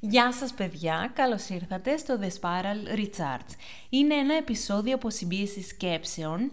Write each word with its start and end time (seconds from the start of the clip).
Γεια 0.00 0.32
σας 0.32 0.52
παιδιά, 0.52 1.12
καλώς 1.14 1.48
ήρθατε 1.48 1.96
στο 1.96 2.18
The 2.20 2.26
Spiral 2.26 2.98
Recharge. 2.98 3.52
Είναι 3.88 4.14
ένα 4.14 4.34
επεισόδιο 4.34 4.94
αποσυμπίεσης 4.94 5.66
σκέψεων, 5.66 6.50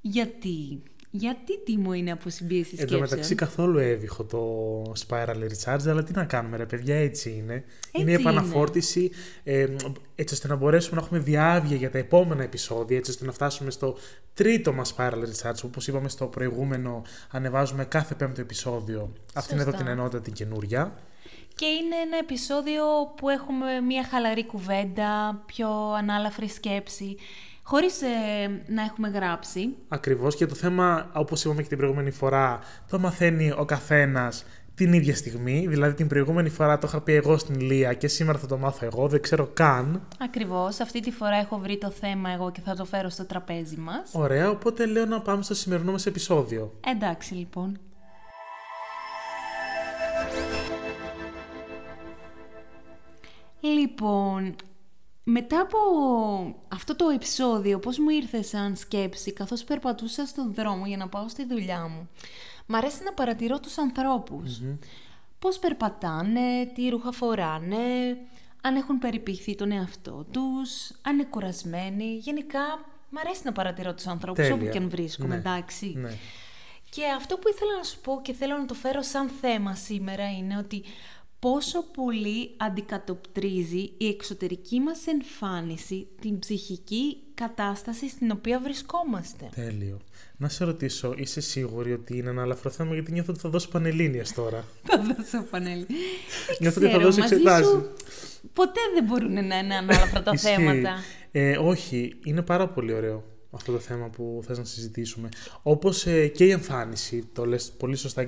γιατί... 0.00 0.82
Γιατί 1.14 1.58
τι 1.64 1.76
μου 1.76 1.92
είναι 1.92 2.10
αποσυμπίεσης 2.12 2.72
σκέψεων. 2.72 3.02
Εν 3.02 3.08
τω 3.08 3.14
μεταξύ 3.14 3.34
καθόλου 3.34 3.78
έβηχο 3.78 4.24
το 4.24 4.82
Spiral 5.06 5.36
Recharge, 5.36 5.88
αλλά 5.88 6.02
τι 6.02 6.12
να 6.12 6.24
κάνουμε 6.24 6.56
ρε 6.56 6.66
παιδιά, 6.66 6.96
έτσι 6.96 7.30
είναι. 7.30 7.64
είναι 7.92 8.10
η 8.10 8.14
επαναφόρτιση 8.14 9.10
ε, 9.44 9.66
έτσι 10.14 10.34
ώστε 10.34 10.48
να 10.48 10.56
μπορέσουμε 10.56 10.96
να 10.96 11.02
έχουμε 11.02 11.20
διάβια 11.20 11.76
για 11.76 11.90
τα 11.90 11.98
επόμενα 11.98 12.42
επεισόδια, 12.42 12.96
έτσι 12.96 13.10
ώστε 13.10 13.24
να 13.24 13.32
φτάσουμε 13.32 13.70
στο 13.70 13.96
τρίτο 14.34 14.72
μας 14.72 14.94
Spiral 14.96 15.12
Recharge. 15.12 15.64
Όπως 15.64 15.88
είπαμε 15.88 16.08
στο 16.08 16.26
προηγούμενο, 16.26 17.02
ανεβάζουμε 17.30 17.84
κάθε 17.84 18.14
πέμπτο 18.14 18.40
επεισόδιο. 18.40 19.12
Αυτή 19.34 19.52
είναι 19.52 19.62
εδώ 19.62 19.72
την 19.72 19.86
ενότητα 19.86 20.20
την 20.20 20.32
καινούρια 20.32 20.96
και 21.54 21.66
είναι 21.66 21.96
ένα 22.06 22.18
επεισόδιο 22.18 22.84
που 23.16 23.28
έχουμε 23.28 23.80
μια 23.80 24.04
χαλαρή 24.04 24.46
κουβέντα, 24.46 25.42
πιο 25.46 25.92
ανάλαφρη 25.92 26.48
σκέψη, 26.48 27.16
χωρίς 27.62 28.02
ε, 28.02 28.06
να 28.66 28.82
έχουμε 28.82 29.08
γράψει. 29.08 29.74
Ακριβώς 29.88 30.36
και 30.36 30.46
το 30.46 30.54
θέμα, 30.54 31.10
όπως 31.14 31.44
είπαμε 31.44 31.62
και 31.62 31.68
την 31.68 31.78
προηγούμενη 31.78 32.10
φορά, 32.10 32.58
το 32.90 32.98
μαθαίνει 32.98 33.52
ο 33.56 33.64
καθένας 33.64 34.44
την 34.74 34.92
ίδια 34.92 35.16
στιγμή. 35.16 35.66
Δηλαδή 35.68 35.94
την 35.94 36.06
προηγούμενη 36.06 36.48
φορά 36.48 36.78
το 36.78 36.86
είχα 36.86 37.00
πει 37.00 37.12
εγώ 37.12 37.38
στην 37.38 37.60
Λία 37.60 37.94
και 37.94 38.08
σήμερα 38.08 38.38
θα 38.38 38.46
το 38.46 38.58
μάθω 38.58 38.86
εγώ, 38.86 39.08
δεν 39.08 39.20
ξέρω 39.20 39.50
καν. 39.52 40.02
Ακριβώς, 40.18 40.80
αυτή 40.80 41.00
τη 41.00 41.10
φορά 41.10 41.36
έχω 41.36 41.58
βρει 41.58 41.78
το 41.78 41.90
θέμα 41.90 42.30
εγώ 42.30 42.50
και 42.50 42.60
θα 42.60 42.74
το 42.74 42.84
φέρω 42.84 43.08
στο 43.08 43.24
τραπέζι 43.24 43.76
μας. 43.76 44.10
Ωραία, 44.12 44.50
οπότε 44.50 44.86
λέω 44.86 45.06
να 45.06 45.20
πάμε 45.20 45.42
στο 45.42 45.54
σημερινό 45.54 45.92
μας 45.92 46.06
επεισόδιο. 46.06 46.72
Εντάξει 46.86 47.34
λοιπόν. 47.34 47.78
Λοιπόν, 53.62 54.56
μετά 55.24 55.60
από 55.60 55.78
αυτό 56.68 56.96
το 56.96 57.08
επεισόδιο, 57.08 57.78
πώς 57.78 57.98
μου 57.98 58.08
ήρθε 58.08 58.42
σαν 58.42 58.76
σκέψη, 58.76 59.32
καθώς 59.32 59.64
περπατούσα 59.64 60.26
στον 60.26 60.54
δρόμο 60.54 60.86
για 60.86 60.96
να 60.96 61.08
πάω 61.08 61.28
στη 61.28 61.46
δουλειά 61.46 61.88
μου, 61.88 62.08
μ' 62.66 62.74
αρέσει 62.74 63.02
να 63.04 63.12
παρατηρώ 63.12 63.60
τους 63.60 63.78
ανθρώπους. 63.78 64.60
Πώς 65.38 65.58
περπατάνε, 65.58 66.66
τι 66.74 66.88
ρούχα 66.88 67.12
φοράνε, 67.12 68.16
αν 68.60 68.76
έχουν 68.76 68.98
περιποιηθεί 68.98 69.54
τον 69.54 69.72
εαυτό 69.72 70.26
τους, 70.30 70.90
αν 71.02 71.14
είναι 71.14 71.24
κουρασμένοι. 71.24 72.16
Γενικά, 72.16 72.60
μ' 73.10 73.18
αρέσει 73.18 73.40
να 73.44 73.52
παρατηρώ 73.52 73.94
τους 73.94 74.06
ανθρώπους 74.06 74.50
όπου 74.50 74.68
και 74.68 74.78
αν 74.78 74.88
βρίσκομαι, 74.88 75.34
ναι. 75.34 75.40
εντάξει. 75.40 75.92
Ναι. 75.96 76.12
Και 76.90 77.02
αυτό 77.16 77.36
που 77.36 77.48
ήθελα 77.48 77.76
να 77.76 77.82
σου 77.82 78.00
πω 78.00 78.20
και 78.22 78.32
θέλω 78.32 78.56
να 78.56 78.66
το 78.66 78.74
φέρω 78.74 79.02
σαν 79.02 79.28
θέμα 79.28 79.74
σήμερα 79.74 80.30
είναι 80.30 80.56
ότι 80.56 80.84
πόσο 81.42 81.82
πολύ 81.82 82.50
αντικατοπτρίζει 82.56 83.92
η 83.96 84.06
εξωτερική 84.08 84.80
μας 84.80 85.06
εμφάνιση 85.06 86.06
την 86.20 86.38
ψυχική 86.38 87.16
κατάσταση 87.34 88.08
στην 88.08 88.30
οποία 88.30 88.60
βρισκόμαστε. 88.60 89.48
Τέλειο. 89.54 90.00
Να 90.36 90.48
σε 90.48 90.64
ρωτήσω, 90.64 91.14
είσαι 91.16 91.40
σίγουρη 91.40 91.92
ότι 91.92 92.16
είναι 92.16 92.30
ένα 92.30 92.42
αλαφρό 92.42 92.70
θέμα, 92.70 92.92
γιατί 92.94 93.12
νιώθω 93.12 93.32
ότι 93.32 93.40
θα 93.40 93.48
δώσω 93.48 93.68
πανελλήνιες 93.68 94.32
τώρα. 94.32 94.64
θα 94.88 94.98
δώσω 94.98 95.46
πανελλήνιες. 95.50 96.00
νιώθω 96.60 96.80
ότι 96.80 96.90
θα 96.90 96.98
δώσω 96.98 97.22
εξετάσεις. 97.22 97.80
Ποτέ 98.52 98.80
δεν 98.94 99.04
μπορούν 99.04 99.32
να 99.32 99.58
είναι 99.58 99.74
ανάλαφρα 99.74 100.22
τα 100.22 100.36
θέματα. 100.36 100.94
Ε, 101.32 101.56
όχι, 101.58 102.18
είναι 102.24 102.42
πάρα 102.42 102.68
πολύ 102.68 102.92
ωραίο 102.92 103.31
αυτό 103.52 103.72
το 103.72 103.78
θέμα 103.78 104.08
που 104.08 104.42
θες 104.46 104.58
να 104.58 104.64
συζητήσουμε. 104.64 105.28
Όπως 105.62 106.06
ε, 106.06 106.26
και 106.26 106.44
η 106.44 106.50
εμφάνιση, 106.50 107.28
το 107.32 107.44
λες 107.46 107.72
πολύ 107.72 107.96
σωστά, 107.96 108.24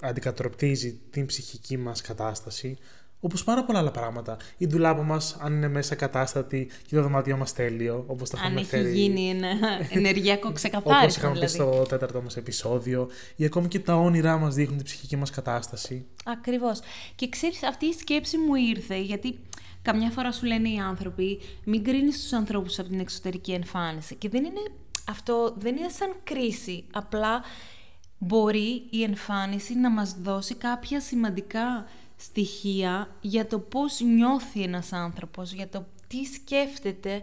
αντικατροπτίζει 0.00 1.00
την 1.10 1.26
ψυχική 1.26 1.76
μας 1.76 2.00
κατάσταση, 2.00 2.78
όπως 3.24 3.44
πάρα 3.44 3.64
πολλά 3.64 3.78
άλλα 3.78 3.90
πράγματα. 3.90 4.36
Η 4.56 4.66
δουλάπα 4.66 5.02
μας, 5.02 5.36
αν 5.40 5.52
είναι 5.52 5.68
μέσα 5.68 5.94
κατάστατη 5.94 6.70
και 6.86 6.94
το 6.94 7.02
δωμάτιο 7.02 7.36
μας 7.36 7.52
τέλειο, 7.52 8.04
όπως 8.06 8.30
το 8.30 8.36
είχαμε 8.40 8.62
φέρει... 8.62 8.82
Αν 8.82 8.88
έχει 8.88 9.00
γίνει 9.00 9.28
ένα 9.28 9.48
ενεργειακό 9.98 10.52
ξεκαθάρισμα. 10.52 11.02
όπως 11.02 11.16
είχαμε 11.16 11.32
δηλαδή. 11.32 11.56
πει 11.56 11.62
στο 11.62 11.82
τέταρτο 11.88 12.22
μας 12.22 12.36
επεισόδιο, 12.36 13.08
ή 13.36 13.44
ακόμη 13.44 13.68
και 13.68 13.78
τα 13.78 13.94
όνειρά 13.94 14.36
μας 14.36 14.54
δείχνουν 14.54 14.76
την 14.76 14.86
ψυχική 14.86 15.16
μας 15.16 15.30
κατάσταση. 15.30 16.06
Ακριβώς. 16.24 16.80
Και 17.14 17.28
ξέρεις, 17.28 17.62
αυτή 17.62 17.86
η 17.86 17.92
σκέψη 17.92 18.38
μου 18.38 18.54
ήρθε, 18.54 19.00
γιατί 19.00 19.38
Καμιά 19.84 20.10
φορά 20.10 20.32
σου 20.32 20.46
λένε 20.46 20.68
οι 20.68 20.78
άνθρωποι, 20.78 21.40
μην 21.64 21.84
κρίνεις 21.84 22.22
τους 22.22 22.32
ανθρώπους 22.32 22.78
από 22.78 22.88
την 22.88 23.00
εξωτερική 23.00 23.52
εμφάνιση. 23.52 24.14
Και 24.14 24.28
δεν 24.28 24.44
είναι 24.44 24.60
αυτό, 25.08 25.54
δεν 25.58 25.76
είναι 25.76 25.88
σαν 25.88 26.14
κρίση. 26.24 26.84
Απλά 26.92 27.42
μπορεί 28.18 28.86
η 28.90 29.02
εμφάνιση 29.02 29.74
να 29.74 29.90
μας 29.90 30.14
δώσει 30.20 30.54
κάποια 30.54 31.00
σημαντικά 31.00 31.86
στοιχεία 32.16 33.16
για 33.20 33.46
το 33.46 33.58
πώς 33.58 34.00
νιώθει 34.00 34.62
ένας 34.62 34.92
άνθρωπος, 34.92 35.52
για 35.52 35.68
το 35.68 35.86
τι 36.06 36.24
σκέφτεται 36.24 37.22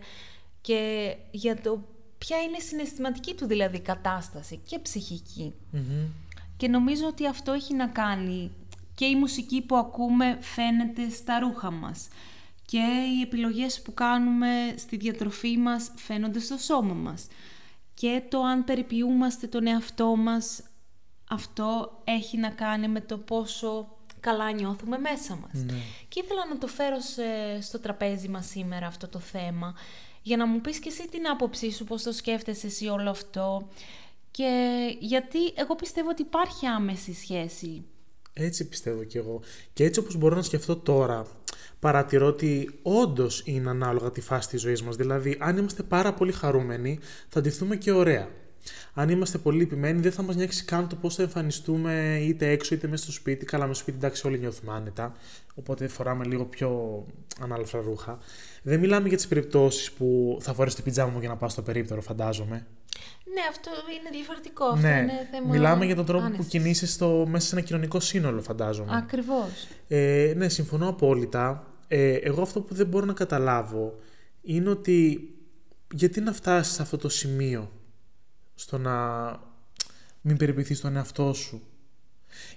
και 0.61 1.15
για 1.31 1.61
το 1.61 1.83
ποια 2.17 2.37
είναι 2.37 2.57
η 2.57 2.61
συναισθηματική 2.61 3.33
του 3.33 3.45
δηλαδή 3.45 3.79
κατάσταση 3.79 4.59
και 4.65 4.79
ψυχικη 4.79 5.53
Και 6.57 6.67
νομίζω 6.67 7.07
ότι 7.07 7.27
αυτό 7.27 7.51
έχει 7.51 7.73
να 7.73 7.87
κάνει 7.87 8.51
και 8.95 9.05
η 9.05 9.15
μουσική 9.15 9.61
που 9.61 9.75
ακούμε 9.75 10.37
φαίνεται 10.41 11.09
στα 11.09 11.39
ρούχα 11.39 11.71
μας 11.71 12.07
και 12.71 13.13
οι 13.17 13.21
επιλογές 13.21 13.81
που 13.81 13.93
κάνουμε 13.93 14.73
στη 14.77 14.97
διατροφή 14.97 15.57
μας 15.57 15.91
φαίνονται 15.95 16.39
στο 16.39 16.57
σώμα 16.57 16.93
μας. 16.93 17.27
Και 17.93 18.21
το 18.29 18.41
αν 18.41 18.63
περιποιούμαστε 18.63 19.47
τον 19.47 19.67
εαυτό 19.67 20.15
μας, 20.15 20.63
αυτό 21.29 22.01
έχει 22.03 22.37
να 22.37 22.49
κάνει 22.49 22.87
με 22.87 23.01
το 23.01 23.17
πόσο 23.17 23.97
καλά 24.19 24.51
νιώθουμε 24.51 24.97
μέσα 24.97 25.35
μας. 25.35 25.63
Ναι. 25.63 25.73
Και 26.07 26.21
ήθελα 26.23 26.45
να 26.49 26.57
το 26.57 26.67
φέρω 26.67 26.97
στο 27.61 27.79
τραπέζι 27.79 28.27
μας 28.27 28.45
σήμερα 28.45 28.87
αυτό 28.87 29.07
το 29.07 29.19
θέμα, 29.19 29.75
για 30.21 30.37
να 30.37 30.45
μου 30.45 30.61
πεις 30.61 30.79
και 30.79 30.89
εσύ 30.89 31.07
την 31.07 31.27
άποψή 31.27 31.71
σου, 31.71 31.83
πώς 31.83 32.03
το 32.03 32.11
σκέφτεσαι 32.11 32.67
εσύ 32.67 32.87
όλο 32.87 33.09
αυτό 33.09 33.67
και 34.31 34.75
γιατί 34.99 35.53
εγώ 35.55 35.75
πιστεύω 35.75 36.09
ότι 36.09 36.21
υπάρχει 36.21 36.65
άμεση 36.65 37.13
σχέση. 37.13 37.85
Έτσι 38.33 38.67
πιστεύω 38.67 39.03
κι 39.03 39.17
εγώ. 39.17 39.41
Και 39.73 39.83
έτσι 39.83 39.99
όπως 39.99 40.15
μπορώ 40.15 40.35
να 40.35 40.41
σκεφτώ 40.41 40.75
τώρα, 40.75 41.25
παρατηρώ 41.79 42.27
ότι 42.27 42.79
όντως 42.81 43.41
είναι 43.45 43.69
ανάλογα 43.69 44.11
τη 44.11 44.21
φάση 44.21 44.49
της 44.49 44.61
ζωής 44.61 44.81
μας. 44.81 44.95
Δηλαδή, 44.95 45.37
αν 45.39 45.57
είμαστε 45.57 45.83
πάρα 45.83 46.13
πολύ 46.13 46.31
χαρούμενοι, 46.31 46.99
θα 47.29 47.39
αντιθούμε 47.39 47.75
και 47.75 47.91
ωραία. 47.91 48.29
Αν 48.93 49.09
είμαστε 49.09 49.37
πολύ 49.37 49.57
λυπημένοι, 49.57 50.01
δεν 50.01 50.11
θα 50.11 50.21
μας 50.21 50.35
νοιάξει 50.35 50.65
καν 50.65 50.87
το 50.87 50.95
πώς 50.95 51.15
θα 51.15 51.23
εμφανιστούμε 51.23 52.19
είτε 52.21 52.49
έξω 52.49 52.75
είτε 52.75 52.87
μέσα 52.87 53.03
στο 53.03 53.11
σπίτι. 53.11 53.45
Καλά, 53.45 53.67
με 53.67 53.73
στο 53.73 53.81
σπίτι 53.81 53.97
εντάξει, 53.97 54.27
όλοι 54.27 54.39
νιώθουμε 54.39 54.73
άνετα. 54.73 55.15
Οπότε 55.55 55.87
φοράμε 55.87 56.25
λίγο 56.25 56.45
πιο 56.45 57.03
ανάλαφρα 57.41 57.81
ρούχα. 57.81 58.17
Δεν 58.61 58.79
μιλάμε 58.79 59.07
για 59.07 59.17
τις 59.17 59.27
περιπτώσεις 59.27 59.91
που 59.91 60.37
θα 60.41 60.53
φορέσω 60.53 60.75
την 60.75 60.83
πιτζάμα 60.83 61.11
μου 61.11 61.19
για 61.19 61.29
να 61.29 61.37
πάω 61.37 61.49
στο 61.49 61.61
περίπτερο, 61.61 62.01
φαντάζομαι. 62.01 62.67
Ναι, 63.33 63.41
αυτό 63.49 63.71
είναι 63.99 64.09
διαφορετικό. 64.11 64.65
Αυτό 64.65 64.87
ναι. 64.87 64.99
είναι 64.99 65.27
θέμα 65.31 65.47
Μιλάμε 65.47 65.85
για 65.85 65.95
τον 65.95 66.05
τρόπο 66.05 66.29
που 66.29 66.45
κινείσαι 66.45 66.87
στο, 66.87 67.25
μέσα 67.29 67.47
σε 67.47 67.55
ένα 67.55 67.65
κοινωνικό 67.65 67.99
σύνολο, 67.99 68.41
φαντάζομαι. 68.41 68.97
Ακριβώς. 68.97 69.67
Ε, 69.87 70.33
ναι, 70.37 70.49
συμφωνώ 70.49 70.87
απόλυτα. 70.87 71.67
Ε, 71.87 72.13
εγώ 72.13 72.41
αυτό 72.41 72.61
που 72.61 72.73
δεν 72.73 72.87
μπορώ 72.87 73.05
να 73.05 73.13
καταλάβω 73.13 73.99
είναι 74.41 74.69
ότι 74.69 75.29
γιατί 75.93 76.21
να 76.21 76.33
φτάσεις 76.33 76.73
σε 76.73 76.81
αυτό 76.81 76.97
το 76.97 77.09
σημείο 77.09 77.71
στο 78.61 78.77
να 78.77 78.95
μην 80.21 80.37
περιποιηθείς 80.37 80.81
τον 80.81 80.95
εαυτό 80.95 81.33
σου. 81.33 81.61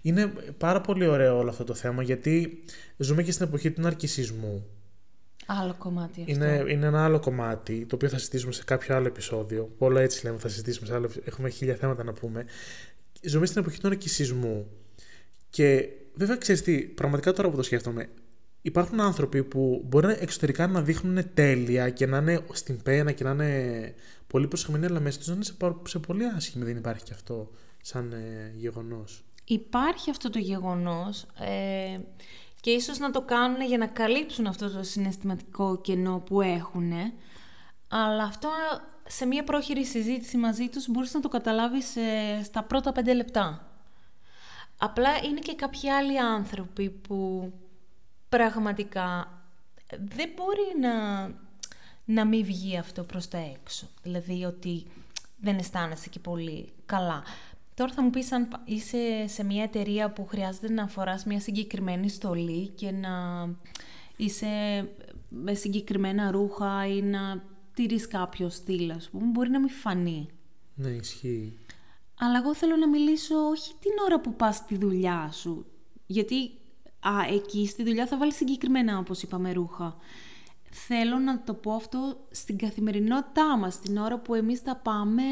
Είναι 0.03 0.27
πάρα 0.59 0.81
πολύ 0.81 1.07
ωραίο 1.07 1.39
όλο 1.39 1.51
αυτό 1.51 1.65
το 1.65 1.75
θέμα 1.75 2.03
γιατί 2.03 2.65
ζούμε 2.97 3.23
και 3.23 3.33
στην 3.33 3.47
εποχή 3.47 3.71
του 3.71 3.81
ναρκισισμού. 3.81 4.67
Άλλο 5.47 5.75
κομμάτι 5.79 6.21
αυτό. 6.21 6.33
Είναι, 6.33 6.65
είναι 6.69 6.87
ένα 6.87 7.05
άλλο 7.05 7.21
κομμάτι 7.21 7.87
το 7.87 7.95
οποίο 7.95 8.09
θα 8.09 8.19
συζητήσουμε 8.19 8.53
σε 8.53 8.65
κάποιο 8.65 8.97
άλλο 8.97 9.07
επεισόδιο. 9.07 9.71
Πολλά 9.79 10.01
έτσι 10.01 10.25
λέμε, 10.25 10.39
θα 10.39 10.49
συζητήσουμε 10.49 10.87
σε 10.87 10.95
άλλο, 10.95 11.11
έχουμε 11.25 11.49
χίλια 11.49 11.75
θέματα 11.75 12.05
να 12.05 12.13
πούμε. 12.13 12.45
Ζούμε 13.23 13.47
στην 13.47 13.61
εποχή 13.61 13.81
του 13.81 13.89
ναρκισισμού 13.89 14.67
και 15.51 15.89
βέβαια 16.15 16.37
ξέρεις 16.37 16.63
τι, 16.63 16.79
πραγματικά 16.81 17.33
τώρα 17.33 17.51
που 17.51 17.57
το 17.57 17.63
σκέφτομαι, 17.63 18.09
υπάρχουν 18.67 19.01
άνθρωποι 19.01 19.45
που 19.45 19.85
μπορεί 19.85 20.17
εξωτερικά 20.19 20.67
να 20.67 20.83
δείχνουν 20.83 21.35
τέλεια 21.35 21.91
και 21.91 22.07
να 22.07 22.19
είναι 22.19 22.45
στην 22.53 22.83
πένα 22.83 23.13
και 23.13 23.25
να 23.25 23.31
είναι 23.31 23.95
πολύ 24.27 24.49
προσχεμένοι, 24.49 24.87
αλλά 24.87 25.01
μέσα 25.01 25.19
τους 25.19 25.27
να 25.27 25.35
είναι 25.35 25.45
σε, 25.45 25.55
σε 25.85 25.99
πολύ 25.99 26.25
άσχημη. 26.25 26.65
Δεν 26.65 26.77
υπάρχει 26.77 27.05
και 27.05 27.13
αυτό 27.13 27.51
σαν 27.83 28.13
ε, 28.13 28.53
γεγονός. 28.57 29.25
Υπάρχει 29.45 30.11
αυτό 30.11 30.31
το 30.31 30.39
γεγονός 30.39 31.27
ε, 31.39 31.99
και 32.61 32.71
ίσως 32.71 32.99
να 32.99 33.11
το 33.11 33.23
κάνουν 33.23 33.63
για 33.67 33.79
να 33.79 33.87
καλύψουν 33.87 34.47
αυτό 34.47 34.71
το 34.71 34.83
συναισθηματικό 34.83 35.81
κενό 35.81 36.23
που 36.27 36.41
έχουν. 36.41 36.93
Αλλά 37.89 38.23
αυτό 38.23 38.49
σε 39.07 39.27
μια 39.27 39.45
πρόχειρη 39.45 39.85
συζήτηση 39.85 40.37
μαζί 40.37 40.69
τους 40.69 40.89
μπορείς 40.89 41.15
να 41.15 41.21
το 41.21 41.29
καταλάβεις 41.29 41.97
ε, 41.97 42.43
στα 42.45 42.63
πρώτα 42.63 42.93
πέντε 42.93 43.15
λεπτά. 43.15 43.69
Απλά 44.79 45.11
είναι 45.25 45.39
και 45.39 45.55
κάποιοι 45.55 45.91
άλλοι 45.91 46.21
άνθρωποι 46.21 46.91
που 46.91 47.53
πραγματικά 48.37 49.43
δεν 49.89 50.29
μπορεί 50.37 50.81
να, 50.81 51.25
να 52.05 52.25
μην 52.25 52.45
βγει 52.45 52.77
αυτό 52.77 53.03
προς 53.03 53.29
τα 53.29 53.39
έξω. 53.39 53.89
Δηλαδή 54.03 54.45
ότι 54.45 54.87
δεν 55.37 55.59
αισθάνεσαι 55.59 56.09
και 56.09 56.19
πολύ 56.19 56.73
καλά. 56.87 57.23
Τώρα 57.75 57.93
θα 57.93 58.03
μου 58.03 58.11
πεις 58.11 58.33
αν 58.33 58.49
είσαι 58.65 59.25
σε 59.27 59.45
μια 59.45 59.63
εταιρεία 59.63 60.11
που 60.11 60.27
χρειάζεται 60.27 60.73
να 60.73 60.87
φοράς 60.87 61.25
μια 61.25 61.41
συγκεκριμένη 61.41 62.09
στολή 62.09 62.69
και 62.69 62.91
να 62.91 63.49
είσαι 64.17 64.49
με 65.29 65.55
συγκεκριμένα 65.55 66.31
ρούχα 66.31 66.87
ή 66.87 67.03
να 67.03 67.43
τηρείς 67.75 68.09
κάποιο 68.09 68.49
στυλ, 68.49 68.91
ας 68.91 69.09
πούμε, 69.09 69.27
μπορεί 69.27 69.51
να 69.51 69.61
μην 69.61 69.71
φανεί. 69.71 70.29
Ναι, 70.75 70.89
ισχύει. 70.89 71.59
Αλλά 72.19 72.39
εγώ 72.39 72.55
θέλω 72.55 72.77
να 72.77 72.89
μιλήσω 72.89 73.35
όχι 73.49 73.75
την 73.81 73.93
ώρα 74.05 74.21
που 74.21 74.35
πας 74.35 74.57
στη 74.57 74.77
δουλειά 74.77 75.31
σου. 75.33 75.67
Γιατί 76.07 76.51
α, 77.09 77.35
εκεί 77.35 77.67
στη 77.67 77.83
δουλειά 77.83 78.07
θα 78.07 78.19
βάλεις 78.19 78.35
συγκεκριμένα, 78.37 78.99
όπως 78.99 79.23
είπαμε, 79.23 79.53
ρούχα. 79.53 79.97
Θέλω 80.71 81.19
να 81.19 81.43
το 81.43 81.55
πω 81.55 81.73
αυτό 81.73 82.27
στην 82.31 82.59
καθημερινότητά 82.59 83.57
μας, 83.59 83.81
την 83.81 83.97
ώρα 83.97 84.19
που 84.19 84.35
εμείς 84.35 84.61
θα 84.61 84.77
πάμε 84.77 85.23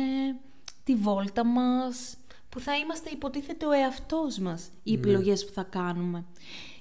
τη 0.85 0.95
βόλτα 0.95 1.45
μας, 1.45 2.17
που 2.49 2.61
θα 2.61 2.77
είμαστε 2.77 3.11
υποτίθεται 3.11 3.67
ο 3.67 3.71
εαυτός 3.71 4.39
μας, 4.39 4.69
οι 4.83 4.93
Ναι. 4.93 4.99
επιλογές 4.99 5.45
που 5.47 5.53
θα 5.53 5.63
κάνουμε. 5.63 6.25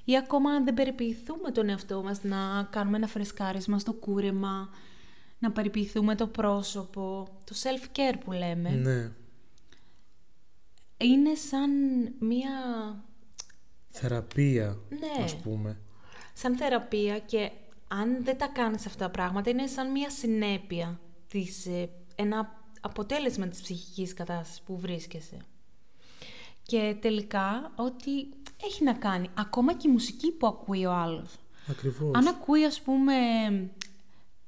Ή 0.06 0.18
ακόμα 0.18 0.52
αν 0.52 0.64
δεν 0.64 0.74
περιποιηθούμε 0.74 1.52
τον 1.52 1.70
εαυτό 1.70 2.02
μας, 2.04 2.24
να 2.24 2.68
κάνουμε 2.70 2.98
ένα 2.98 3.08
φρεσκάρισμα 3.08 3.80
στο 3.80 3.94
κούρεμα, 3.94 4.70
να 5.40 5.52
περιποιηθούμε 5.52 6.16
το 6.16 6.28
πρόσωπο, 6.28 7.28
το 7.44 7.56
self-care 7.64 8.16
που 8.26 8.32
λέμε. 8.32 8.70
Ναι. 8.70 9.12
Είναι 10.98 11.36
σαν 11.36 11.72
μία... 12.20 12.50
Θεραπεία, 13.92 14.78
Ναι. 14.90 15.24
ας 15.24 15.36
πούμε. 15.36 15.78
σαν 16.34 16.56
θεραπεία 16.58 17.20
και 17.20 17.52
αν 17.88 18.24
δεν 18.24 18.38
τα 18.38 18.48
κάνεις 18.48 18.86
αυτά 18.86 19.06
τα 19.06 19.12
πράγματα 19.12 19.50
είναι 19.50 19.68
σαν 19.68 19.92
μία 19.92 20.10
συνέπεια 20.10 21.00
της, 21.28 21.66
ε, 21.66 21.90
ένα 22.16 22.64
αποτέλεσμα 22.82 23.48
της 23.48 23.62
ψυχικής 23.62 24.14
κατάστασης 24.14 24.62
που 24.62 24.78
βρίσκεσαι. 24.80 25.38
Και 26.64 26.96
τελικά 27.02 27.72
ότι 27.76 28.12
έχει 28.64 28.84
να 28.84 28.94
κάνει 28.94 29.30
ακόμα 29.34 29.74
και 29.74 29.88
η 29.88 29.92
μουσική 29.92 30.32
που 30.32 30.48
ακούει 30.48 30.86
ο 30.86 30.92
άλλος. 30.94 31.36
Ακριβώς. 31.70 32.16
Αν 32.16 32.28
ακούει 32.28 32.66
ας 32.66 32.82
πούμε, 32.82 33.14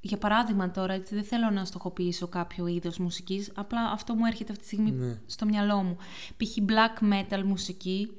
για 0.01 0.17
παράδειγμα 0.17 0.71
τώρα, 0.71 0.93
έτσι, 0.93 1.15
δεν 1.15 1.23
θέλω 1.23 1.49
να 1.49 1.65
στοχοποιήσω 1.65 2.27
κάποιο 2.27 2.67
είδος 2.67 2.97
μουσικής, 2.97 3.51
απλά 3.55 3.91
αυτό 3.91 4.13
μου 4.13 4.25
έρχεται 4.25 4.51
αυτή 4.51 4.63
τη 4.63 4.69
στιγμή 4.69 4.91
Ναι. 4.91 5.19
στο 5.25 5.45
μυαλό 5.45 5.83
μου. 5.83 5.97
Π.χ. 6.37 6.57
black 6.67 7.13
metal 7.13 7.43
μουσική 7.43 8.11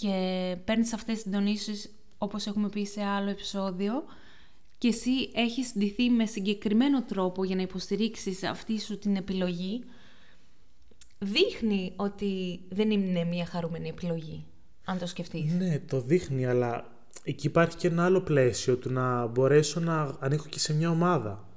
και 0.00 0.56
παίρνεις 0.64 0.92
αυτές 0.92 1.14
τις 1.14 1.22
συντονίσεις 1.22 1.90
όπως 2.18 2.46
έχουμε 2.46 2.68
πει 2.68 2.84
σε 2.84 3.02
άλλο 3.02 3.30
επεισόδιο 3.30 4.04
και 4.78 4.88
εσύ 4.88 5.30
έχεις 5.34 5.72
ντυθεί 5.78 6.10
με 6.10 6.26
συγκεκριμένο 6.26 7.02
τρόπο 7.02 7.44
για 7.44 7.56
να 7.56 7.62
υποστηρίξεις 7.62 8.42
αυτή 8.42 8.80
σου 8.80 8.98
την 8.98 9.16
επιλογή, 9.16 9.84
δείχνει 11.18 11.92
ότι 11.96 12.60
δεν 12.68 12.90
είναι 12.90 13.24
μια 13.24 13.46
χαρούμενη 13.46 13.88
επιλογή, 13.88 14.46
αν 14.84 14.98
το 14.98 15.06
σκεφτείς. 15.06 15.52
Ναι, 15.52 15.78
το 15.78 16.00
δείχνει, 16.00 16.46
αλλά 16.46 16.84
εκεί 17.24 17.46
υπάρχει 17.46 17.76
και 17.76 17.88
ένα 17.88 18.04
άλλο 18.04 18.20
πλαίσιο 18.20 18.76
του 18.76 18.92
να 18.92 19.26
μπορέσω 19.26 19.80
να 19.80 20.16
ανήκω 20.20 20.44
και 20.48 20.58
σε 20.58 20.74
μια 20.74 20.90
ομάδα. 20.90 21.48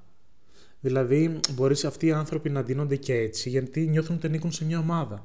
Δηλαδή, 0.79 1.39
μπορείς 1.51 1.85
αυτοί 1.85 2.05
οι 2.05 2.11
άνθρωποι 2.11 2.49
να 2.49 2.63
ντύνονται 2.63 2.95
και 2.95 3.13
έτσι, 3.13 3.49
γιατί 3.49 3.87
νιώθουν 3.87 4.15
ότι 4.15 4.27
ανήκουν 4.27 4.51
σε 4.51 4.65
μια 4.65 4.79
ομάδα. 4.79 5.23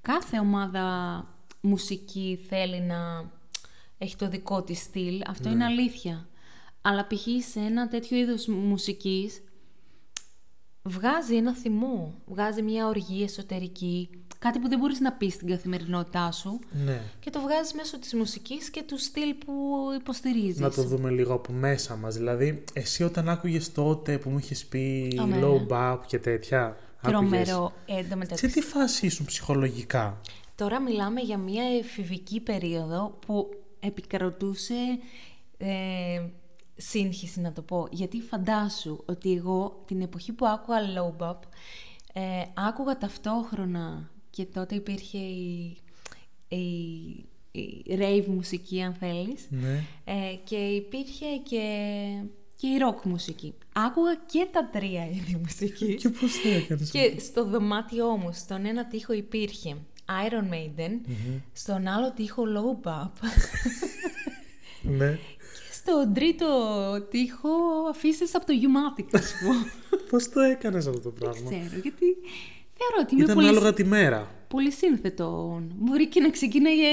Κάθε 0.00 0.38
ομάδα 0.38 1.24
μουσική 1.60 2.38
θέλει 2.48 2.80
να 2.80 3.30
έχει 3.98 4.16
το 4.16 4.28
δικό 4.28 4.62
της 4.62 4.78
στυλ, 4.78 5.20
αυτό 5.26 5.48
Ναι. 5.48 5.54
είναι 5.54 5.64
αλήθεια. 5.64 6.28
Αλλά 6.82 7.06
π.χ. 7.06 7.50
σε 7.50 7.60
ένα 7.60 7.88
τέτοιο 7.88 8.16
είδος 8.18 8.46
μουσικής 8.46 9.42
βγάζει 10.82 11.36
ένα 11.36 11.54
θυμό, 11.54 12.14
βγάζει 12.26 12.62
μια 12.62 12.86
οργή 12.86 13.22
εσωτερική, 13.22 14.08
κάτι 14.38 14.58
που 14.58 14.68
δεν 14.68 14.78
μπορείς 14.78 15.00
να 15.00 15.12
πεις 15.12 15.34
στην 15.34 15.48
καθημερινότητά 15.48 16.32
σου 16.32 16.58
Ναι. 16.84 17.00
και 17.20 17.30
το 17.30 17.40
βγάζεις 17.40 17.72
μέσω 17.74 17.98
της 17.98 18.14
μουσικής 18.14 18.70
και 18.70 18.82
του 18.82 18.98
στυλ 18.98 19.34
που 19.34 19.52
υποστηρίζεις. 20.00 20.58
Να 20.60 20.70
το 20.70 20.82
δούμε 20.82 21.10
λίγο 21.10 21.34
από 21.34 21.52
μέσα 21.52 21.96
μας. 21.96 22.14
Δηλαδή, 22.16 22.64
εσύ 22.72 23.02
όταν 23.02 23.28
άκουγες 23.28 23.72
τότε 23.72 24.18
που 24.18 24.30
μου 24.30 24.38
είχες 24.38 24.64
πει 24.66 25.16
Α, 25.20 25.26
ναι. 25.26 25.40
low 25.42 25.66
bap 25.68 25.98
και 26.06 26.18
τέτοια, 26.18 26.76
Τρομερό. 27.02 27.72
Ε, 27.86 27.96
εν 27.96 28.08
τω 28.10 28.16
μεταξύ, 28.16 28.48
Σε 28.48 28.52
τι 28.52 28.60
φάση 28.60 29.06
ήσουν 29.06 29.26
ψυχολογικά; 29.26 30.20
Τώρα 30.60 30.80
μιλάμε 30.80 31.20
για 31.20 31.38
μια 31.38 31.64
εφηβική 31.78 32.40
περίοδο 32.40 33.18
που 33.26 33.48
επικρατούσε 33.80 34.74
ε, 35.58 36.22
σύγχυση 36.76 37.40
να 37.40 37.52
το 37.52 37.62
πω. 37.62 37.88
Γιατί 37.90 38.20
φαντάσου 38.20 39.02
ότι 39.06 39.32
εγώ 39.34 39.82
την 39.86 40.00
εποχή 40.00 40.32
που 40.32 40.46
άκουγα 40.46 40.78
low 40.78 41.22
bap 41.24 41.36
ε, 42.12 42.20
άκουγα 42.54 42.98
ταυτόχρονα 42.98 44.10
και 44.30 44.44
τότε 44.44 44.74
υπήρχε 44.74 45.18
η, 45.18 45.76
η, 46.48 46.58
η 47.52 47.84
rave 47.88 48.26
μουσική 48.26 48.82
αν 48.82 48.94
θέλεις 48.94 49.46
Ναι. 49.50 49.84
ε, 50.04 50.34
και 50.44 50.56
υπήρχε 50.56 51.26
και, 51.42 51.62
και 52.56 52.66
η 52.66 52.78
rock 52.80 53.02
μουσική. 53.04 53.54
Άκουγα 53.72 54.14
και 54.26 54.48
τα 54.52 54.68
τρία 54.72 55.06
είδη 55.06 55.36
μουσικής. 55.36 56.02
Και 56.02 56.08
πώς 56.08 56.42
το 56.42 56.48
έκανες. 56.48 56.90
Και 56.90 57.18
στο 57.18 57.44
δωμάτιό 57.44 58.16
μου, 58.16 58.30
στον 58.32 58.64
ένα 58.64 58.86
τοίχο 58.86 59.12
υπήρχε 59.12 59.76
Iron 60.28 60.54
Maiden, 60.54 60.90
στον 61.52 61.86
άλλο 61.86 62.12
τοίχο 62.12 62.42
Low 62.46 62.88
Bap 62.88 63.10
ναι. 64.82 65.10
και 65.68 65.72
στον 65.72 66.14
τρίτο 66.14 66.46
τοίχο 67.10 67.48
αφήσεις 67.90 68.34
από 68.34 68.46
το 68.46 68.52
Umatic, 68.52 69.06
ας 69.12 69.32
πούμε. 69.40 69.54
Πώς 70.10 70.28
το 70.28 70.40
έκανες 70.40 70.86
αυτό 70.86 71.00
το 71.00 71.10
πράγμα; 71.10 71.50
Ξέρω, 71.50 71.80
γιατί 71.82 72.04
θεωρώ 72.76 72.96
ότι 73.02 73.14
είμαι 73.14 73.22
Ήταν 73.24 73.34
πολύ, 73.34 73.48
άλογα 73.48 73.72
τη 73.74 73.84
μέρα. 73.84 74.30
πολύ 74.48 74.72
σύνθετο. 74.72 75.60
Μπορεί 75.74 76.08
και 76.08 76.20
να 76.20 76.30
ξεκίναγε 76.30 76.86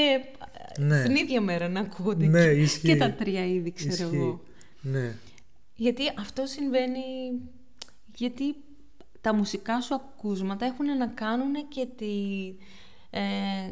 Ναι. 0.79 0.99
στην 0.99 1.15
ίδια 1.15 1.41
μέρα 1.41 1.67
να 1.69 1.79
ακούγονται 1.79 2.25
Ναι, 2.25 2.43
και, 2.43 2.49
ισχύει. 2.61 2.87
και 2.87 2.95
τα 2.95 3.11
τρία 3.13 3.45
είδη, 3.45 3.71
ξέρω 3.71 3.91
Ισχύει. 3.93 4.15
εγώ. 4.15 4.41
Ναι. 4.81 5.15
Γιατί 5.75 6.01
αυτό 6.19 6.45
συμβαίνει 6.45 6.99
γιατί 8.15 8.55
τα 9.21 9.33
μουσικά 9.33 9.81
σου 9.81 9.95
ακούσματα 9.95 10.65
έχουν 10.65 10.85
να 10.97 11.07
κάνουν 11.07 11.53
και 11.67 11.87
τη 11.97 12.05
ε, 13.09 13.19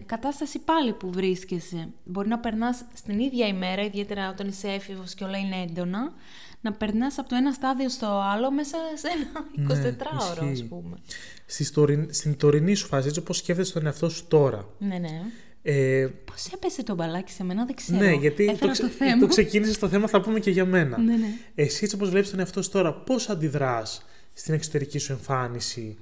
κατάσταση 0.06 0.60
πάλι 0.60 0.94
που 0.94 1.12
βρίσκεσαι. 1.12 1.88
Μπορεί 2.04 2.28
να 2.28 2.40
περνάς 2.40 2.86
στην 2.94 3.20
ίδια 3.20 3.48
ημέρα, 3.48 3.82
ιδιαίτερα 3.84 4.30
όταν 4.30 4.48
είσαι 4.48 4.68
έφηβος 4.68 5.14
και 5.14 5.24
όλα 5.24 5.38
είναι 5.38 5.56
έντονα, 5.70 6.14
να 6.62 6.72
περνάς 6.74 7.18
από 7.18 7.30
το 7.30 7.36
ένα 7.36 7.52
στάδιο 7.52 7.90
στο 7.90 8.22
άλλο 8.34 8.52
μέσα 8.52 8.78
σε 8.96 9.08
ένα 9.08 9.68
24ωρο, 9.70 10.42
Ναι, 10.44 10.50
ας 10.50 10.52
ισχύει. 10.52 10.64
πούμε. 10.68 10.98
Στη 11.46 11.72
τωρι- 11.72 12.14
στην 12.14 12.38
τωρινή 12.38 12.76
σου 12.76 12.88
φάση, 12.88 13.08
έτσι 13.08 13.20
όπως 13.20 13.38
σκέφτεσαι 13.38 13.74
τον 13.74 13.86
εαυτό 13.86 14.10
σου 14.10 14.26
τώρα. 14.28 14.68
Ναι, 14.78 14.98
ναι. 14.98 15.22
Ε, 15.68 16.08
Πώς 16.26 16.48
έπεσε 16.54 16.84
το 16.84 16.96
μπαλάκι 16.96 17.32
σε 17.32 17.44
μένα, 17.44 17.66
δεν 17.66 17.76
ξέρω. 17.76 18.00
ναι, 18.00 18.12
γιατί 18.12 18.46
το, 18.46 18.52
Έφερα 18.52 18.72
ξε- 18.72 18.86
το 18.88 18.92
θέμα. 18.94 19.18
το 19.20 19.28
ξεκίνησες 19.28 19.78
το 19.80 19.88
θέμα, 19.88 20.08
θα 20.08 20.22
πούμε 20.22 20.40
και 20.40 20.52
για 20.52 20.66
μένα. 20.66 20.98
Ναι, 20.98 21.16
ναι. 21.16 21.28
Εσύ 21.56 21.80
έτσι 21.84 21.96
όπως 21.96 22.10
βλέπεις 22.10 22.30
τον 22.30 22.40
εαυτό 22.40 22.62
σου 22.62 22.70
τώρα, 22.72 22.94
πώς 22.94 23.30
αντιδράς 23.30 24.06
στην 24.34 24.54
εξωτερική 24.54 24.98
σου 24.98 25.12
εμφάνιση; 25.12 25.98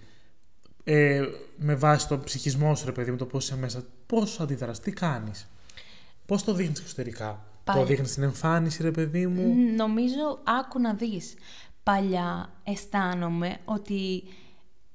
Ε, 0.84 1.22
με 1.58 1.76
βάση 1.76 2.08
τον 2.08 2.24
ψυχισμό 2.24 2.76
σου, 2.76 2.86
ρε 2.86 2.92
παιδί, 2.92 3.12
με 3.12 3.18
το 3.18 3.26
πώς 3.26 3.44
είσαι 3.44 3.58
μέσα. 3.58 3.84
Πώς 4.06 4.40
αντιδράς, 4.40 4.80
τι 4.80 4.92
κάνεις, 4.92 5.48
πώς 6.26 6.44
το 6.44 6.54
δείχνεις 6.54 6.80
εξωτερικά; 6.80 7.46
Πάλι. 7.64 7.80
Το 7.80 7.86
δείχνεις 7.86 8.10
στην 8.10 8.24
εμφάνιση, 8.24 8.84
ρε 8.84 8.92
παιδί 8.92 9.28
μου; 9.28 9.54
Νομίζω, 9.76 10.40
άκου 10.44 10.80
να 10.80 10.94
δεις. 10.94 11.34
Παλιά 11.84 12.50
αισθάνομαι 12.64 13.58
ότι 13.66 14.24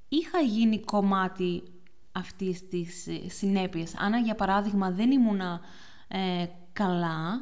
είχα 0.09 0.41
γίνει 0.41 0.81
κομμάτι 0.81 1.63
αυτής 2.13 2.69
της 2.69 3.07
ε, 3.07 3.29
συνέπειας. 3.29 3.95
Αν, 3.97 4.25
για 4.25 4.35
παράδειγμα, 4.35 4.91
δεν 4.91 5.11
ήμουνα 5.11 5.61
ε, 6.09 6.47
καλά 6.73 7.41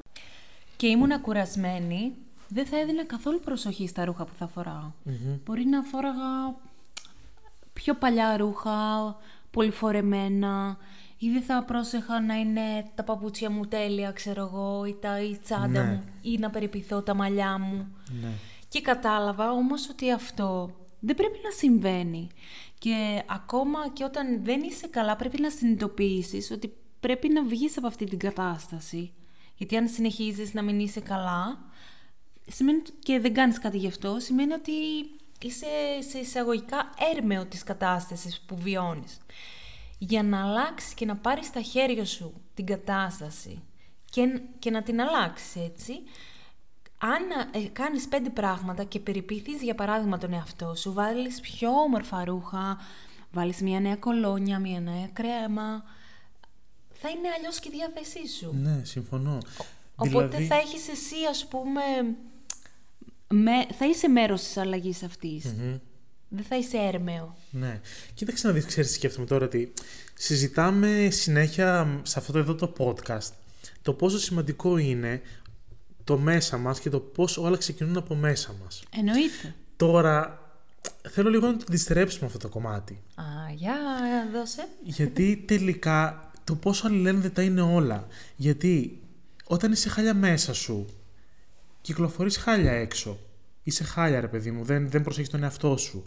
και 0.77 0.87
ήμουνα 0.87 1.19
κουρασμένη, 1.19 2.13
δεν 2.49 2.67
θα 2.67 2.79
έδινα 2.79 3.05
καθόλου 3.05 3.41
προσοχή 3.41 3.89
στα 3.89 4.05
ρούχα 4.05 4.25
που 4.25 4.33
θα 4.39 4.47
φοράω. 4.47 4.93
Μπορεί 5.45 5.65
να 5.65 5.83
φόραγα 5.83 6.55
πιο 7.83 7.95
παλιά 7.95 8.37
ρούχα, 8.37 9.17
πολυφορεμένα 9.51 10.77
ή 11.19 11.31
δεν 11.31 11.43
θα 11.43 11.63
πρόσεχα 11.63 12.21
να 12.21 12.35
είναι 12.35 12.91
τα 12.95 13.05
παπούτσια 13.05 13.51
μου 13.51 13.67
τέλεια, 13.67 14.11
ξέρω 14.11 14.43
εγώ, 14.43 14.85
ή 14.85 14.97
τα 15.01 15.21
η 15.21 15.39
τσάντα 15.43 15.69
Ναι. 15.69 15.83
μου, 15.83 16.05
ή 16.23 16.39
να 16.39 16.51
περιποιηθώ 16.51 17.03
τα 17.03 17.15
μαλλιά 17.15 17.59
μου. 17.59 17.97
Ναι. 18.21 18.29
Και 18.69 18.81
κατάλαβα 18.81 19.51
όμως 19.51 19.89
ότι 19.89 20.13
αυτό 20.13 20.71
δεν 21.01 21.15
πρέπει 21.15 21.39
να 21.45 21.51
συμβαίνει. 21.51 22.29
Και 22.79 23.23
ακόμα 23.27 23.79
και 23.93 24.05
όταν 24.05 24.45
δεν 24.45 24.63
είσαι 24.63 24.87
καλά 24.87 25.17
πρέπει 25.17 25.41
να 25.41 25.51
συνειδητοποιήσεις 25.51 26.51
ότι 26.51 26.73
πρέπει 27.01 27.29
να 27.29 27.45
βγεις 27.45 27.77
από 27.77 27.87
αυτή 27.87 28.05
την 28.05 28.19
κατάσταση. 28.19 29.13
Γιατί 29.57 29.77
αν 29.77 29.89
συνεχίζεις 29.89 30.55
να 30.55 30.63
μην 30.63 30.79
είσαι 30.79 31.01
καλά 31.01 31.59
σημαίνει, 32.49 32.83
και 32.99 33.21
δεν 33.21 33.35
κάνεις 33.35 33.59
κάτι 33.59 33.79
γι' 33.79 33.87
αυτό, 33.87 34.17
σημαίνει 34.19 34.53
ότι 34.53 34.73
είσαι 35.41 35.67
σε 36.09 36.19
εισαγωγικά 36.19 36.91
έρμεο 37.17 37.47
της 37.47 37.63
κατάστασης 37.63 38.41
που 38.47 38.57
βιώνεις. 38.57 39.19
Για 39.99 40.23
να 40.23 40.45
αλλάξεις 40.45 40.95
και 40.95 41.05
να 41.05 41.17
πάρεις 41.17 41.47
στα 41.47 41.61
χέρια 41.61 42.05
σου 42.05 42.41
την 42.55 42.67
κατάσταση 42.67 43.63
και, 44.11 44.41
και 44.59 44.71
να 44.71 44.83
την 44.83 45.01
αλλάξεις 45.01 45.57
έτσι, 45.57 45.93
αν 46.99 47.23
ε, 47.65 47.69
κάνεις 47.69 48.09
πέντε 48.09 48.31
πράγματα 48.31 48.85
και 48.85 49.01
περιποιηθείς 49.01 49.63
για 49.63 49.75
παράδειγμα 49.75 50.19
τον 50.19 50.33
εαυτό 50.33 50.75
σου, 50.75 50.93
βάλεις 50.93 51.41
πιο 51.41 51.71
όμορφα 51.71 52.25
ρούχα, 52.25 52.79
βάλεις 53.33 53.61
μια 53.61 53.81
νέα 53.81 53.97
κολόνια, 53.97 54.59
μια 54.59 54.81
νέα 54.81 55.09
κρέμα, 55.13 55.85
θα 56.93 57.09
είναι 57.09 57.29
αλλιώς 57.37 57.61
και 57.61 57.69
η 57.69 57.77
διάθεσή 57.77 58.29
σου. 58.29 58.55
Ναι, 58.63 58.85
συμφωνώ. 58.85 59.39
Οπότε 59.97 60.27
Δηλαδή- 60.27 60.47
θα 60.47 60.55
έχεις 60.55 60.89
εσύ, 60.89 61.17
ας 61.31 61.47
πούμε, 61.47 61.83
με, 63.29 63.53
θα 63.79 63.87
είσαι 63.87 64.09
μέρος 64.09 64.43
της 64.43 64.57
αλλαγής 64.57 65.03
αυτής. 65.03 65.55
Δεν 66.29 66.45
θα 66.45 66.57
είσαι 66.57 66.77
έρμεο. 66.77 67.37
Ναι. 67.51 67.81
Κοίταξε 68.15 68.47
να 68.47 68.53
δεις, 68.53 68.65
ξέρεις, 68.65 68.93
σκέφτομαι 68.93 69.27
τώρα 69.27 69.45
ότι 69.45 69.73
συζητάμε 70.15 71.09
συνέχεια 71.11 72.01
σε 72.03 72.19
αυτό 72.19 72.33
το 72.33 72.39
εδώ 72.39 72.55
το 72.55 72.73
podcast 72.79 73.33
το 73.87 73.93
πόσο 73.93 74.19
σημαντικό 74.19 74.77
είναι 74.77 75.23
το 76.05 76.19
μέσα 76.19 76.57
μας 76.57 76.81
και 76.81 76.91
το 76.91 77.01
πώς 77.01 77.37
όλα 77.37 77.57
ξεκινούν 77.57 77.97
από 77.97 78.15
μέσα 78.15 78.55
μας. 78.65 78.83
Εννοείται. 78.97 79.55
Τώρα, 79.77 80.41
θέλω 81.11 81.31
λίγο 81.31 81.47
να 81.47 81.57
το 81.57 81.65
αντιστρέψουμε 81.69 82.27
αυτό 82.27 82.39
το 82.39 82.49
κομμάτι. 82.49 83.03
Α, 83.15 83.25
για 83.55 83.75
δώσε. 84.33 84.69
Γιατί 84.85 85.45
τελικά 85.47 86.31
το 86.45 86.55
πόσο 86.55 86.87
αλληλένδετα 86.87 87.43
είναι 87.43 87.61
όλα. 87.61 88.07
Γιατί 88.37 89.03
όταν 89.45 89.73
είσαι 89.73 89.89
χάλια 89.89 90.15
μέσα 90.15 90.55
σου, 90.55 90.87
κυκλοφορείς 91.87 92.37
χάλια 92.37 92.73
έξω. 92.73 93.19
Είσαι 93.63 93.85
χάλια 93.85 94.21
ρε 94.21 94.29
παιδί 94.29 94.51
μου, 94.51 94.65
δεν, 94.65 94.91
δεν 94.91 95.03
προσέχεις 95.03 95.31
τον 95.31 95.43
εαυτό 95.43 95.77
σου. 95.77 96.05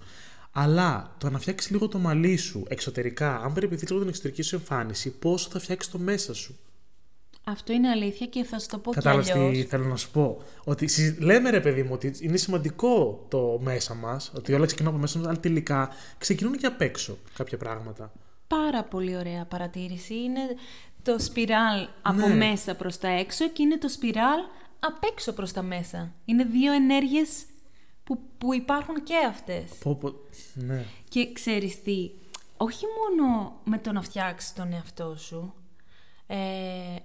Αλλά 0.52 1.16
το 1.18 1.30
να 1.30 1.40
φτιάξεις 1.40 1.72
λίγο 1.72 1.88
το 1.88 1.98
μαλλί 1.98 2.38
σου 2.38 2.64
εξωτερικά, 2.68 3.40
αν 3.42 3.54
περιποιηθεί 3.54 3.86
λίγο 3.86 4.00
την 4.00 4.10
εξωτερική 4.10 4.42
σου 4.42 4.56
εμφάνιση, 4.56 5.10
πόσο 5.10 5.50
θα 5.50 5.60
φτιάξεις 5.60 5.92
το 5.92 5.98
μέσα 5.98 6.34
σου; 6.34 6.58
Αυτό 7.44 7.74
είναι 7.74 7.90
αλήθεια 7.90 8.28
και 8.28 8.44
θα 8.44 8.60
σου 8.60 8.68
το 8.70 8.78
πω 8.78 8.92
Κατάλαβες 8.92 9.26
κι 9.26 9.32
αλλιώς. 9.32 9.52
τι 9.58 9.64
θέλω 9.64 9.86
να 9.86 9.96
σου 9.96 10.12
πω; 10.12 10.42
Ότι 10.64 10.88
συ- 10.88 11.20
λέμε 11.22 11.50
ρε 11.50 11.60
παιδί 11.62 11.84
μου 11.84 11.90
ότι 11.94 12.14
είναι 12.20 12.38
σημαντικό 12.38 13.26
το 13.30 13.60
μέσα 13.62 13.94
μας, 13.94 14.32
ότι 14.36 14.54
όλα 14.54 14.66
ξεκινούν 14.66 14.92
από 14.92 15.02
μέσα 15.02 15.18
μας, 15.18 15.28
αλλά 15.28 15.40
τελικά 15.40 15.90
ξεκινούν 16.18 16.58
και 16.58 16.66
απ' 16.66 16.82
έξω 16.82 17.18
κάποια 17.38 17.58
πράγματα. 17.58 18.12
Πάρα 18.48 18.84
πολύ 18.84 19.16
ωραία 19.18 19.46
παρατήρηση. 19.46 20.14
Είναι 20.14 20.42
το 21.04 21.20
σπιράλ 21.20 21.88
από 22.02 22.28
Ναι. 22.28 22.36
μέσα 22.36 22.76
προς 22.76 22.98
τα 22.98 23.08
έξω 23.08 23.50
και 23.50 23.62
είναι 23.62 23.78
το 23.78 23.90
σπιράλ 23.90 24.40
απ' 24.80 25.04
έξω 25.04 25.34
προς 25.34 25.52
τα 25.52 25.62
μέσα. 25.62 26.14
Είναι 26.26 26.44
δύο 26.44 26.74
ενέργειες 26.74 27.46
που, 28.04 28.20
που 28.38 28.54
υπάρχουν 28.54 29.04
και 29.04 29.16
αυτές. 29.28 29.72
Πω, 29.84 29.96
πω, 29.96 30.14
ναι. 30.54 30.86
Και 31.10 31.34
ξέρεις 31.34 31.82
τι, 31.82 32.12
όχι 32.58 32.86
μόνο 32.98 33.56
με 33.64 33.78
το 33.78 33.92
να 33.92 34.02
φτιάξεις 34.02 34.54
τον 34.54 34.74
εαυτό 34.74 35.16
σου 35.18 35.54
ε, 36.28 36.38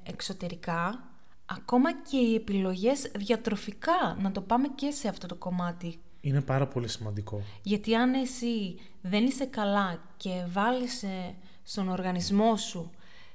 εξωτερικά, 0.02 1.04
ακόμα 1.46 1.92
και 1.92 2.16
οι 2.16 2.34
επιλογές 2.34 3.10
διατροφικά, 3.16 4.16
να 4.20 4.32
το 4.32 4.40
πάμε 4.40 4.68
και 4.74 4.90
σε 4.90 5.08
αυτό 5.08 5.26
το 5.26 5.34
κομμάτι. 5.34 5.98
Είναι 6.20 6.40
πάρα 6.40 6.66
πολύ 6.66 6.88
σημαντικό. 6.88 7.42
Γιατί 7.62 7.94
αν 7.94 8.14
εσύ 8.14 8.80
δεν 9.02 9.24
είσαι 9.24 9.44
καλά 9.44 10.02
και 10.16 10.44
βάλεις 10.48 11.02
ε, 11.02 11.34
στον 11.62 11.88
οργανισμό 11.88 12.56
σου 12.56 12.90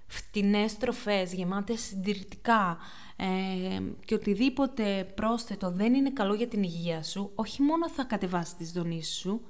φτηνές 0.08 0.78
τροφές 0.78 1.34
γεμάτες 1.34 1.82
συντηρητικά 1.82 2.78
ε, 3.22 3.82
και 4.06 4.14
οτιδήποτε 4.14 5.12
πρόσθετο 5.16 5.72
δεν 5.72 5.94
είναι 5.94 6.12
καλό 6.12 6.34
για 6.34 6.48
την 6.48 6.64
υγεία 6.64 7.04
σου, 7.04 7.32
όχι 7.36 7.62
μόνο 7.62 7.90
θα 7.90 8.04
κατεβάσεις 8.04 8.56
τις 8.56 8.72
δονήσεις 8.72 9.16
σου, 9.16 9.42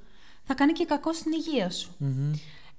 θα 0.43 0.53
κάνει 0.53 0.71
και 0.71 0.85
κακό 0.85 1.13
στην 1.13 1.31
υγεία 1.31 1.69
σου. 1.69 1.95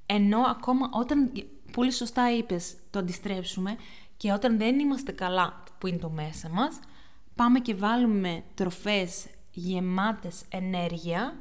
Ενώ 0.07 0.39
ακόμα 0.39 0.89
όταν, 0.93 1.33
πολύ 1.73 1.93
σωστά 1.93 2.37
είπες, 2.37 2.75
το 2.91 2.99
αντιστρέψουμε 2.99 3.77
και 4.17 4.33
όταν 4.33 4.59
δεν 4.59 4.79
είμαστε 4.79 5.13
καλά 5.13 5.63
που 5.79 5.87
είναι 5.87 5.99
το 5.99 6.11
μέσα 6.11 6.49
μας, 6.49 6.81
πάμε 7.35 7.59
και 7.59 7.75
βάλουμε 7.75 8.43
τροφές 8.55 9.27
γεμάτες 9.51 10.43
ενέργεια, 10.49 11.35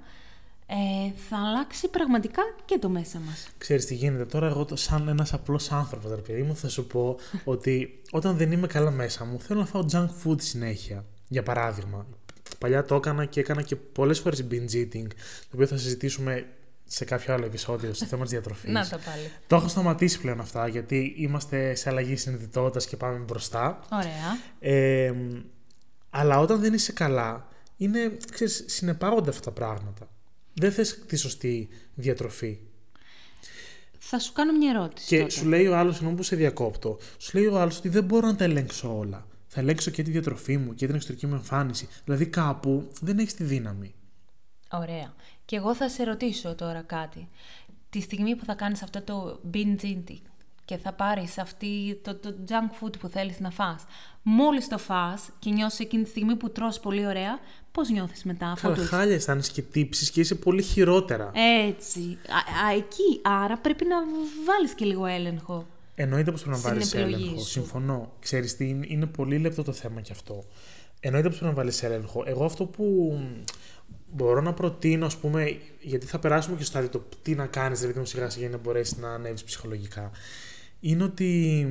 ε, 0.72 1.12
θα 1.30 1.38
αλλάξει 1.48 1.88
πραγματικά 1.88 2.42
και 2.66 2.78
το 2.80 2.90
μέσα 2.90 3.20
μας. 3.20 3.48
Ξέρεις 3.58 3.86
τι 3.86 3.96
γίνεται 3.96 4.26
τώρα, 4.26 4.48
εγώ 4.48 4.66
το- 4.66 4.76
σαν 4.76 5.08
ένας 5.08 5.34
απλός 5.34 5.72
άνθρωπος, 5.72 6.10
ρε 6.12 6.22
παιδί 6.22 6.42
μου, 6.44 6.56
θα 6.56 6.70
σου 6.70 6.88
πω 6.88 7.18
ότι 7.44 8.02
όταν 8.12 8.38
δεν 8.38 8.52
είμαι 8.52 8.68
καλά 8.68 8.92
μέσα 8.92 9.26
μου, 9.26 9.40
θέλω 9.40 9.60
να 9.60 9.66
φάω 9.66 9.86
junk 9.92 10.08
food 10.24 10.42
συνέχεια. 10.42 11.06
Για 11.28 11.44
παράδειγμα, 11.44 12.06
παλιά 12.58 12.84
το 12.86 12.96
έκανα 12.96 13.26
και 13.26 13.40
έκανα 13.40 13.62
και 13.62 13.76
πολλές 13.76 14.20
φορές 14.20 14.46
binge 14.52 14.74
eating, 14.76 15.08
το 15.42 15.50
οποίο 15.54 15.68
θα 15.68 15.78
συζητήσουμε 15.78 16.46
σε 16.86 17.06
κάποιο 17.06 17.34
άλλο 17.34 17.46
επεισόδιο 17.46 17.94
στο 17.94 18.06
θέμα 18.06 18.22
της 18.24 18.32
διατροφής. 18.36 18.72
Να 18.72 18.88
τα 18.88 18.98
πάλι. 18.98 19.32
Το 19.48 19.56
έχω 19.56 19.68
σταματήσει 19.68 20.20
πλέον 20.20 20.40
αυτά, 20.40 20.68
γιατί 20.68 21.14
είμαστε 21.18 21.76
σε 21.76 21.90
αλλαγή 21.90 22.16
συνειδητότητας 22.16 22.86
και 22.86 22.98
πάμε 22.98 23.18
μπροστά. 23.18 23.80
Ωραία. 23.92 24.38
Ε, 24.60 25.14
αλλά 26.10 26.40
όταν 26.40 26.60
δεν 26.60 26.74
είσαι 26.74 26.92
καλά, 26.92 27.48
είναι, 27.78 28.18
ξέρεις, 28.32 28.64
συνεπάγονται 28.68 29.30
αυτά 29.30 29.42
τα 29.42 29.52
πράγματα. 29.52 30.09
Δεν 30.60 30.72
θες 30.72 31.00
τη 31.06 31.16
σωστή 31.16 31.70
διατροφή. 31.96 32.58
Θα 33.98 34.20
σου 34.20 34.34
κάνω 34.34 34.58
μια 34.58 34.70
ερώτηση 34.70 35.08
Και 35.08 35.18
τότε. 35.18 35.30
σου 35.30 35.46
λέει 35.46 35.68
ο 35.68 35.78
άλλος, 35.78 36.02
ενώ 36.02 36.14
που 36.14 36.24
σε 36.24 36.36
διακόπτω, 36.36 36.98
σου 37.18 37.38
λέει 37.38 37.48
ο 37.48 37.60
άλλος 37.60 37.78
ότι 37.78 37.90
δεν 37.90 38.04
μπορώ 38.04 38.28
να 38.28 38.36
τα 38.36 38.44
ελέγξω 38.44 38.98
όλα. 38.98 39.28
Θα 39.48 39.60
ελέγξω 39.60 39.92
και 39.92 40.04
τη 40.04 40.12
διατροφή 40.12 40.58
μου 40.58 40.74
και 40.74 40.86
την 40.86 40.96
εξωτερική 40.96 41.28
μου 41.28 41.34
εμφάνιση. 41.34 41.88
Δηλαδή 42.06 42.26
κάπου 42.26 42.88
δεν 43.02 43.20
έχεις 43.20 43.34
τη 43.34 43.44
δύναμη. 43.44 43.94
Ωραία. 44.72 45.14
Και 45.46 45.56
εγώ 45.56 45.76
θα 45.76 45.90
σε 45.90 46.04
ρωτήσω 46.04 46.56
τώρα 46.56 46.82
κάτι. 46.82 47.28
Τη 47.90 48.02
στιγμή 48.02 48.36
που 48.36 48.46
θα 48.46 48.54
κάνεις 48.54 48.84
αυτό 48.84 49.02
το 49.02 49.42
binge 49.54 49.82
eating 49.84 50.22
και 50.66 50.78
θα 50.78 50.94
πάρεις 50.94 51.38
αυτή 51.38 52.00
το, 52.04 52.16
το 52.16 52.36
junk 52.48 52.84
food 52.86 53.00
που 53.00 53.08
θέλεις 53.08 53.40
να 53.40 53.50
φας, 53.50 53.86
μόλις 54.22 54.68
το 54.68 54.78
φας 54.78 55.30
και 55.40 55.50
νιώσεις 55.50 55.80
εκείνη 55.80 56.04
τη 56.04 56.10
στιγμή 56.10 56.36
που 56.36 56.50
τρως 56.52 56.80
πολύ 56.80 57.06
ωραία, 57.06 57.40
πώς 57.72 57.90
νιώθεις 57.90 58.24
μετά 58.24 58.52
αφού 58.52 58.62
Καλά, 58.62 58.76
το 58.76 58.82
έχεις; 58.82 58.94
χάλια 58.94 59.16
αισθάνεσαι 59.16 59.52
και 59.52 59.62
τύψεις 59.62 60.12
και 60.12 60.20
είσαι 60.20 60.36
πολύ 60.36 60.62
χειρότερα. 60.62 61.32
Έτσι. 61.68 62.18
Α, 62.28 62.68
α, 62.68 62.74
εκεί. 62.76 63.20
Άρα 63.22 63.58
πρέπει 63.58 63.86
να 63.86 63.96
βάλεις 64.46 64.74
και 64.74 64.86
λίγο 64.86 65.06
έλεγχο. 65.06 65.68
Εννοείται 65.96 66.32
πως 66.32 66.42
πρέπει 66.42 66.56
να 66.56 66.62
Στην 66.62 66.72
βάλεις 66.74 66.94
επιλογή 66.94 67.24
έλεγχο. 67.24 67.40
σου. 67.40 67.50
Συμφωνώ. 67.50 68.12
Ξέρεις 68.20 68.56
τι, 68.56 68.70
είναι, 68.70 68.86
είναι 68.90 69.06
πολύ 69.06 69.38
λεπτό 69.38 69.64
το 69.64 69.72
θέμα 69.72 70.02
κι 70.02 70.12
αυτό. 70.12 70.44
Εννοείται 71.00 71.28
πως 71.30 71.38
πρέπει 71.38 71.54
να 71.54 71.60
βάλεις 71.62 71.84
έλεγχο. 71.84 72.24
Εγώ 72.26 72.46
αυτό 72.46 72.66
που 72.66 73.18
μπορώ 74.12 74.42
να 74.42 74.54
προτείνω, 74.54 75.06
ας 75.06 75.18
πούμε, 75.18 75.58
γιατί 75.82 76.06
θα 76.06 76.20
περάσουμε 76.20 76.56
και 76.56 76.64
στο 76.64 76.72
στάδιο 76.72 76.90
το 76.90 77.04
τι 77.22 77.36
να 77.36 77.46
κάνεις, 77.46 77.80
δηλαδή 77.80 78.06
σιγά 78.06 78.30
σιγά 78.30 78.48
για 78.48 78.58
να 78.58 78.64
μπορέσεις 78.64 78.98
να 78.98 79.14
ανέβεις 79.14 79.44
ψυχολογικά, 79.44 80.12
είναι 80.80 81.04
ότι 81.04 81.68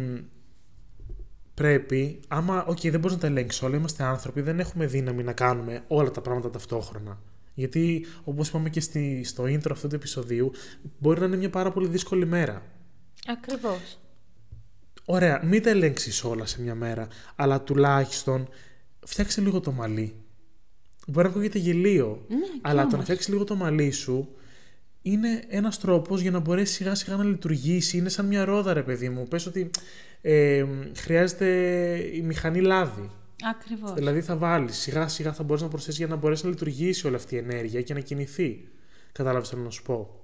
πρέπει, 1.58 2.20
άμα, 2.28 2.64
οκ, 2.66 2.80
δεν 2.80 3.00
μπορείς 3.00 3.16
να 3.16 3.22
τα 3.22 3.26
ελέγξεις 3.26 3.62
όλα, 3.62 3.76
είμαστε 3.76 4.04
άνθρωποι, 4.04 4.40
δεν 4.40 4.60
έχουμε 4.60 4.86
δύναμη 4.86 5.22
να 5.22 5.32
κάνουμε 5.32 5.84
όλα 5.88 6.10
τα 6.10 6.20
πράγματα 6.20 6.50
ταυτόχρονα. 6.50 7.18
Γιατί, 7.54 8.06
όπως 8.24 8.48
είπαμε 8.48 8.68
και 8.70 8.80
στη, 8.80 9.24
στο 9.24 9.44
intro 9.44 9.70
αυτού 9.70 9.88
του 9.88 9.94
επεισοδίου, 9.94 10.50
μπορεί 10.98 11.20
να 11.20 11.26
είναι 11.26 11.36
μια 11.36 11.50
πάρα 11.50 11.70
πολύ 11.72 11.88
δύσκολη 11.88 12.26
μέρα. 12.26 12.62
Ακριβώς. 13.26 13.98
Ωραία, 15.04 15.40
μην 15.44 15.62
τα 15.62 15.70
ελέγξεις 15.70 16.24
όλα 16.24 16.46
σε 16.46 16.62
μια 16.62 16.74
μέρα, 16.74 17.08
αλλά 17.36 17.60
τουλάχιστον 17.62 18.48
φτιάξε 19.06 19.40
λίγο 19.40 19.60
το 19.60 19.72
μαλλί. 19.72 20.14
Μπορεί 21.06 21.26
να 21.26 21.32
ακούγεται 21.32 21.58
γελοίο, 21.58 22.24
Ναι, 22.28 22.36
κι 22.36 22.60
αλλά 22.62 22.80
το 22.82 22.86
να 22.86 22.92
όμως. 22.92 23.04
φτιάξεις 23.04 23.28
λίγο 23.28 23.44
το 23.44 23.54
μαλλί 23.54 23.90
σου 23.90 24.28
είναι 25.12 25.42
ένας 25.48 25.78
τρόπος 25.78 26.20
για 26.20 26.30
να 26.30 26.38
μπορέσει 26.38 26.72
σιγά 26.72 26.94
σιγά 26.94 27.16
να 27.16 27.24
λειτουργήσει. 27.24 27.96
Είναι 27.96 28.08
σαν 28.08 28.26
μια 28.26 28.44
ρόδα, 28.44 28.72
ρε 28.72 28.82
παιδί 28.82 29.08
μου. 29.08 29.28
Πες 29.28 29.46
ότι 29.46 29.70
ε, 30.20 30.64
χρειάζεται 30.96 31.46
η 32.12 32.22
μηχανή 32.22 32.60
λάδι. 32.60 33.10
Ακριβώς. 33.42 33.92
Δηλαδή 33.92 34.20
θα 34.22 34.36
βάλεις, 34.36 34.76
σιγά 34.76 35.08
σιγά 35.08 35.32
θα 35.32 35.42
μπορείς 35.42 35.62
να 35.62 35.68
προσθέσεις 35.68 35.98
για 35.98 36.06
να 36.06 36.16
μπορέσει 36.16 36.44
να 36.44 36.50
λειτουργήσει 36.50 37.06
όλη 37.06 37.16
αυτή 37.16 37.34
η 37.34 37.38
ενέργεια 37.38 37.82
και 37.82 37.94
να 37.94 38.00
κινηθεί. 38.00 38.68
Κατάλαβες 39.12 39.48
τι 39.48 39.54
θέλω 39.54 39.66
να 39.66 39.70
σου 39.70 39.82
πω; 39.82 40.20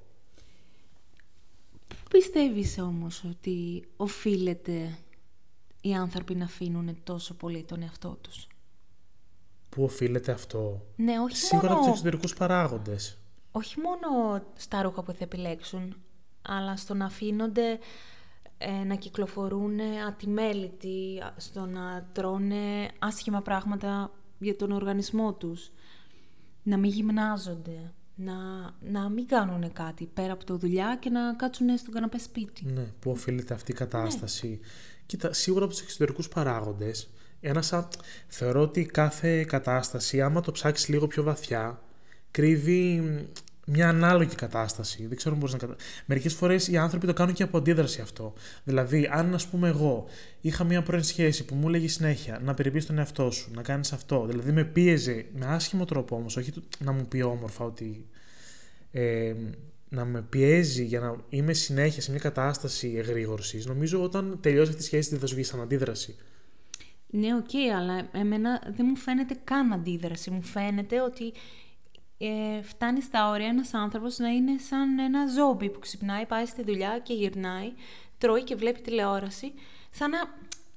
Πού 1.88 2.08
πιστεύεις 2.10 2.78
όμως 2.78 3.24
ότι 3.30 3.84
οφείλεται 3.96 4.98
οι 5.80 5.94
άνθρωποι 5.94 6.34
να 6.34 6.44
αφήνουν 6.44 6.96
τόσο 7.04 7.34
πολύ 7.34 7.62
τον 7.62 7.82
εαυτό 7.82 8.18
τους; 8.20 8.46
Πού 9.68 9.82
οφείλεται 9.82 10.32
αυτό; 10.32 10.86
Ναι, 10.96 11.20
όχι 11.20 11.36
Σίγουρα 11.36 11.66
από 11.66 11.74
μόνο... 11.74 11.86
του 11.86 11.90
εξωτερικούς 11.90 12.34
παράγοντες. 12.34 13.18
Όχι 13.56 13.80
μόνο 13.80 14.42
στα 14.54 14.82
ρούχα 14.82 15.02
που 15.02 15.12
θα 15.12 15.24
επιλέξουν, 15.24 15.96
αλλά 16.42 16.76
στο 16.76 16.94
να 16.94 17.04
αφήνονται 17.04 17.78
ε, 18.58 18.84
να 18.84 18.94
κυκλοφορούν 18.94 19.80
ατιμέλητοι, 20.08 21.20
α- 21.24 21.34
στο 21.36 21.66
να 21.66 22.08
τρώνε 22.12 22.90
άσχημα 22.98 23.42
πράγματα 23.42 24.10
για 24.38 24.56
τον 24.56 24.70
οργανισμό 24.72 25.32
τους, 25.32 25.70
να 26.62 26.76
μην 26.76 26.90
γυμνάζονται, 26.90 27.92
να, 28.14 28.34
να 28.80 29.08
μην 29.08 29.26
κάνουν 29.26 29.72
κάτι 29.72 30.06
πέρα 30.14 30.32
από 30.32 30.44
το 30.44 30.56
δουλειά 30.56 30.96
και 31.00 31.10
να 31.10 31.34
κάτσουν 31.34 31.78
στον 31.78 31.94
καναπέ 31.94 32.18
σπίτι. 32.18 32.64
Ναι, 32.64 32.92
πού 33.00 33.10
οφείλεται 33.10 33.54
αυτή 33.54 33.70
η 33.70 33.74
κατάσταση. 33.74 34.60
Κοίτα, 35.06 35.32
σίγουρα 35.32 35.64
από 35.64 35.72
τους 35.72 35.82
εξωτερικούς 35.82 36.28
παράγοντες, 36.28 37.08
ένα 37.40 37.62
σαν... 37.62 37.88
θεωρώ 38.28 38.60
ότι 38.60 38.86
κάθε 38.86 39.44
κατάσταση, 39.44 40.22
άμα 40.22 40.40
το 40.40 40.52
ψάξεις 40.52 40.88
λίγο 40.88 41.06
πιο 41.06 41.22
βαθιά, 41.22 41.82
κρύβει 42.30 43.02
μια 43.66 43.88
ανάλογη 43.88 44.34
κατάσταση. 44.34 45.06
Δεν 45.06 45.16
ξέρω 45.16 45.34
αν 45.34 45.40
μπορείς 45.40 45.54
να 45.54 45.60
κατα... 45.60 45.76
Μερικές 46.06 46.34
φορές 46.34 46.68
οι 46.68 46.76
άνθρωποι 46.76 47.06
το 47.06 47.12
κάνουν 47.12 47.34
και 47.34 47.42
από 47.42 47.58
αντίδραση 47.58 48.00
αυτό. 48.00 48.32
Δηλαδή, 48.64 49.08
αν 49.12 49.34
ας 49.34 49.46
πούμε 49.46 49.68
εγώ 49.68 50.06
είχα 50.40 50.64
μια 50.64 50.82
πρώην 50.82 51.02
σχέση 51.02 51.44
που 51.44 51.54
μου 51.54 51.68
έλεγε 51.68 51.88
συνέχεια 51.88 52.40
να 52.44 52.54
περιποιείσαι 52.54 52.86
τον 52.86 52.98
εαυτό 52.98 53.30
σου, 53.30 53.50
να 53.54 53.62
κάνεις 53.62 53.92
αυτό. 53.92 54.26
Δηλαδή, 54.26 54.52
με 54.52 54.64
πίεζε 54.64 55.26
με 55.34 55.46
άσχημο 55.46 55.84
τρόπο 55.84 56.16
όμως, 56.16 56.36
όχι 56.36 56.52
του- 56.52 56.64
να 56.78 56.92
μου 56.92 57.06
πει 57.08 57.22
όμορφα 57.22 57.64
ότι. 57.64 58.06
Ε, 58.92 59.34
να 59.88 60.04
με 60.04 60.22
πιέζει 60.22 60.84
για 60.84 61.00
να 61.00 61.16
είμαι 61.28 61.52
συνέχεια 61.52 62.02
σε 62.02 62.10
μια 62.10 62.20
κατάσταση 62.20 62.94
εγρήγορσης, 62.96 63.66
νομίζω 63.66 64.02
όταν 64.02 64.38
τελειώσει 64.40 64.70
αυτή 64.70 64.82
η 64.82 64.86
σχέση 64.86 65.16
θα 65.16 65.26
σου 65.26 65.34
βγει 65.34 65.44
σαν 65.44 65.60
αντίδραση. 65.60 66.16
Ναι, 67.10 67.34
οκ, 67.34 67.76
αλλά 67.78 68.08
εμένα 68.12 68.62
δεν 68.76 68.86
μου 68.88 68.96
φαίνεται 68.96 69.36
καν 69.44 69.72
αντίδραση. 69.72 70.30
Μου 70.30 70.42
φαίνεται 70.42 71.00
ότι 71.02 71.32
ε, 72.18 72.62
φτάνει 72.62 73.00
στα 73.00 73.30
όρια 73.30 73.46
ένας 73.46 73.74
άνθρωπος 73.74 74.18
να 74.18 74.28
είναι 74.28 74.58
σαν 74.58 74.98
ένα 74.98 75.26
ζόμπι 75.26 75.70
που 75.70 75.78
ξυπνάει, 75.78 76.26
πάει 76.26 76.46
στη 76.46 76.62
δουλειά 76.62 76.98
και 76.98 77.14
γυρνάει, 77.14 77.72
τρώει 78.18 78.42
και 78.42 78.54
βλέπει 78.54 78.80
τηλεόραση, 78.80 79.52
σαν 79.90 80.10
να, 80.10 80.18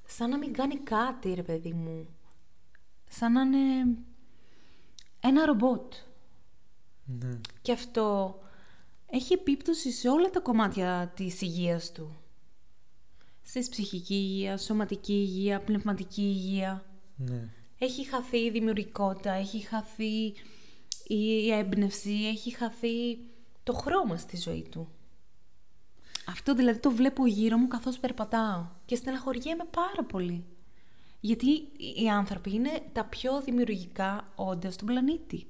σαν 0.06 0.30
να 0.30 0.38
μην 0.38 0.52
κάνει 0.52 0.76
κάτι, 0.76 1.34
ρε 1.34 1.42
παιδί 1.42 1.72
μου. 1.72 2.08
Σαν 3.08 3.32
να 3.32 3.40
είναι 3.40 3.86
ένα 5.20 5.44
ρομπότ. 5.44 5.92
Ναι. 7.04 7.40
Και 7.62 7.72
αυτό 7.72 8.38
έχει 9.06 9.32
επίπτωση 9.32 9.92
σε 9.92 10.08
όλα 10.08 10.30
τα 10.30 10.40
κομμάτια 10.40 11.12
της 11.16 11.40
υγείας 11.40 11.92
του. 11.92 12.16
Στη 13.42 13.66
ψυχική 13.70 14.14
υγεία, 14.14 14.56
σωματική 14.56 15.12
υγεία, 15.12 15.60
πνευματική 15.60 16.22
υγεία. 16.22 16.84
Ναι. 17.16 17.48
Έχει 17.78 18.04
χαθεί 18.04 18.38
η 18.38 18.50
δημιουργικότητα, 18.50 19.32
έχει 19.32 19.58
χαθεί 19.58 20.34
η 21.08 21.52
έμπνευση, 21.52 22.10
έχει 22.10 22.50
χαθεί 22.50 23.18
το 23.62 23.72
χρώμα 23.72 24.16
στη 24.16 24.36
ζωή 24.36 24.66
του. 24.70 24.88
Αυτό 26.26 26.54
δηλαδή 26.54 26.78
το 26.78 26.90
βλέπω 26.90 27.26
γύρω 27.26 27.56
μου 27.56 27.68
καθώς 27.68 27.98
περπατάω 27.98 28.66
και 28.84 28.96
στεναχωριέμαι 28.96 29.64
πάρα 29.70 30.04
πολύ. 30.08 30.44
Γιατί 31.20 31.50
οι 32.00 32.08
άνθρωποι 32.08 32.54
είναι 32.54 32.82
τα 32.92 33.04
πιο 33.04 33.40
δημιουργικά 33.40 34.32
όντα 34.34 34.70
στον 34.70 34.86
πλανήτη. 34.86 35.46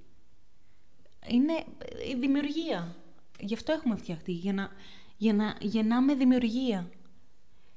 Είναι 1.26 1.64
η 2.10 2.14
δημιουργία. 2.14 2.96
Γι' 3.40 3.54
αυτό 3.54 3.72
έχουμε 3.72 3.96
φτιαχτεί, 3.96 4.32
για 4.32 4.52
να, 4.52 4.70
για 5.18 5.32
να 5.32 5.56
γεννάμε 5.60 6.14
δημιουργία. 6.14 6.90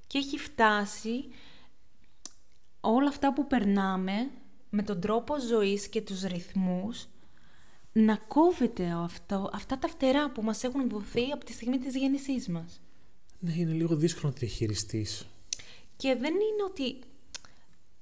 Και 0.08 0.18
έχει 0.18 0.38
φτάσει 0.38 1.26
όλα 2.82 3.08
αυτά 3.08 3.34
που 3.34 3.48
περνάμε 3.48 4.32
με 4.70 4.84
τον 4.84 5.02
τρόπο 5.02 5.40
ζωής 5.40 5.88
και 5.88 6.02
τους 6.02 6.22
ρυθμούς 6.22 7.08
να 7.92 8.16
κόβεται 8.16 8.94
αυτό, 9.04 9.50
αυτά 9.54 9.78
τα 9.78 9.88
φτερά 9.88 10.32
που 10.32 10.42
μας 10.42 10.64
έχουν 10.64 10.90
δοθεί 10.90 11.32
από 11.32 11.46
τη 11.46 11.52
στιγμή 11.52 11.78
της 11.78 11.96
γέννησής 11.96 12.48
μας. 12.48 12.82
Ναι, 13.40 13.54
είναι 13.54 13.74
λίγο 13.74 13.96
δύσκολο 13.96 14.28
να 14.28 14.34
τη 14.40 14.46
διαχειριστείς. 14.46 15.28
Και 15.96 16.16
δεν 16.16 16.34
είναι 16.34 16.64
ότι 16.70 17.00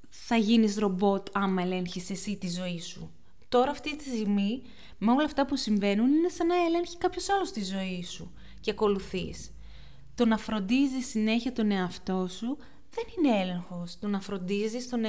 θα 0.10 0.36
γίνεις 0.36 0.78
ρομπότ 0.78 1.28
άμα 1.32 1.62
ελέγχεις 1.62 2.10
εσύ 2.10 2.38
τη 2.38 2.50
ζωή 2.50 2.80
σου. 2.80 3.12
Τώρα 3.50 3.72
αυτή 3.72 3.96
τη 3.96 4.04
στιγμή, 4.04 4.62
με 4.98 5.12
όλα 5.12 5.24
αυτά 5.24 5.46
που 5.46 5.56
συμβαίνουν, 5.56 6.14
είναι 6.14 6.30
σαν 6.30 6.48
να 6.48 6.56
ελέγχει 6.56 6.98
κάποιος 6.98 7.30
άλλος 7.30 7.52
τη 7.52 7.64
ζωή 7.64 8.04
σου 8.04 8.34
και 8.60 8.72
ακολουθείς. 8.72 9.52
Το 10.16 10.26
να 10.26 10.38
φροντίζεις 10.38 11.08
συνέχεια 11.08 11.54
τον 11.54 11.72
εαυτό 11.72 12.28
σου 12.28 12.58
δεν 12.92 13.04
είναι 13.18 13.42
έλεγχος. 13.42 14.00
Το 14.00 14.08
να 14.08 14.22
φροντίζεις 14.22 14.90
τον 14.90 15.02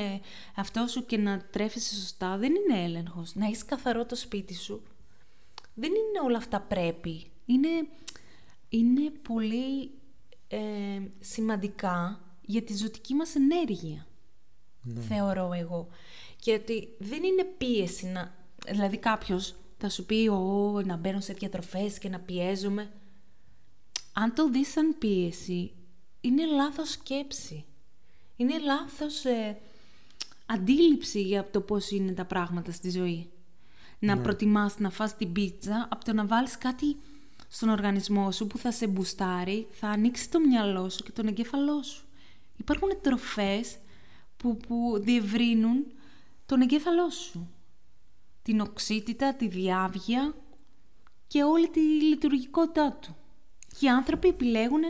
εαυτό 0.57 0.87
σου 0.87 1.07
και 1.07 1.17
να 1.17 1.41
τρέφεσαι 1.51 1.95
σωστά 1.95 2.37
δεν 2.37 2.53
είναι 2.55 2.85
έλεγχος. 2.85 3.35
Να 3.35 3.47
είσαι 3.47 3.65
καθαρό 3.67 4.07
το 4.07 4.17
σπίτι 4.17 4.55
σου 4.55 4.83
δεν 5.81 5.91
είναι 5.91 6.21
όλα 6.25 6.37
αυτά 6.37 6.61
πρέπει. 6.61 7.31
Είναι, 7.47 7.69
είναι 8.69 9.11
πολύ 9.11 9.91
ε, 10.49 10.59
σημαντικά 11.21 12.21
για 12.41 12.63
τη 12.63 12.77
ζωτική 12.77 13.15
μας 13.15 13.35
ενέργεια. 13.35 14.07
Ναι. 14.83 15.01
Θεωρώ 15.01 15.53
εγώ. 15.53 15.89
Και 16.37 16.53
ότι 16.53 16.89
δεν 16.99 17.23
είναι 17.23 17.45
πίεση 17.45 18.07
να... 18.07 18.35
Δηλαδή 18.67 18.97
κάποιος 18.97 19.55
θα 19.79 19.89
σου 19.89 20.07
πει 20.07 20.29
«Ω, 20.29 20.83
να 20.85 20.97
μπαίνω 20.97 21.21
σε 21.21 21.33
διατροφές 21.33 21.99
και 21.99 22.09
να 22.09 22.21
πιέζομαι». 22.21 22.91
Αν 24.13 24.35
το 24.35 24.51
δεις 24.51 24.69
σαν 24.69 24.99
πίεση, 24.99 25.73
είναι 26.21 26.47
λάθος 26.47 26.91
σκέψη. 26.91 27.65
Είναι 28.41 28.59
λάθος 28.59 29.25
ε, 29.25 29.59
αντίληψη 30.47 31.21
για 31.23 31.51
το 31.51 31.61
πώς 31.61 31.91
είναι 31.91 32.13
τα 32.13 32.25
πράγματα 32.25 32.73
στη 32.73 32.91
ζωή. 32.91 33.31
Να 33.99 34.15
Ναι. 34.15 34.23
προτιμάς 34.23 34.79
να 34.79 34.91
φας 34.91 35.17
την 35.17 35.33
πίτσα 35.33 35.89
από 35.91 36.05
το 36.05 36.13
να 36.13 36.27
βάλεις 36.27 36.59
κάτι 36.59 36.97
στον 37.49 37.69
οργανισμό 37.69 38.31
σου 38.33 38.47
που 38.47 38.59
θα 38.59 38.73
σε 38.73 38.87
μπουστάρει, 38.87 39.67
θα 39.71 39.89
ανοίξει 39.89 40.31
το 40.31 40.41
μυαλό 40.41 40.89
σου 40.89 41.03
και 41.03 41.13
τον 41.13 41.27
εγκέφαλό 41.27 41.83
σου. 41.83 42.05
Υπάρχουν 42.57 42.89
τροφές 43.03 43.79
που, 44.37 44.57
που 44.57 44.99
διευρύνουν 45.01 45.87
τον 46.47 46.61
εγκέφαλό 46.61 47.11
σου. 47.11 47.51
Την 48.43 48.61
οξύτητα, 48.61 49.35
τη 49.35 49.49
διάβγεια 49.49 50.35
και 51.27 51.43
όλη 51.43 51.69
τη 51.69 51.81
λειτουργικότητά 51.81 52.93
του. 52.93 53.17
Και 53.79 53.87
οι 53.87 53.89
άνθρωποι 53.89 54.29
επιλέγουν 54.29 54.83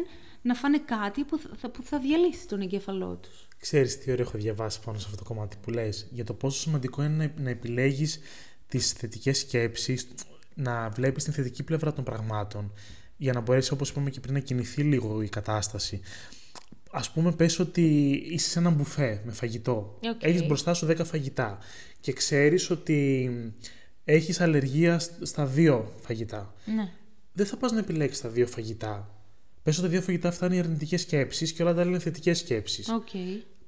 να 0.43 0.55
φάνε 0.55 0.79
κάτι 0.79 1.25
που 1.25 1.41
θα, 1.61 1.71
που 1.71 1.83
θα 1.83 1.99
διαλύσει 1.99 2.47
τον 2.47 2.61
εγκέφαλό 2.61 3.17
τους. 3.23 3.49
Ξέρεις 3.59 3.99
τι 3.99 4.11
ωραίο 4.11 4.25
έχω 4.29 4.39
διαβάσει 4.39 4.81
πάνω 4.85 4.99
σε 4.99 5.05
αυτό 5.11 5.17
το 5.23 5.25
κομμάτι 5.35 5.57
που 5.63 5.71
λες; 5.71 6.07
Για 6.11 6.25
το 6.25 6.35
πόσο 6.35 6.61
σημαντικό 6.61 7.03
είναι 7.03 7.33
να, 7.37 7.43
να 7.43 7.51
επιλέγεις 7.51 8.19
τις 8.69 8.93
θετικές 8.93 9.39
σκέψεις, 9.39 10.09
να 10.55 10.89
βλέπεις 10.89 11.25
την 11.25 11.33
θετική 11.33 11.63
πλευρά 11.63 11.93
των 11.93 12.05
πραγμάτων, 12.05 12.73
για 13.17 13.33
να 13.33 13.41
μπορέσει, 13.41 13.73
όπως 13.73 13.91
είπαμε 13.91 14.11
και 14.11 14.21
πριν, 14.21 14.35
να 14.35 14.41
κινηθεί 14.41 14.83
λίγο 14.83 15.23
η 15.23 15.29
κατάσταση. 15.29 16.01
Ας 16.93 17.11
πούμε, 17.11 17.33
πες 17.33 17.59
ότι 17.59 18.11
είσαι 18.31 18.49
σε 18.51 18.59
ένα 18.59 18.71
μπουφέ 18.71 19.23
με 19.25 19.33
φαγητό. 19.33 19.99
Οκ. 20.03 20.23
Έχεις 20.23 20.47
μπροστά 20.47 20.75
σου 20.75 20.87
10 20.87 21.05
φαγητά 21.05 21.59
και 22.01 22.13
ξέρεις 22.13 22.71
ότι 22.71 23.31
έχεις 24.05 24.41
αλλεργία 24.41 24.99
σ- 24.99 25.25
στα 25.27 25.47
δύο 25.47 25.93
φαγητά. 26.01 26.55
Ναι. 26.65 26.93
Δεν 27.33 27.47
θα 27.47 27.57
πας 27.57 27.73
να 27.73 27.79
επιλέξεις 27.79 28.21
τα 28.23 28.29
δύο 28.29 28.47
φαγητά. 28.47 29.20
Πες 29.71 29.79
ότι 29.79 29.87
τα 29.87 29.93
δύο 29.93 30.03
φαγητά 30.03 30.29
αυτά 30.29 30.47
είναι 30.47 30.55
οι 30.55 30.59
αρνητικές 30.59 31.01
σκέψεις 31.01 31.53
και 31.53 31.63
όλα 31.63 31.75
τα 31.75 31.81
άλλα 31.81 31.91
είναι 31.91 31.99
θετικές 31.99 32.39
σκέψεις 32.39 32.89
Οκ. 32.89 33.09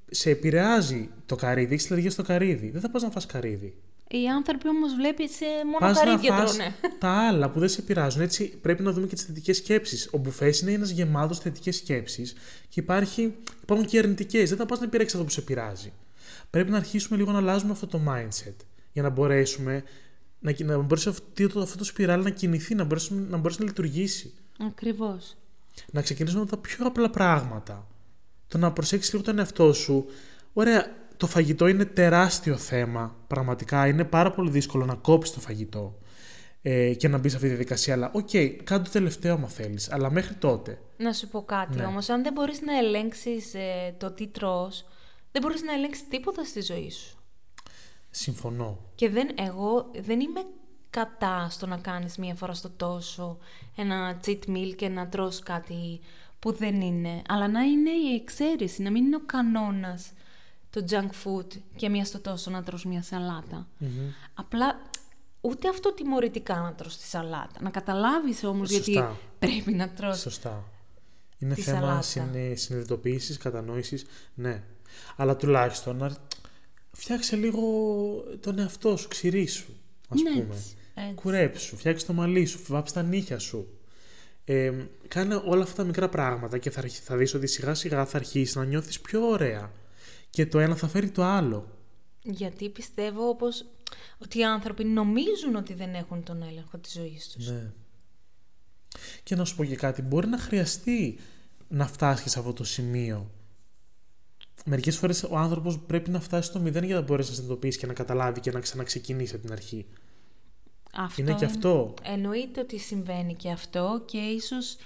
σε 0.09 0.29
επηρεάζει 0.29 1.09
το 1.25 1.35
καρύδι, 1.35 1.73
έχεις 1.73 1.91
αλλεργία 1.91 2.11
στο 2.11 2.23
καρύδι. 2.23 2.69
Δεν 2.69 2.81
θα 2.81 2.89
πας 2.89 3.01
να 3.01 3.09
φας 3.09 3.25
καρύδι. 3.25 3.75
Οι 4.09 4.27
άνθρωποι 4.27 4.67
όμως 4.67 4.93
βλέπεις 4.93 5.31
σε 5.35 5.45
μόνο 5.65 5.77
Πας 5.79 5.97
να 5.97 6.03
καρύδια 6.03 6.35
φας 6.35 6.55
τρώνε. 6.55 6.75
τα 6.99 7.09
άλλα 7.09 7.49
που 7.49 7.59
δεν 7.59 7.69
σε 7.69 7.81
επηρεάζουν. 7.81 8.21
Έτσι 8.21 8.47
πρέπει 8.61 8.83
να 8.83 8.91
δούμε 8.91 9.07
και 9.07 9.15
τις 9.15 9.23
θετικές 9.23 9.57
σκέψεις. 9.57 10.09
Ο 10.11 10.17
μπουφές 10.17 10.59
είναι 10.59 10.71
ένας 10.71 10.89
γεμάτος 10.89 11.39
θετικές 11.39 11.75
σκέψεις 11.75 12.33
και 12.69 12.79
υπάρχει, 12.79 13.33
υπάρχουν 13.61 13.87
και 13.87 13.97
αρνητικές. 13.97 14.49
Δεν 14.49 14.57
θα 14.57 14.65
πας 14.65 14.79
να 14.79 14.85
επιλέξεις 14.85 15.15
αυτό 15.15 15.27
που 15.27 15.33
σε 15.33 15.41
πειράζει. 15.41 15.93
Πρέπει 16.49 16.71
να 16.71 16.77
αρχίσουμε 16.77 17.17
λίγο 17.17 17.31
να 17.31 17.37
αλλάζουμε 17.37 17.71
αυτό 17.71 17.87
το 17.87 17.99
mindset 18.07 18.55
για 18.93 19.01
να 19.01 19.09
μπορέσουμε 19.09 19.83
να, 20.39 20.55
να 20.59 20.77
μπορέσει 20.77 21.09
αυτό, 21.09 21.47
το- 21.47 21.59
αυτό 21.61 21.77
το 21.77 21.83
σπιράλι 21.83 22.23
να 22.23 22.29
κινηθεί, 22.29 22.75
να 22.75 22.83
μπορέσει, 22.83 23.13
να 23.13 23.37
μπορέσει 23.37 23.59
να 23.59 23.65
λειτουργήσει. 23.65 24.33
Ακριβώς. 24.59 25.37
Να 25.91 26.01
ξεκινήσουμε 26.01 26.43
με 26.43 26.49
τα 26.49 26.57
πιο 26.57 26.85
απλά 26.85 27.09
πράγματα. 27.09 27.87
Το 28.47 28.57
να 28.57 28.71
προσέξεις 28.71 29.11
λίγο 29.13 29.23
τον 29.25 29.39
εαυτό 29.39 29.73
σου. 29.73 30.05
Ωραία, 30.53 30.85
το 31.17 31.27
φαγητό 31.27 31.67
είναι 31.67 31.85
τεράστιο 31.85 32.57
θέμα. 32.57 33.15
Πραγματικά 33.27 33.87
είναι 33.87 34.03
πάρα 34.03 34.31
πολύ 34.31 34.49
δύσκολο 34.49 34.85
να 34.85 34.95
κόψεις 34.95 35.33
το 35.33 35.39
φαγητό 35.39 35.97
ε, 36.61 36.93
και 36.93 37.07
να 37.07 37.17
μπεις 37.17 37.31
σε 37.31 37.37
αυτή 37.37 37.49
τη 37.49 37.55
διαδικασία. 37.55 37.93
Αλλά, 37.93 38.11
οκ, 38.13 38.29
κάνε 38.63 38.83
το 38.83 38.89
τελευταίο 38.91 39.33
άμα 39.33 39.47
θέλεις. 39.47 39.91
Αλλά 39.91 40.11
μέχρι 40.11 40.33
τότε. 40.33 40.81
Να 40.97 41.13
σου 41.13 41.27
πω 41.27 41.43
κάτι 41.43 41.77
Ναι. 41.77 41.85
όμως, 41.85 42.09
αν 42.09 42.23
δεν 42.23 42.33
μπορείς 42.33 42.61
να 42.61 42.77
ελέγξεις 42.77 43.53
ε, 43.53 43.95
το 43.97 44.11
τι 44.11 44.27
τρως, 44.27 44.85
δεν 45.31 45.41
μπορείς 45.41 45.61
να 45.61 45.73
ελέγξεις 45.73 46.07
τίποτα 46.07 46.43
στη 46.45 46.61
ζωή 46.61 46.89
σου. 46.91 47.17
Συμφωνώ. 48.09 48.79
Και 48.95 49.09
δεν, 49.09 49.29
εγώ 49.35 49.91
δεν 50.01 50.19
είμαι 50.19 50.39
κατά 50.93 51.47
στο 51.49 51.65
να 51.67 51.77
κάνεις 51.77 52.17
μία 52.17 52.35
φορά 52.35 52.53
στο 52.53 52.69
τόσο 52.69 53.37
ένα 53.75 54.19
cheat 54.25 54.39
meal 54.47 54.73
και 54.75 54.89
να 54.89 55.07
τρως 55.07 55.39
κάτι 55.39 55.99
που 56.39 56.51
δεν 56.53 56.81
είναι. 56.81 57.21
Αλλά 57.27 57.47
να 57.47 57.61
είναι 57.61 57.89
η 57.89 58.15
εξαίρεση, 58.15 58.81
να 58.81 58.91
μην 58.91 59.05
είναι 59.05 59.15
ο 59.15 59.21
κανόνας 59.25 60.11
το 60.69 60.85
junk 60.89 61.09
food 61.23 61.45
και 61.75 61.89
μία 61.89 62.05
στο 62.05 62.19
τόσο 62.19 62.51
να 62.51 62.63
τρως 62.63 62.85
μία 62.85 63.01
σαλάτα. 63.01 63.67
Απλά 64.33 64.79
ούτε 65.41 65.69
αυτό 65.69 65.93
τιμωρητικά 65.93 66.55
να 66.55 66.73
τρως 66.73 66.97
τη 66.97 67.03
σαλάτα. 67.03 67.61
Να 67.61 67.69
καταλάβεις 67.69 68.43
όμως 68.43 68.69
γιατί 68.69 68.91
Σωστά. 68.93 69.17
πρέπει 69.39 69.71
να 69.73 69.89
τρως. 69.89 70.19
Σωστά. 70.19 70.63
Είναι 71.37 71.53
Τη 71.53 71.61
θέμα 71.61 71.79
σαλάτα. 71.79 72.01
συνε, 72.01 72.55
συνειδητοποίησης, 72.55 73.37
κατανόησης. 73.37 74.05
Ναι. 74.33 74.63
Αλλά 75.15 75.35
τουλάχιστον 75.35 75.97
να 75.97 76.15
φτιάξε 76.91 77.35
λίγο 77.35 77.61
τον 78.39 78.59
εαυτό 78.59 78.97
σου, 78.97 79.07
ξηρίσου, 79.07 79.71
ας 80.09 80.21
Ναι, 80.21 80.29
πούμε. 80.41 80.55
έτσι, 80.55 80.75
έτσι. 80.93 81.13
Κουρέψου, 81.13 81.77
φτιάξε 81.77 82.05
το 82.05 82.13
μαλλί 82.13 82.45
σου, 82.45 82.59
βάψε 82.67 82.93
τα 82.93 83.01
νύχια 83.03 83.39
σου. 83.39 83.67
Ε, 84.45 84.71
κάνε 85.07 85.41
όλα 85.45 85.63
αυτά 85.63 85.75
τα 85.75 85.83
μικρά 85.83 86.09
πράγματα 86.09 86.57
και 86.57 86.69
θα, 86.69 86.79
αρχι- 86.79 87.03
θα 87.03 87.17
δεις 87.17 87.33
ότι 87.33 87.47
σιγά 87.47 87.73
σιγά 87.73 88.05
θα 88.05 88.17
αρχίσεις 88.17 88.55
να 88.55 88.65
νιώθεις 88.65 89.01
πιο 89.01 89.27
ωραία. 89.27 89.71
Και 90.29 90.45
το 90.45 90.59
ένα 90.59 90.75
θα 90.75 90.87
φέρει 90.87 91.09
το 91.09 91.23
άλλο. 91.23 91.67
Γιατί 92.21 92.69
πιστεύω 92.69 93.27
όπως 93.27 93.65
ότι 94.17 94.39
οι 94.39 94.43
άνθρωποι 94.43 94.83
νομίζουν 94.83 95.55
ότι 95.55 95.73
δεν 95.73 95.93
έχουν 95.93 96.23
τον 96.23 96.41
έλεγχο 96.41 96.77
της 96.77 96.91
ζωής 96.91 97.27
τους. 97.27 97.49
Ναι. 97.49 97.71
Και 99.23 99.35
να 99.35 99.45
σου 99.45 99.55
πω 99.55 99.65
και 99.65 99.75
κάτι, 99.75 100.01
μπορεί 100.01 100.27
να 100.27 100.37
χρειαστεί 100.37 101.19
να 101.67 101.87
φτάσεις 101.87 102.31
σε 102.31 102.39
αυτό 102.39 102.53
το 102.53 102.63
σημείο. 102.63 103.31
Μερικές 104.65 104.97
φορές 104.97 105.23
ο 105.23 105.37
άνθρωπος 105.37 105.79
πρέπει 105.79 106.09
να 106.09 106.19
φτάσει 106.19 106.49
στο 106.49 106.59
μηδέν 106.59 106.83
για 106.83 106.95
να 106.95 107.01
μπορέσει 107.01 107.29
να 107.29 107.35
συνειδητοποιήσει 107.35 107.77
και 107.77 107.85
να 107.85 107.93
καταλάβει 107.93 108.39
και 108.39 108.51
να 108.51 108.59
ξαναξεκινήσει 108.59 109.33
από 109.35 109.43
την 109.43 109.53
αρχή. 109.53 109.85
Αυτό 110.95 111.21
είναι 111.21 111.33
και 111.33 111.45
αυτό. 111.45 111.93
Εννοείται 112.03 112.59
ότι 112.59 112.79
συμβαίνει 112.79 113.35
και 113.35 113.51
αυτό 113.51 114.03
και 114.05 114.17
ίσως 114.17 114.77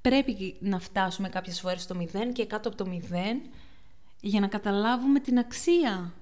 πρέπει 0.00 0.56
να 0.60 0.78
φτάσουμε 0.78 1.28
κάποιες 1.28 1.60
φορές 1.60 1.82
στο 1.82 1.94
μηδέν 1.94 2.32
και 2.32 2.46
κάτω 2.46 2.68
από 2.68 2.76
το 2.78 2.86
μηδέν 2.86 3.40
για 4.20 4.40
να 4.40 4.46
καταλάβουμε 4.46 5.20
την 5.20 5.38
αξία 5.38 6.14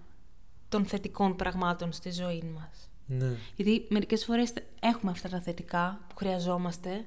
των 0.69 0.85
θετικών 0.85 1.37
πραγμάτων 1.37 1.93
στη 1.93 2.11
ζωή 2.11 2.43
μας. 2.55 2.89
Ναι. 3.07 3.37
Γιατί 3.57 3.87
μερικές 3.89 4.25
φορές 4.25 4.53
έχουμε 4.81 5.11
αυτά 5.11 5.29
τα 5.29 5.41
θετικά 5.41 6.01
που 6.09 6.17
χρειαζόμαστε, 6.17 7.07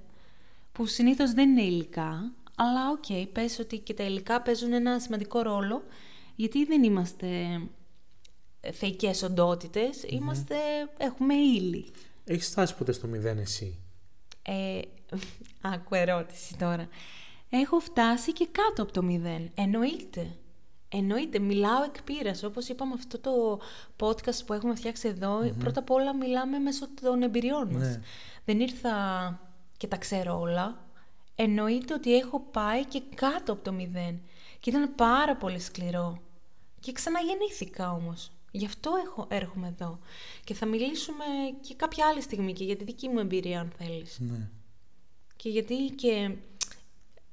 που 0.72 0.86
συνήθως 0.86 1.34
δεν 1.34 1.50
είναι 1.50 1.62
υλικά, 1.62 2.32
αλλά 2.56 2.90
OK, 2.90 3.04
okay, 3.08 3.28
πες 3.32 3.60
ότι 3.60 3.78
και 3.78 3.94
τα 3.94 4.04
υλικά 4.04 4.42
παίζουν 4.42 4.74
ένα 4.74 5.00
σημαντικό 5.00 5.42
ρόλο, 5.42 5.84
γιατί 6.36 6.66
δεν 6.66 6.84
είμαστε 6.84 7.62
θεϊκές 8.74 9.24
είμαστε, 10.10 10.56
έχουμε 10.98 11.34
ύλη. 11.34 11.86
Έχεις 12.26 12.50
φτάσει 12.50 12.76
ποτέ 12.76 12.92
στο 12.92 13.08
μηδέν 13.08 13.38
εσύ; 13.38 13.80
Ε, 14.42 14.80
άκου 15.62 15.96
ερώτηση 15.96 16.56
τώρα. 16.58 16.88
Έχω 17.50 17.80
φτάσει 17.80 18.34
και 18.34 18.48
κάτω 18.52 18.84
από 18.84 18.92
το 18.92 19.04
μηδέν. 19.04 19.52
Εννοείται. 19.56 20.36
Εννοείται, 20.90 21.40
μιλάω 21.40 21.84
εκ 21.84 22.04
πείρας. 22.04 22.44
Όπως 22.44 22.68
είπαμε 22.68 22.94
αυτό 22.94 23.20
το 23.20 23.60
podcast 24.00 24.46
που 24.46 24.54
έχουμε 24.54 24.76
φτιάξει 24.76 25.14
πρώτα 25.60 25.80
απ' 25.80 25.90
όλα 25.92 26.16
μιλάμε 26.16 26.60
μέσω 26.60 26.88
των 27.02 27.22
εμπειριών 27.22 27.68
μας. 27.72 27.88
Ναι. 27.88 28.02
Δεν 28.46 28.60
ήρθα 28.60 28.92
και 29.78 29.88
τα 29.88 29.98
ξέρω 29.98 30.40
όλα. 30.40 30.86
Εννοείται 31.36 31.94
ότι 31.94 32.18
έχω 32.18 32.40
πάει 32.40 32.86
και 32.86 33.02
κάτω 33.16 33.54
από 33.54 33.64
το 33.64 33.72
μηδέν. 33.72 34.22
Και 34.60 34.70
ήταν 34.70 34.96
πάρα 34.96 35.36
πολύ 35.36 35.60
σκληρό. 35.60 36.22
Και 36.80 36.92
ξαναγεννήθηκα 36.92 37.92
όμως. 37.92 38.32
Γι' 38.52 38.66
αυτό 38.66 38.92
έχω, 39.06 39.28
έρχομαι 39.30 39.68
εδώ. 39.68 40.00
Και 40.44 40.54
θα 40.54 40.66
μιλήσουμε 40.66 41.26
και 41.62 41.76
κάποια 41.76 42.08
άλλη 42.08 42.22
στιγμή 42.22 42.54
και 42.54 42.64
για 42.64 42.76
τη 42.76 42.84
δική 42.84 43.08
μου 43.08 43.20
εμπειρία, 43.20 43.60
αν 43.60 43.72
θέλεις. 43.78 44.20
Ναι. 44.20 44.50
Και 45.36 45.50
γιατί 45.50 45.76
και 45.76 46.36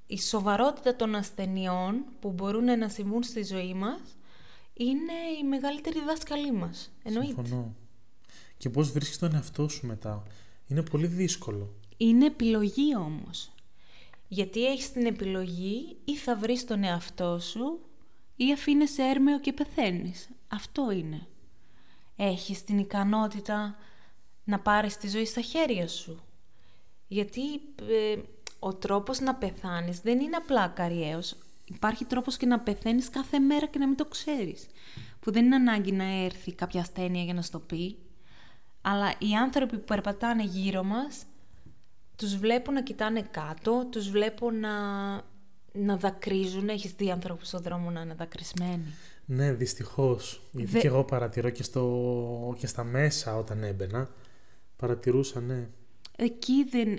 η 0.07 0.19
σοβαρότητα 0.19 0.97
των 0.97 1.15
ασθενειών 1.15 2.05
που 2.21 2.33
μπορούν 2.33 2.79
να 2.79 2.89
συμβούν 2.89 3.23
στη 3.23 3.45
ζωή 3.45 3.75
μας 3.75 4.01
είναι 4.75 5.13
η 5.43 5.47
μεγαλύτερη 5.49 6.01
δάσκαλή 6.01 6.53
μας. 6.53 6.91
Εννοείται. 7.03 7.43
Συμφωνώ. 7.43 7.75
Και 8.57 8.71
πώς 8.71 8.91
βρίσκεις 8.91 9.19
τον 9.19 9.35
εαυτό 9.35 9.69
σου 9.69 9.87
μετά; 9.87 10.23
Είναι 10.67 10.83
πολύ 10.83 11.07
δύσκολο. 11.07 11.75
Είναι 11.97 12.27
επιλογή 12.27 12.97
όμως. 12.97 13.51
Γιατί 14.29 14.67
έχεις 14.67 14.93
την 14.93 15.07
επιλογή 15.07 15.97
ή 16.05 16.17
θα 16.17 16.37
βρεις 16.37 16.65
τον 16.65 16.85
εαυτό 16.85 17.39
σου 17.39 17.81
ή 18.37 18.53
αφήνεσαι 18.53 19.03
έρμεο 19.03 19.41
και 19.41 19.53
πεθαίνεις. 19.53 20.29
Αυτό 20.49 20.91
είναι. 20.91 21.27
Έχεις 22.17 22.65
την 22.65 22.79
ικανότητα 22.79 23.77
να 24.45 24.59
πάρεις 24.59 24.97
τη 24.97 25.09
ζωή 25.09 25.25
στα 25.25 25.41
χέρια 25.41 25.89
σου. 25.89 26.23
Γιατί 27.09 27.41
ε, 27.89 28.17
ο 28.59 28.75
τρόπος 28.75 29.21
να 29.21 29.35
πεθάνεις 29.35 30.01
δεν 30.01 30.21
είναι 30.21 30.37
απλά 30.37 30.63
ακαριαίος. 30.63 31.37
Υπάρχει 31.65 32.05
τρόπος 32.05 32.37
και 32.37 32.47
να 32.47 32.61
πεθαίνεις 32.61 33.11
κάθε 33.11 33.39
μέρα 33.39 33.67
και 33.67 33.79
να 33.79 33.87
μην 33.87 33.97
το 33.97 34.05
ξέρεις. 34.05 34.67
Που 35.21 35.33
δεν 35.33 35.45
είναι 35.45 35.55
ανάγκη 35.55 35.93
να 35.93 36.05
έρθει 36.05 36.53
κάποια 36.53 36.81
ασθένεια 36.81 37.23
για 37.23 37.35
να 37.35 37.43
στο 37.43 37.59
πει. 37.59 37.99
Αλλά 38.81 39.15
οι 39.19 39.35
άνθρωποι 39.35 39.79
που 39.79 39.85
περπατάνε 39.85 40.43
γύρω 40.43 40.83
μας 40.83 41.25
τους 42.17 42.37
βλέπω 42.37 42.73
να 42.73 42.83
κοιτάνε 42.83 43.23
κάτω, 43.23 43.87
τους 43.91 44.11
βλέπω 44.11 44.51
να, 44.51 44.71
να 45.73 45.97
δακρύζουν. 45.97 46.69
Έχεις 46.69 46.93
δει 46.93 47.11
ανθρώπους 47.11 47.49
στον 47.49 47.63
δρόμο 47.63 47.91
να 47.91 48.01
είναι 48.01 48.15
δακρυσμένοι; 48.15 48.95
Ναι, 49.31 49.53
δυστυχώς. 49.53 50.43
Γιατί 50.53 50.79
και 50.79 50.87
εγώ 50.87 51.05
παρατηρώ 51.05 51.51
και, 51.51 51.63
στο... 51.63 52.55
και 52.59 52.67
στα 52.67 52.85
μέσα 52.85 53.37
όταν 53.37 53.63
έμπαινα. 53.63 54.09
Παρατηρούσα, 54.77 55.41
ναι. 55.41 55.69
Εκεί 56.17 56.65
δεν... 56.71 56.99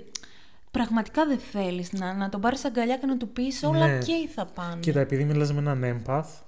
Πραγματικά 0.70 1.26
δεν 1.26 1.38
θέλεις 1.38 1.92
να, 1.92 2.14
να 2.14 2.28
τον 2.28 2.40
πάρεις 2.40 2.64
αγκαλιά 2.64 2.96
και 2.96 3.06
να 3.06 3.16
του 3.16 3.28
πεις 3.28 3.62
όλα 3.62 3.86
ναι. 3.86 3.98
και 3.98 4.28
θα 4.34 4.46
πάνε. 4.46 4.80
Κοίτα, 4.80 5.00
επειδή 5.00 5.24
μιλάς 5.24 5.52
με 5.52 5.58
έναν 5.58 5.84
έμπαθ, 5.84 6.40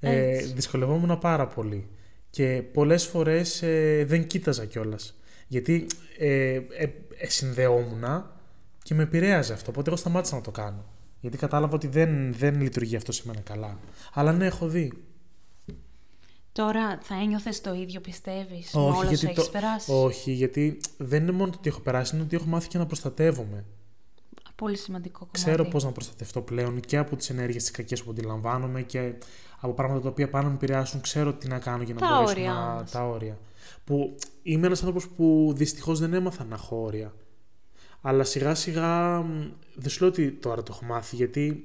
ε, 0.00 0.36
δυσκολευόμουν 0.36 1.18
πάρα 1.18 1.46
πολύ. 1.46 1.88
Και 2.30 2.62
πολλές 2.72 3.06
φορές 3.06 3.62
ε, 3.62 4.04
δεν 4.04 4.26
κοίταζα 4.26 4.64
κιόλας. 4.64 5.18
Γιατί 5.46 5.86
ε, 6.18 6.52
ε, 6.54 6.62
ε, 7.18 7.28
συνδεόμουν 7.28 8.04
και 8.82 8.94
με 8.94 9.02
επηρέαζε 9.02 9.52
αυτό. 9.52 9.70
Οπότε 9.70 9.88
εγώ 9.88 9.98
σταμάτησα 9.98 10.34
να 10.34 10.40
το 10.40 10.50
κάνω. 10.50 10.84
Γιατί 11.20 11.36
κατάλαβα 11.36 11.74
ότι 11.74 11.86
δεν, 11.86 12.34
δεν 12.34 12.60
λειτουργεί 12.60 12.96
αυτό 12.96 13.12
σε 13.12 13.22
μένα 13.26 13.40
καλά. 13.40 13.78
Αλλά 14.12 14.32
ναι, 14.32 14.46
έχω 14.46 14.68
δει. 14.68 14.92
Τώρα 16.54 16.98
θα 17.02 17.14
ένιωθες 17.14 17.60
το 17.60 17.74
ίδιο, 17.74 18.00
πιστεύεις, 18.00 18.74
με 18.74 18.80
όλα 18.80 19.12
γιατί 19.12 19.34
το... 19.34 19.48
περάσει; 19.52 19.92
Όχι, 19.92 20.32
γιατί 20.32 20.80
δεν 20.96 21.22
είναι 21.22 21.32
μόνο 21.32 21.50
το 21.50 21.56
ότι 21.58 21.68
έχω 21.68 21.80
περάσει, 21.80 22.14
είναι 22.14 22.24
ότι 22.24 22.36
έχω 22.36 22.44
μάθει 22.44 22.68
και 22.68 22.78
να 22.78 22.86
προστατεύομαι. 22.86 23.64
Πολύ 24.54 24.76
σημαντικό 24.76 25.18
κομμάτι. 25.18 25.38
Ξέρω 25.38 25.64
πώς 25.64 25.84
να 25.84 25.92
προστατευτώ 25.92 26.40
πλέον 26.40 26.80
και 26.80 26.96
από 26.96 27.16
τις 27.16 27.30
ενέργειες 27.30 27.62
τις 27.62 27.72
κακές 27.72 28.02
που 28.02 28.10
αντιλαμβάνομαι 28.10 28.82
και 28.82 29.14
από 29.60 29.72
πράγματα 29.72 30.00
τα 30.00 30.08
οποία 30.08 30.28
πάνε 30.30 30.44
να 30.44 30.50
με 30.50 30.56
επηρεάσουν. 30.56 31.00
Ξέρω 31.00 31.32
τι 31.32 31.48
να 31.48 31.58
κάνω 31.58 31.82
για 31.82 31.94
να 31.94 32.00
τα 32.00 32.06
μπορέσω 32.06 32.30
όρια, 32.30 32.52
να. 32.52 32.84
Τα 32.84 33.08
όρια. 33.08 33.38
Που 33.84 34.16
είμαι 34.42 34.66
ένας 34.66 34.78
άνθρωπος 34.78 35.08
που 35.08 35.52
δυστυχώς 35.56 35.98
δεν 35.98 36.14
έμαθα 36.14 36.44
να 36.44 36.54
έχω 36.54 36.82
όρια. 36.82 37.14
Αλλά 38.00 38.24
σιγά 38.24 38.54
σιγά 38.54 39.20
δεν 39.74 39.90
σου 39.90 40.00
λέω 40.00 40.08
ότι 40.08 40.32
τώρα 40.32 40.62
το 40.62 40.72
έχω 40.74 40.84
μάθει 40.84 41.16
γιατί 41.16 41.64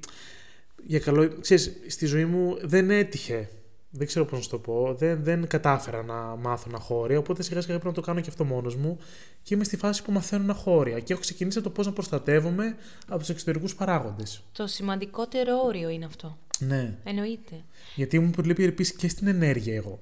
για 0.84 0.98
καλό, 0.98 1.38
ξέρεις, 1.40 1.72
στη 1.88 2.06
ζωή 2.06 2.24
μου 2.24 2.56
δεν 2.62 2.90
έτυχε 2.90 3.48
δεν 3.90 4.06
ξέρω 4.06 4.24
πώς 4.24 4.38
να 4.38 4.44
σου 4.44 4.50
το 4.50 4.58
πω. 4.58 4.94
Δεν, 4.98 5.22
δεν 5.22 5.46
κατάφερα 5.46 6.02
να 6.02 6.14
μάθω 6.14 6.70
να 6.70 6.78
χώρια, 6.78 7.18
οπότε 7.18 7.42
σιγά 7.42 7.60
σιγά 7.60 7.72
πρέπει 7.72 7.86
να 7.96 8.02
το 8.02 8.06
κάνω 8.06 8.20
και 8.20 8.28
αυτό 8.28 8.44
μόνος 8.44 8.76
μου. 8.76 8.98
Και 9.42 9.54
είμαι 9.54 9.64
στη 9.64 9.76
φάση 9.76 10.02
που 10.02 10.12
μαθαίνω 10.12 10.44
να 10.44 10.54
χώρια. 10.54 11.00
Και 11.00 11.12
έχω 11.12 11.20
ξεκινήσει 11.22 11.58
από 11.58 11.68
το 11.68 11.74
πώς 11.74 11.86
να 11.86 11.92
προστατεύομαι 11.92 12.76
από 13.08 13.18
τους 13.18 13.28
εξωτερικούς 13.28 13.74
παράγοντες. 13.74 14.42
Το 14.52 14.66
σημαντικότερο 14.66 15.56
όριο 15.66 15.88
είναι 15.88 16.04
αυτό. 16.04 16.38
Ναι. 16.58 16.96
Εννοείται. 17.04 17.64
Γιατί 17.94 18.18
μου 18.18 18.30
προλείπει 18.30 18.64
επίση 18.64 18.94
και 18.96 19.08
στην 19.08 19.26
ενέργεια 19.26 19.74
εγώ. 19.74 19.98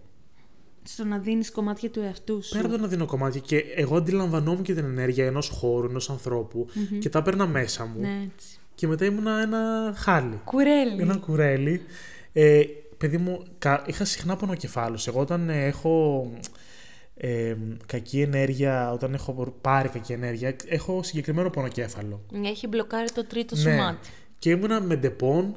Στο 0.83 1.05
να 1.05 1.19
δίνεις 1.19 1.51
κομμάτια 1.51 1.91
του 1.91 2.01
εαυτού 2.01 2.43
σου. 2.43 2.53
Πέρα 2.55 2.67
από 2.67 2.77
το 2.77 2.81
να 2.81 2.89
δίνω 2.89 3.07
κομμάτια. 3.07 3.41
Και 3.41 3.57
εγώ 3.57 3.97
αντιλαμβανόμουν 3.97 4.63
και 4.63 4.75
την 4.75 4.85
ενέργεια 4.85 5.27
ενός 5.27 5.49
χώρου, 5.49 5.89
ενός 5.89 6.11
ανθρώπου 6.11 6.67
mm-hmm. 6.69 6.99
και 6.99 7.09
τα 7.09 7.19
έπαιρνα 7.19 7.47
μέσα 7.47 7.87
μου. 7.87 8.01
Ναι, 8.01 8.29
έτσι. 8.33 8.59
Και 8.75 8.87
μετά 8.87 9.05
ήμουνα 9.05 9.41
ένα 9.41 9.93
χάλι. 9.97 10.41
Κουρέλι. 10.45 11.03
Ένα 11.03 11.17
κουρέλι. 11.17 11.83
Ε, 12.33 12.63
παιδί 12.99 13.19
μου, 13.19 13.43
είχα 13.87 14.05
συχνά 14.05 14.37
πονοκεφάλους. 14.37 15.07
Εγώ 15.07 15.21
όταν 15.21 15.49
ε, 15.49 15.65
έχω 15.65 16.27
ε, 17.15 17.57
κακή 17.87 18.21
ενέργεια, 18.21 18.93
όταν 18.93 19.15
έχω 19.15 19.55
πάρει 19.61 19.89
κακή 19.89 20.13
ενέργεια, 20.13 20.57
έχω 20.67 21.03
συγκεκριμένο 21.03 21.51
πονοκέφαλο. 21.51 22.21
Έχει 22.45 22.67
μπλοκάρει 22.67 23.11
το 23.11 23.25
τρίτο 23.25 23.55
ναι. 23.57 23.61
σου 23.61 23.69
μάτι. 23.69 24.09
Και 24.39 24.51
ήμουνα 24.51 24.81
με 24.81 24.97
Depon 24.97 25.57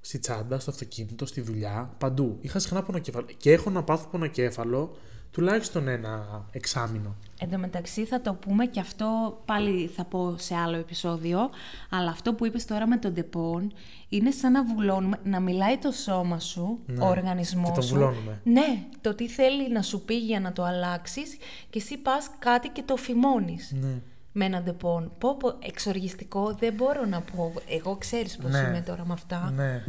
στη 0.00 0.18
τσάντα, 0.18 0.58
στο 0.58 0.70
αυτοκίνητο, 0.70 1.26
στη 1.26 1.40
δουλειά, 1.40 1.94
παντού. 1.98 2.38
Είχα 2.40 2.58
συχνά 2.58 2.82
πονοκέφαλο. 2.82 3.26
Και 3.36 3.52
έχω 3.52 3.70
να 3.70 3.82
πάθω 3.82 4.08
πονοκέφαλο 4.10 4.96
τουλάχιστον 5.32 5.88
ένα 5.88 6.44
εξάμηνο. 6.52 7.16
Εν 7.42 7.50
τω 7.50 7.58
μεταξύ 7.58 8.04
θα 8.04 8.20
το 8.20 8.34
πούμε 8.34 8.66
και 8.66 8.80
αυτό 8.80 9.40
πάλι 9.44 9.86
θα 9.86 10.04
πω 10.04 10.34
σε 10.38 10.54
άλλο 10.54 10.76
επεισόδιο, 10.76 11.50
αλλά 11.90 12.10
αυτό 12.10 12.34
που 12.34 12.46
είπες 12.46 12.64
τώρα 12.64 12.86
με 12.86 12.96
το 12.96 13.14
Depon 13.14 13.72
είναι 14.08 14.30
σαν 14.30 14.52
να 14.52 14.64
βουλώνουμε, 14.64 15.18
να 15.24 15.40
μιλάει 15.40 15.78
το 15.78 15.90
σώμα 15.90 16.38
σου, 16.38 16.78
ναι, 16.86 17.04
ο 17.04 17.08
οργανισμός 17.08 17.68
και 17.68 17.74
το 17.74 17.82
σου. 17.82 17.94
βουλώνουμε. 17.94 18.40
Ναι, 18.44 18.82
το 19.00 19.14
τι 19.14 19.28
θέλει 19.28 19.72
να 19.72 19.82
σου 19.82 20.00
πει 20.00 20.14
για 20.14 20.40
να 20.40 20.52
το 20.52 20.64
αλλάξεις 20.64 21.36
και 21.70 21.78
εσύ 21.78 21.96
πας 21.96 22.30
κάτι 22.38 22.68
και 22.68 22.82
το 22.82 22.96
φιμώνεις. 22.96 23.72
Ναι. 23.80 24.00
Με 24.32 24.44
έναν 24.44 24.64
τεπών. 24.64 25.12
Πω 25.18 25.36
πω, 25.36 25.56
εξοργιστικό 25.58 26.56
δεν 26.58 26.72
μπορώ 26.72 27.06
να 27.06 27.20
πω. 27.20 27.52
Εγώ 27.68 27.96
ξέρεις 27.96 28.36
πώς 28.36 28.50
ναι. 28.50 28.58
είμαι 28.58 28.82
τώρα 28.86 29.04
με 29.06 29.12
αυτά. 29.12 29.52
Ναι. 29.56 29.82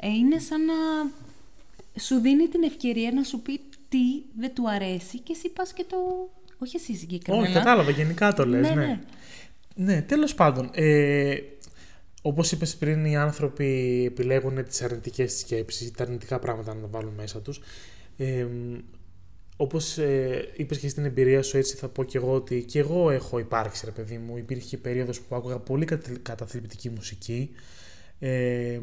Ε, 0.00 0.08
είναι 0.08 0.38
σαν 0.38 0.64
να 0.64 0.74
σου 2.00 2.20
δίνει 2.20 2.48
την 2.48 2.62
ευκαιρία 2.62 3.12
να 3.12 3.22
σου 3.22 3.40
πει 3.40 3.60
τι 3.88 4.22
δεν 4.38 4.54
του 4.54 4.70
αρέσει 4.70 5.20
και 5.20 5.32
εσύ 5.36 5.48
πας 5.48 5.72
και 5.72 5.84
το... 5.88 5.96
Όχι 6.58 6.76
εσύ 6.76 6.94
συγκεκριμένα. 6.94 7.44
Όχι, 7.44 7.52
κατάλαβα, 7.52 7.90
γενικά 7.90 8.32
το 8.32 8.46
λες, 8.46 8.68
ναι. 8.68 8.74
ναι. 8.74 8.86
ναι. 8.86 9.00
Ναι, 9.78 10.02
τέλος 10.02 10.34
πάντων. 10.34 10.70
Ε, 10.74 11.36
όπως 12.22 12.52
είπες 12.52 12.76
πριν, 12.76 13.04
οι 13.04 13.16
άνθρωποι 13.16 14.02
επιλέγουν 14.06 14.64
τις 14.64 14.82
αρνητικές 14.82 15.38
σκέψεις, 15.38 15.90
τα 15.90 16.04
αρνητικά 16.04 16.38
πράγματα 16.38 16.74
να 16.74 16.86
βάλουν 16.86 17.14
μέσα 17.14 17.40
τους. 17.40 17.60
Ε, 18.16 18.46
όπως 19.56 19.98
ε, 19.98 20.48
είπες 20.56 20.78
και 20.78 20.88
στην 20.88 21.04
εμπειρία 21.04 21.42
σου, 21.42 21.56
έτσι 21.56 21.76
θα 21.76 21.88
πω 21.88 22.04
και 22.04 22.18
εγώ 22.18 22.34
ότι 22.34 22.64
και 22.64 22.78
εγώ 22.78 23.10
έχω 23.10 23.38
υπάρξει, 23.38 23.84
ρε 23.84 23.90
παιδί 23.90 24.18
μου. 24.18 24.36
Υπήρχε 24.36 24.68
και 24.68 24.76
περίοδος 24.76 25.20
που 25.20 25.34
άκουγα 25.34 25.58
πολύ 25.58 25.84
καταθλιπτική 26.22 26.90
μουσική 26.90 27.50
ε, 28.18 28.80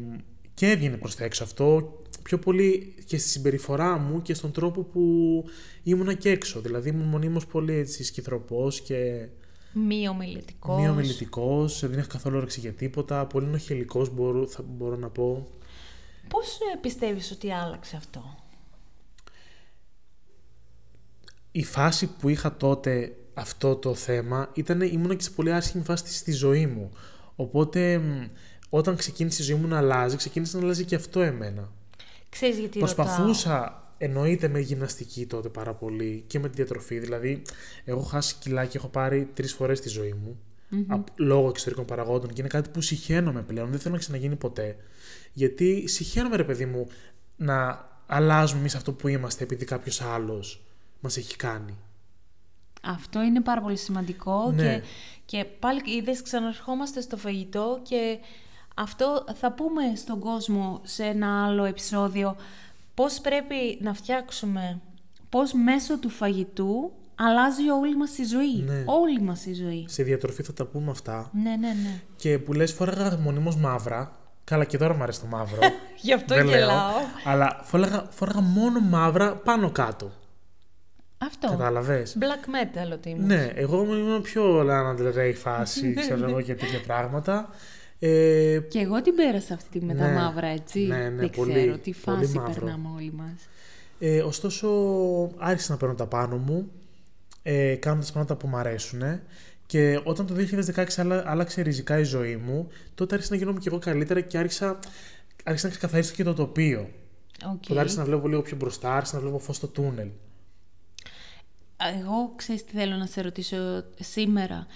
και 0.54 0.70
έβγαινε 0.70 0.96
προς 0.96 1.16
τα 1.16 1.24
έξω 1.24 1.44
αυτό 1.44 1.98
πιο 2.24 2.38
πολύ 2.38 2.94
και 3.06 3.18
στη 3.18 3.28
συμπεριφορά 3.28 3.98
μου 3.98 4.22
και 4.22 4.34
στον 4.34 4.52
τρόπο 4.52 4.82
που 4.82 5.02
ήμουνα 5.82 6.14
και 6.14 6.30
έξω. 6.30 6.60
Δηλαδή 6.60 6.88
ήμουν 6.88 7.06
μονίμως 7.06 7.46
πολύ 7.46 7.74
έτσι 7.74 8.04
σκυθροπός 8.04 8.80
και... 8.80 9.28
Μη 9.72 10.08
ομιλητικός. 10.08 10.80
Μη 10.80 10.88
ομιλητικός, 10.88 11.80
δεν 11.80 11.98
είχα 11.98 12.06
καθόλου 12.06 12.36
όρεξη 12.36 12.60
για 12.60 12.72
τίποτα, 12.72 13.26
πολύ 13.26 13.46
νοχελικός 13.46 14.14
μπορώ, 14.14 14.46
θα 14.46 14.62
μπορώ 14.62 14.96
να 14.96 15.08
πω. 15.08 15.48
Πώς 16.28 16.58
ε, 16.74 16.78
πιστεύεις 16.80 17.30
ότι 17.30 17.52
άλλαξε 17.52 17.96
αυτό; 17.96 18.38
Η 21.52 21.64
φάση 21.64 22.06
που 22.06 22.28
είχα 22.28 22.56
τότε 22.56 23.16
αυτό 23.34 23.76
το 23.76 23.94
θέμα 23.94 24.50
ήταν, 24.54 24.80
ήμουν 24.80 25.16
και 25.16 25.22
σε 25.22 25.30
πολύ 25.30 25.52
άσχημη 25.52 25.84
φάση 25.84 26.14
στη 26.14 26.32
ζωή 26.32 26.66
μου. 26.66 26.90
Οπότε 27.36 27.98
μ, 27.98 28.28
όταν 28.68 28.96
ξεκίνησε 28.96 29.42
η 29.42 29.44
ζωή 29.44 29.56
μου 29.56 29.66
να 29.66 29.78
αλλάζει, 29.78 30.16
ξεκίνησε 30.16 30.56
να 30.56 30.62
αλλάζει 30.62 30.84
και 30.84 30.94
αυτό 30.94 31.20
εμένα. 31.20 31.72
Ξέρεις 32.34 32.58
γιατί 32.58 32.78
Προσπαθούσα, 32.78 33.82
εννοείται 33.98 34.48
με 34.48 34.58
γυμναστική 34.60 35.26
τότε 35.26 35.48
πάρα 35.48 35.74
πολύ 35.74 36.24
και 36.26 36.38
με 36.38 36.48
τη 36.48 36.54
διατροφή. 36.54 36.98
Δηλαδή, 36.98 37.42
έχω 37.84 38.00
χάσει 38.02 38.34
κιλά 38.38 38.64
και 38.66 38.76
έχω 38.76 38.88
πάρει 38.88 39.28
τρεις 39.34 39.52
φορές 39.52 39.80
τη 39.80 39.88
ζωή 39.88 40.12
μου. 40.24 40.38
απ- 40.86 41.08
λόγω 41.20 41.48
εξωτερικών 41.48 41.84
παραγόντων 41.84 42.28
και 42.32 42.40
είναι 42.40 42.48
κάτι 42.48 42.68
που 42.68 42.80
συχαίνομαι 42.80 43.42
πλέον. 43.42 43.70
Δεν 43.70 43.78
θέλω 43.78 43.94
να 43.94 44.00
ξαναγίνει 44.00 44.36
ποτέ. 44.36 44.76
Γιατί 45.32 45.88
συχαίνομαι, 45.88 46.36
ρε 46.36 46.44
παιδί 46.44 46.66
μου, 46.66 46.88
να 47.36 47.88
αλλάζουμε 48.06 48.60
εμείς 48.60 48.74
αυτό 48.74 48.92
που 48.92 49.08
είμαστε 49.08 49.44
επειδή 49.44 49.64
κάποιος 49.64 50.00
άλλος 50.00 50.62
μας 51.00 51.16
έχει 51.16 51.36
κάνει. 51.36 51.76
Αυτό 52.82 53.22
είναι 53.22 53.40
πάρα 53.40 53.60
πολύ 53.60 53.76
σημαντικό 53.76 54.50
Ναι. 54.54 54.78
και, 54.78 54.82
και 55.26 55.44
πάλι 55.44 55.80
είδες 55.96 56.22
ξαναρχόμαστε 56.22 57.00
στο 57.00 57.16
φαγητό 57.16 57.80
και 57.82 58.18
αυτό 58.74 59.24
θα 59.34 59.52
πούμε 59.52 59.82
στον 59.96 60.18
κόσμο 60.18 60.80
σε 60.82 61.04
ένα 61.04 61.44
άλλο 61.46 61.64
επεισόδιο 61.64 62.36
πώς 62.94 63.20
πρέπει 63.20 63.78
να 63.80 63.94
φτιάξουμε, 63.94 64.80
πώς 65.28 65.52
μέσω 65.52 65.98
του 65.98 66.08
φαγητού 66.08 66.92
αλλάζει 67.14 67.70
όλη 67.80 67.96
μας 67.96 68.18
η 68.18 68.24
ζωή. 68.24 68.62
Ναι. 68.66 68.82
Όλη 68.86 69.20
μας 69.20 69.46
η 69.46 69.54
ζωή. 69.54 69.84
Σε 69.88 70.02
διατροφή 70.02 70.42
θα 70.42 70.52
τα 70.52 70.64
πούμε 70.64 70.90
αυτά. 70.90 71.30
Ναι, 71.32 71.50
ναι, 71.50 71.68
ναι. 71.68 72.00
Και 72.16 72.38
που 72.38 72.52
λες 72.52 72.72
φόραγα 72.72 73.18
μονίμως 73.18 73.56
μαύρα. 73.56 74.12
Καλά 74.44 74.64
και 74.64 74.78
τώρα 74.78 74.94
μου 74.94 75.02
αρέσει 75.02 75.20
το 75.20 75.26
μαύρο. 75.26 75.58
Γι' 76.02 76.12
αυτό 76.12 76.34
Δεν 76.34 76.46
λέω. 76.46 76.58
γελάω. 76.58 76.90
Αλλά 77.24 77.60
φόραγα, 77.62 78.06
φόραγα 78.10 78.40
μόνο 78.40 78.80
μαύρα 78.80 79.34
πάνω 79.36 79.70
κάτω. 79.70 80.10
Αυτό. 81.18 81.48
Κατάλαβες. 81.48 82.16
Black 82.20 82.48
metal 82.48 82.92
ότι 82.92 83.08
ήμουν. 83.08 83.26
Ναι, 83.26 83.52
εγώ 83.54 83.82
ήμουν 83.84 84.22
πιο 84.22 84.60
Lana 84.60 85.00
Del 85.00 85.14
Rey 85.18 85.32
φάση, 85.34 85.94
ξέρω 86.00 86.28
εγώ 86.28 86.40
και 86.40 86.54
τέτοια 86.54 86.80
πράγματα. 86.86 87.48
Ε, 88.06 88.58
Και 88.68 88.78
εγώ 88.78 89.02
την 89.02 89.14
πέρασα 89.14 89.54
αυτή 89.54 89.78
τη 89.78 89.84
με 89.84 89.94
τα 89.94 90.08
Ναι. 90.08 90.14
μαύρα, 90.14 90.46
έτσι. 90.46 90.80
Ναι, 90.80 90.96
ναι, 90.96 91.10
Δεν 91.10 91.30
πολύ, 91.30 91.52
ξέρω 91.52 91.78
τι 91.78 91.92
πολύ 92.04 92.26
φάση 92.26 92.36
μαύρο. 92.38 92.52
περνάμε 92.64 92.88
όλοι 92.96 93.12
μας. 93.12 93.48
ε, 93.98 94.20
ωστόσο, 94.22 94.68
άρχισα 95.36 95.72
να 95.72 95.78
παίρνω 95.78 95.94
τα 95.94 96.06
πάνω 96.06 96.36
μου, 96.36 96.70
ε, 97.42 97.74
κάνοντας 97.74 98.12
πράγματα 98.12 98.36
που 98.36 98.46
μου 98.48 98.56
αρέσουν. 98.56 99.02
Και 99.66 100.00
όταν 100.04 100.26
το 100.26 100.34
2016 100.34 101.00
άλλα- 101.02 101.22
άλλαξε 101.26 101.60
ριζικά 101.62 101.98
η 101.98 102.02
ζωή 102.02 102.36
μου, 102.36 102.68
τότε 102.94 103.14
άρχισα 103.14 103.32
να 103.32 103.38
γίνομαι 103.38 103.58
και 103.58 103.68
εγώ 103.68 103.78
καλύτερα 103.78 104.20
και 104.20 104.38
άρχισα, 104.38 104.78
άρχισα 105.44 105.66
να 105.66 105.72
ξεκαθαρίζω 105.72 106.14
και 106.14 106.24
το 106.24 106.34
τοπίο. 106.34 106.88
Οκ. 107.52 107.66
Τότε 107.66 107.80
άρχισα 107.80 107.98
να 107.98 108.04
βλέπω 108.04 108.28
λίγο 108.28 108.42
πιο 108.42 108.56
μπροστά, 108.56 108.94
άρχισα 108.96 109.14
να 109.14 109.20
βλέπω 109.22 109.38
φως 109.38 109.56
στο 109.56 109.66
τούνελ. 109.68 110.08
Εγώ 111.98 112.32
ξέρεις 112.36 112.64
τι 112.64 112.76
θέλω 112.76 112.96
να 112.96 113.06
σε 113.06 113.20
ρωτήσω 113.20 113.56
σήμερα, 114.00 114.66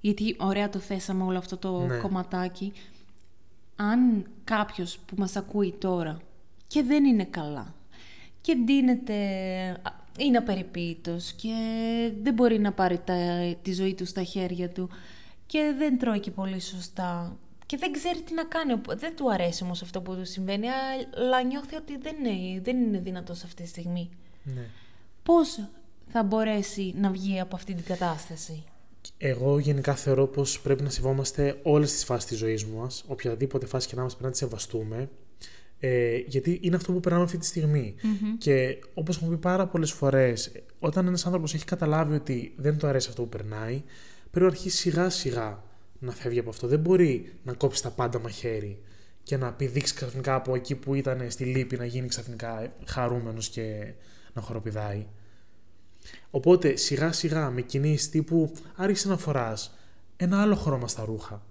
γιατί 0.00 0.36
ωραία 0.38 0.68
το 0.68 0.78
θέσαμε 0.78 1.22
όλο 1.24 1.38
αυτό 1.38 1.56
το 1.56 1.80
Ναι. 1.86 1.96
κομματάκι. 1.96 2.72
Αν 3.76 4.26
κάποιος 4.44 4.98
που 4.98 5.14
μας 5.18 5.36
ακούει 5.36 5.72
τώρα 5.78 6.18
και 6.66 6.82
δεν 6.82 7.04
είναι 7.04 7.24
καλά 7.24 7.74
και 8.40 8.54
ντύνεται, 8.54 9.14
α, 9.82 9.90
είναι 10.18 10.36
απεριποίητος 10.36 11.32
και 11.32 11.52
δεν 12.22 12.34
μπορεί 12.34 12.58
να 12.58 12.72
πάρει 12.72 12.98
τα, 12.98 13.14
τη 13.62 13.72
ζωή 13.72 13.94
του 13.94 14.06
στα 14.06 14.22
χέρια 14.22 14.68
του 14.70 14.88
και 15.46 15.74
δεν 15.78 15.98
τρώει 15.98 16.20
και 16.20 16.30
πολύ 16.30 16.60
σωστά 16.60 17.36
και 17.66 17.76
δεν 17.76 17.92
ξέρει 17.92 18.20
τι 18.22 18.34
να 18.34 18.44
κάνει, 18.44 18.72
οπο- 18.72 18.96
δεν 18.96 19.16
του 19.16 19.32
αρέσει 19.32 19.62
όμως 19.64 19.82
αυτό 19.82 20.00
που 20.00 20.14
του 20.14 20.24
συμβαίνει, 20.24 20.66
αλλά 21.16 21.42
νιώθει 21.42 21.76
ότι 21.76 21.96
δεν 21.98 22.24
είναι, 22.24 22.60
δεν 22.60 22.80
είναι 22.82 22.98
δυνατός 22.98 23.42
αυτή 23.44 23.62
τη 23.62 23.68
στιγμή 23.68 24.10
Ναι. 24.42 24.66
πώς 25.22 25.60
θα 26.08 26.22
μπορέσει 26.22 26.94
να 26.96 27.10
βγει 27.10 27.40
από 27.40 27.56
αυτή 27.56 27.74
την 27.74 27.84
κατάσταση; 27.84 28.64
Εγώ 29.18 29.58
γενικά 29.58 29.94
θεωρώ 29.94 30.26
πως 30.26 30.60
πρέπει 30.60 30.82
να 30.82 30.90
σεβόμαστε 30.90 31.58
όλες 31.62 31.92
τις 31.92 32.04
φάσεις 32.04 32.28
της 32.28 32.38
ζωής 32.38 32.64
μας, 32.64 33.04
οποιαδήποτε 33.06 33.66
φάση 33.66 33.88
και 33.88 33.94
να 33.96 34.02
μας 34.02 34.10
πρέπει 34.10 34.24
να 34.24 34.30
τις 34.30 34.40
σεβαστούμε, 34.40 35.08
ε, 35.80 36.16
γιατί 36.16 36.58
είναι 36.62 36.76
αυτό 36.76 36.92
που 36.92 37.00
περνάμε 37.00 37.24
αυτή 37.24 37.38
τη 37.38 37.46
στιγμη 37.46 37.94
Και 38.38 38.78
όπως 38.94 39.16
έχουμε 39.16 39.30
πει 39.30 39.40
πάρα 39.40 39.66
πολλές 39.66 39.92
φορές, 39.92 40.52
όταν 40.78 41.06
ένας 41.06 41.26
άνθρωπος 41.26 41.54
έχει 41.54 41.64
καταλάβει 41.64 42.14
ότι 42.14 42.54
δεν 42.56 42.78
του 42.78 42.86
αρέσει 42.86 43.08
αυτό 43.08 43.22
που 43.22 43.28
περνάει, 43.28 43.82
πρέπει 44.30 44.46
να 44.46 44.52
αρχίσει 44.52 44.76
σιγά 44.76 45.10
σιγά 45.10 45.62
να 45.98 46.12
φεύγει 46.12 46.38
από 46.38 46.50
αυτό. 46.50 46.66
Δεν 46.66 46.80
μπορεί 46.80 47.32
να 47.42 47.52
κόψει 47.52 47.82
τα 47.82 47.90
πάντα 47.90 48.18
μαχαίρι 48.18 48.78
και 49.22 49.36
να 49.36 49.52
πηδήξει 49.52 49.94
ξαφνικά 49.94 50.34
από 50.34 50.54
εκεί 50.54 50.74
που 50.74 50.94
ήταν 50.94 51.30
στη 51.30 51.44
λύπη 51.44 51.76
να 51.76 51.84
γίνει 51.84 52.08
ξαφνικά 52.08 52.72
χαρούμενος 52.84 53.48
και 53.48 53.92
να 54.32 54.42
χοροπηδάει. 54.42 55.06
Οπότε 56.30 56.76
σιγά 56.76 57.12
σιγά 57.12 57.50
με 57.50 57.60
κινήσεις 57.60 58.08
τύπου 58.10 58.52
άρχισε 58.76 59.08
να 59.08 59.16
φοράς 59.16 59.74
ένα 60.16 60.40
άλλο 60.40 60.54
χρώμα 60.54 60.88
στα 60.88 61.04
ρούχα. 61.04 61.42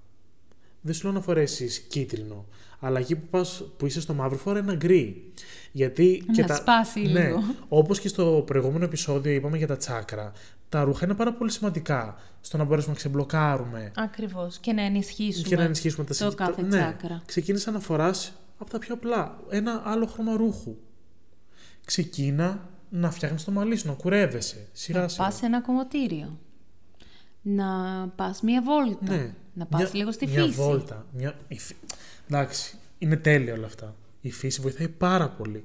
Δεν 0.82 0.94
σου 0.94 1.04
λέω 1.04 1.14
να 1.14 1.22
φορέσεις 1.22 1.80
κίτρινο, 1.80 2.46
αλλά 2.80 3.00
εκεί 3.00 3.16
που, 3.16 3.28
πας, 3.30 3.64
που 3.78 3.86
είσαι 3.86 4.02
στο 4.02 4.14
μαύρο 4.14 4.38
φορά 4.38 4.60
ένα 4.60 4.76
γκρι. 4.76 5.32
Γιατί 5.72 6.24
Να 6.28 6.34
και 6.34 6.44
τα... 6.44 6.56
σπάσει 6.56 7.00
ναι, 7.02 7.24
λίγο. 7.24 7.44
Όπως 7.68 8.00
και 8.00 8.08
στο 8.08 8.44
προηγούμενο 8.46 8.84
επεισόδιο 8.86 9.32
είπαμε 9.32 9.58
για 9.58 9.68
τα 9.68 9.78
τσάκρα, 9.78 10.32
τα 10.70 10.84
ρούχα 10.84 11.06
είναι 11.06 11.14
πάρα 11.14 11.34
πολύ 11.34 11.52
σημαντικά 11.52 12.16
στο 12.42 12.58
να 12.58 12.64
μπορέσουμε 12.64 12.94
να 12.94 13.00
ξεμπλοκάρουμε 13.00 13.92
Ακριβώς. 13.96 14.58
Και 14.58 14.74
να 14.74 14.82
ενισχύσουμε, 14.82 15.48
και 15.48 15.56
να 15.56 15.64
ενισχύσουμε 15.64 16.06
τα 16.06 16.10
το 16.10 16.16
συγκεκ- 16.16 16.38
κάθε 16.38 16.62
ναι, 16.62 16.68
τσάκρα. 16.68 17.22
Ξεκίνησα 17.26 17.72
να 17.72 17.80
φοράς 17.80 18.34
από 18.58 18.70
τα 18.70 18.80
πιο 18.80 18.94
απλά, 18.94 19.40
ένα 19.50 19.82
άλλο 19.86 20.06
χρώμα 20.06 20.36
ρούχου. 20.38 20.76
Ξεκίνα 21.86 22.70
να 22.90 23.12
φτιάχνεις 23.12 23.44
το 23.44 23.52
μαλλί 23.52 23.76
σου, 23.78 23.88
να 23.88 23.94
κουρεύεσαι, 23.94 24.68
σιγά 24.72 25.02
Να 25.02 25.08
σιγά. 25.08 25.24
πας 25.26 25.36
σε 25.36 25.46
ένα 25.46 25.62
κομμωτήριο. 25.62 26.38
Να 27.42 27.68
πας 28.16 28.42
μία 28.42 28.62
βόλτα. 28.62 29.14
Ναι. 29.16 29.34
Να 29.54 29.66
πας 29.66 29.82
Μια- 29.82 29.90
λίγο 29.94 30.12
στη 30.12 30.28
μια 30.28 30.44
φύση. 30.44 30.56
βόλτα. 30.56 31.06
Μια... 31.14 31.36
η 31.48 31.60
φύ- 31.60 31.78
Εντάξει, 32.30 32.78
είναι 32.98 33.16
τέλεια 33.16 33.54
όλα 33.54 33.66
αυτά. 33.66 33.96
Η 34.22 34.32
φύση 34.32 34.62
βοηθάει 34.62 34.88
πάρα 34.90 35.30
πολύ. 35.30 35.64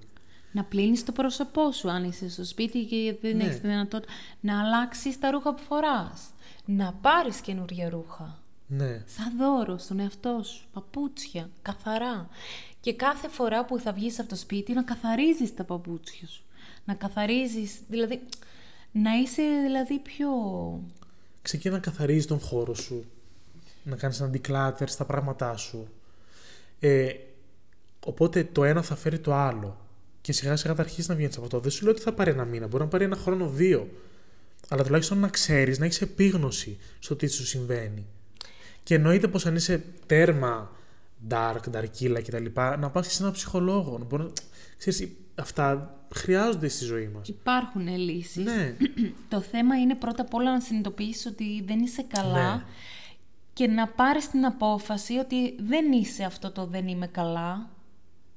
Να 0.53 0.65
πλύνεις 0.65 1.05
το 1.05 1.13
πρόσωπό 1.13 1.73
σου 1.73 1.91
αν 1.91 2.05
είσαι 2.05 2.29
στο 2.29 2.45
σπίτι 2.45 2.85
και 2.85 3.17
δεν 3.21 3.37
Ναι. 3.37 3.45
έχεις 3.45 3.61
τη 3.61 3.67
δυνατότητα. 3.67 4.13
Να 4.41 4.61
αλλάξεις 4.61 5.19
τα 5.19 5.31
ρούχα 5.31 5.55
που 5.55 5.63
φοράς. 5.63 6.21
Να 6.65 6.93
πάρεις 6.93 7.41
καινούργια 7.41 7.89
ρούχα. 7.89 8.39
Ναι. 8.67 9.03
Σαν 9.07 9.37
δώρο 9.39 9.79
στον 9.79 9.99
εαυτό 10.01 10.41
σου. 10.45 10.65
Παπούτσια, 10.73 11.51
καθαρά. 11.63 12.29
Και 12.81 12.95
κάθε 12.95 13.29
φορά 13.29 13.65
που 13.65 13.79
θα 13.79 13.93
βγεις 13.93 14.19
από 14.21 14.29
το 14.29 14.37
σπίτι 14.37 14.73
να 14.73 14.83
καθαρίζεις 14.83 15.55
τα 15.55 15.65
παπούτσια 15.65 16.27
σου. 16.29 16.43
Να 16.85 16.95
καθαρίζεις, 16.95 17.81
δηλαδή, 17.89 18.21
να 18.93 19.11
είσαι 19.15 19.43
δηλαδή 19.67 19.99
πιο... 19.99 20.29
Ξεκίνα 21.43 21.75
να 21.75 21.81
καθαρίζεις 21.81 22.27
τον 22.27 22.39
χώρο 22.41 22.75
σου. 22.75 23.05
Να 23.83 23.97
κάνεις 23.97 24.21
ένα 24.21 24.31
declutter 24.35 24.85
στα 24.87 25.05
πράγματά 25.05 25.57
σου. 25.57 25.89
Ε, 26.81 27.09
οπότε 28.07 28.45
το 28.45 28.65
ένα 28.65 28.83
θα 28.83 28.97
φέρει 28.97 29.19
το 29.19 29.35
άλλο. 29.35 29.87
Και 30.21 30.33
σιγά 30.33 30.57
σιγά 30.57 30.75
θα 30.75 30.83
αρχίσει 30.83 31.09
να 31.09 31.15
βγαίνεις 31.15 31.37
από 31.37 31.45
αυτό. 31.45 31.61
Δεν 31.61 31.71
σου 31.71 31.85
λέω 31.85 31.93
ότι 31.93 32.03
θα 32.03 32.13
πάρει 32.13 32.31
ένα 32.31 32.45
μήνα, 32.45 32.67
μπορεί 32.67 32.83
να 32.83 32.89
πάρει 32.89 33.05
ένα 33.05 33.17
χρόνο, 33.17 33.49
δύο. 33.49 33.89
Αλλά 34.69 34.85
τουλάχιστον 34.85 35.19
να 35.19 35.29
ξέρεις, 35.29 35.79
να 35.79 35.85
έχεις 35.85 36.01
επίγνωση 36.01 36.79
στο 36.99 37.17
τι 37.17 37.27
σου 37.27 37.47
συμβαίνει. 37.47 38.07
Και 38.83 38.95
εννοείται 38.95 39.29
πως 39.29 39.47
αν 39.47 39.57
είσαι 39.57 39.85
τέρμα 40.07 40.71
dark, 41.29 41.61
darkila 41.73 42.23
κτλ., 42.25 42.45
να 42.55 42.91
πας 42.91 43.07
και 43.07 43.13
σε 43.13 43.23
έναν 43.23 43.33
ψυχολόγο. 43.35 43.99
Να 43.99 44.05
μπορεί 44.05 44.23
να... 44.23 44.31
Ξέρεις, 44.79 45.09
αυτά 45.35 45.97
χρειάζονται 46.15 46.69
στη 46.69 46.85
ζωή 46.85 47.09
μας. 47.09 47.29
Υπάρχουν 47.29 47.89
λύσεις. 47.97 48.45
Ναι, 48.45 48.77
Το 49.29 49.41
θέμα 49.41 49.77
είναι 49.81 49.95
πρώτα 49.95 50.23
απ' 50.23 50.35
όλα 50.35 50.53
να 50.53 50.61
συνειδητοποιήσεις 50.61 51.27
ότι 51.27 51.63
δεν 51.67 51.81
είσαι 51.81 52.03
καλά 52.03 52.57
Ναι. 52.57 52.63
και 53.53 53.67
να 53.67 53.87
πάρεις 53.89 54.29
την 54.31 54.45
απόφαση 54.45 55.17
ότι 55.17 55.55
δεν 55.63 55.93
είσαι 55.93 56.25
αυτό 56.25 56.51
το 56.51 56.67
δεν 56.67 56.89
είμαι 56.89 57.07
καλά. 57.07 57.71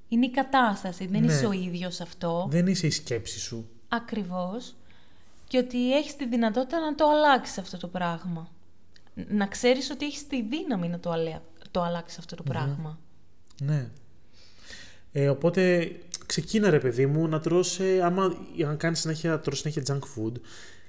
Είναι 0.09 0.25
η 0.25 0.31
κατάσταση, 0.31 1.05
δεν 1.07 1.23
Ναι. 1.23 1.31
είσαι 1.33 1.45
ο 1.45 1.51
ίδιος 1.51 2.01
αυτό. 2.01 2.47
δεν 2.49 2.67
είσαι 2.67 2.87
η 2.87 2.91
σκέψη 2.91 3.39
σου. 3.39 3.69
Ακριβώς. 3.87 4.75
Και 5.47 5.57
ότι 5.57 5.93
έχεις 5.97 6.15
τη 6.15 6.27
δυνατότητα 6.27 6.79
να 6.79 6.95
το 6.95 7.05
αλλάξεις 7.09 7.57
αυτό 7.57 7.77
το 7.77 7.87
πράγμα. 7.87 8.49
Να 9.27 9.47
ξέρεις 9.47 9.89
ότι 9.89 10.05
έχεις 10.05 10.27
τη 10.27 10.41
δύναμη 10.43 10.87
να 10.87 10.99
το, 10.99 11.11
αλέ... 11.11 11.39
το 11.71 11.81
αλλάξεις 11.81 12.17
αυτό 12.17 12.35
το 12.35 12.43
πράγμα. 12.43 12.99
Ναι. 13.61 13.89
Ε, 15.11 15.29
οπότε 15.29 15.91
ξεκίνα 16.25 16.69
ρε 16.69 16.79
παιδί 16.79 17.05
μου 17.05 17.27
να 17.27 17.39
τρως, 17.39 17.79
ε, 17.79 18.01
άμα 18.03 18.37
αν 18.67 18.77
κάνεις 18.77 18.99
συνέχεια, 18.99 19.39
τρως 19.39 19.59
συνέχεια 19.59 19.83
junk 19.87 19.99
food, 19.99 20.33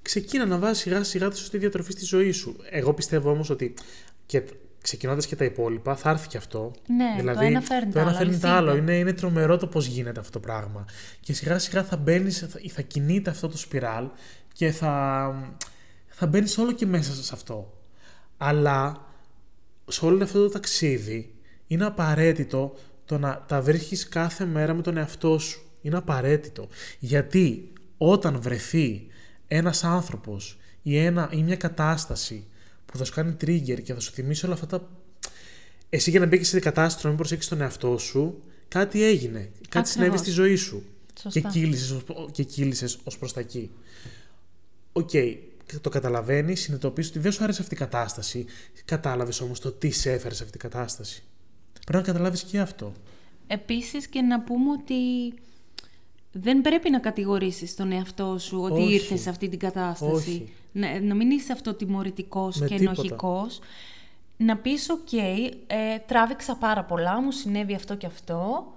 ξεκίνα 0.02 0.46
να 0.46 0.58
βάζεις 0.58 0.78
σιγά 0.78 1.04
σιγά 1.04 1.28
τη 1.28 1.38
σωστή 1.38 1.58
διατροφή 1.58 1.92
στη 1.92 2.04
ζωή 2.04 2.30
σου. 2.32 2.56
Εγώ 2.70 2.94
πιστεύω 2.94 3.30
όμως 3.30 3.50
ότι 3.50 3.74
και, 4.26 4.42
ξεκινώντας 4.82 5.26
και 5.26 5.36
τα 5.36 5.44
υπόλοιπα 5.44 5.96
θα 5.96 6.10
έρθει 6.10 6.28
και 6.28 6.36
αυτό. 6.36 6.72
Ναι, 6.86 7.32
το 7.34 7.40
ένα 7.40 7.60
φέρνει 7.60 7.92
το 7.92 7.92
το 7.92 7.98
ένα 7.98 8.08
άλλο, 8.08 8.16
φέρνει 8.16 8.38
το 8.38 8.48
αλυσίδα. 8.48 8.56
άλλο. 8.56 8.76
Είναι, 8.76 8.98
είναι 8.98 9.12
τρομερό 9.12 9.56
το 9.56 9.66
πώς 9.66 9.86
γίνεται 9.86 10.20
αυτό 10.20 10.32
το 10.32 10.40
πράγμα. 10.40 10.84
Και 11.20 11.32
σιγά 11.32 11.58
σιγά 11.58 11.84
θα 11.84 11.96
μπαίνεις, 11.96 12.38
θα, 12.38 12.60
θα 12.68 12.82
κινείται 12.82 13.30
αυτό 13.30 13.48
το 13.48 13.56
σπιράλ 13.56 14.08
και 14.52 14.70
θα, 14.70 15.34
θα 16.06 16.26
μπαίνεις 16.26 16.58
όλο 16.58 16.72
και 16.72 16.86
μέσα 16.86 17.14
σε 17.14 17.30
αυτό. 17.34 17.80
Αλλά 18.36 19.06
σε 19.86 20.04
όλο 20.04 20.24
αυτό 20.24 20.42
το 20.42 20.48
ταξίδι 20.48 21.34
είναι 21.66 21.84
απαραίτητο 21.84 22.76
το 23.06 23.18
να 23.18 23.44
τα 23.48 23.60
βρίσκεις 23.62 24.08
κάθε 24.08 24.44
μέρα 24.44 24.74
με 24.74 24.82
τον 24.82 24.96
εαυτό 24.96 25.38
σου. 25.38 25.60
Είναι 25.82 25.96
απαραίτητο. 25.96 26.68
Γιατί 26.98 27.72
όταν 27.98 28.40
βρεθεί 28.40 29.06
ένας 29.48 29.84
άνθρωπος 29.84 30.58
ή, 30.82 30.96
ένα, 30.98 31.28
ή 31.32 31.42
μια 31.42 31.56
κατάσταση 31.56 32.44
που 32.86 32.96
θα 32.98 33.04
σου 33.04 33.12
κάνει 33.12 33.36
trigger 33.40 33.82
και 33.82 33.94
θα 33.94 34.00
σου 34.00 34.12
θυμίσει 34.12 34.44
όλα 34.44 34.54
αυτά 34.54 34.66
τα. 34.66 34.88
Εσύ 35.88 36.10
για 36.10 36.20
να 36.20 36.26
μπει 36.26 36.44
σε 36.44 36.58
κατάσταση 36.60 37.00
να 37.02 37.08
μην 37.08 37.18
προσέξεις 37.18 37.48
τον 37.50 37.60
εαυτό 37.60 37.98
σου, 37.98 38.40
κάτι 38.68 39.02
έγινε. 39.04 39.38
Κάτι 39.38 39.52
Ακριβώς. 39.68 39.88
συνέβη 39.90 40.16
στη 40.16 40.30
ζωή 40.30 40.56
σου. 40.56 40.84
Σωστά. 41.20 41.40
Και 41.40 41.48
κύλησες, 41.48 41.90
ως- 41.90 42.30
και 42.32 42.42
κύλησες 42.42 42.98
ως 43.04 43.18
προς 43.18 43.32
τα 43.32 43.40
εκεί. 43.40 43.70
Οκ, 44.92 45.10
το 45.80 45.88
καταλαβαίνεις, 45.88 46.60
συνειδητοποιείς 46.60 47.08
ότι 47.08 47.18
δεν 47.18 47.32
σου 47.32 47.44
άρεσε 47.44 47.62
αυτή 47.62 47.74
η 47.74 47.76
κατάσταση. 47.76 48.44
Κατάλαβες 48.84 49.40
όμως 49.40 49.60
το 49.60 49.72
τι 49.72 49.90
σε 49.90 50.12
έφερε 50.12 50.34
σε 50.34 50.42
αυτή 50.44 50.58
την 50.58 50.70
κατάσταση. 50.70 51.22
Πρέπει 51.86 52.06
να 52.06 52.12
καταλάβεις 52.12 52.42
και 52.42 52.58
αυτό. 52.58 52.92
Επίσης 53.46 54.06
και 54.06 54.20
να 54.22 54.40
πούμε 54.40 54.70
ότι 54.70 54.94
δεν 56.32 56.60
πρέπει 56.60 56.90
να 56.90 56.98
κατηγορήσεις 56.98 57.74
τον 57.76 57.92
εαυτό 57.92 58.38
σου 58.38 58.60
ότι 58.62 58.80
Όχι. 58.80 58.92
ήρθες 58.92 59.20
σε 59.20 59.30
αυτή 59.30 59.48
την 59.48 59.58
κατάσταση. 59.58 60.12
Όχι. 60.12 60.52
Να, 60.72 61.00
να 61.00 61.14
μην 61.14 61.30
είσαι 61.30 61.52
αυτοτιμωρητικός 61.52 62.56
Με 62.56 62.66
και 62.66 62.74
τίποτα. 62.76 63.00
ενοχικός. 63.00 63.60
Να 64.36 64.56
πεις, 64.56 64.90
οκ, 64.90 65.12
ε, 65.12 65.98
τράβηξα 66.06 66.56
πάρα 66.56 66.84
πολλά, 66.84 67.20
μου 67.22 67.30
συνέβη 67.30 67.74
αυτό 67.74 67.94
και 67.96 68.06
αυτό, 68.06 68.72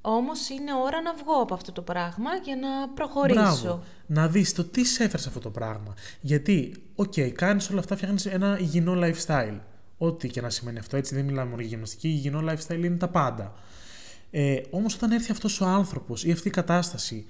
όμως 0.00 0.48
είναι 0.48 0.74
ώρα 0.84 1.02
να 1.02 1.14
βγω 1.14 1.42
από 1.42 1.54
αυτό 1.54 1.72
το 1.72 1.82
πράγμα 1.82 2.30
για 2.44 2.56
να 2.56 2.88
προχωρήσω. 2.88 3.40
Μπράβο. 3.62 3.82
Να 4.06 4.28
δεις 4.28 4.52
το 4.52 4.64
τι 4.64 4.84
σε 4.84 5.04
έφερε 5.04 5.22
σε 5.22 5.28
αυτό 5.28 5.40
το 5.40 5.50
πράγμα. 5.50 5.94
Γιατί, 6.20 6.74
οκ, 6.94 7.12
κάνεις 7.34 7.70
όλα 7.70 7.78
αυτά, 7.80 7.96
φτιάχνεις 7.96 8.26
ένα 8.26 8.58
υγιεινό 8.60 8.94
lifestyle. 8.96 9.58
Ό,τι 9.98 10.28
και 10.28 10.40
να 10.40 10.50
σημαίνει 10.50 10.78
αυτό, 10.78 10.96
έτσι 10.96 11.14
δεν 11.14 11.24
μιλάμε 11.24 11.48
μόνο 11.50 11.60
για 11.60 11.70
γυμναστική, 11.70 12.08
υγιεινό 12.08 12.44
lifestyle 12.48 12.84
είναι 12.84 12.96
τα 12.96 13.08
πάντα. 13.08 13.54
Ε, 14.30 14.60
όμως 14.70 14.94
όταν 14.94 15.10
έρθει 15.10 15.30
αυτός 15.30 15.60
ο 15.60 15.64
άνθρωπος 15.64 16.24
ή 16.24 16.30
αυτή 16.30 16.48
η 16.48 16.50
κατάσταση 16.50 17.26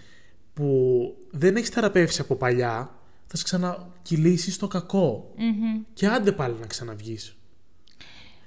που 0.54 1.16
δεν 1.30 1.56
έχεις 1.56 1.68
θεραπεύσει 1.68 2.20
από 2.20 2.34
παλιά, 2.34 2.94
θα 3.26 3.36
σε 3.36 3.44
ξανακυλήσει 3.44 4.54
στο 4.54 4.68
κακό. 4.68 5.34
Μμμ. 5.36 5.82
Και 5.92 6.06
άντε 6.06 6.32
πάλι 6.32 6.56
να 6.60 6.66
ξαναβγείς. 6.66 7.36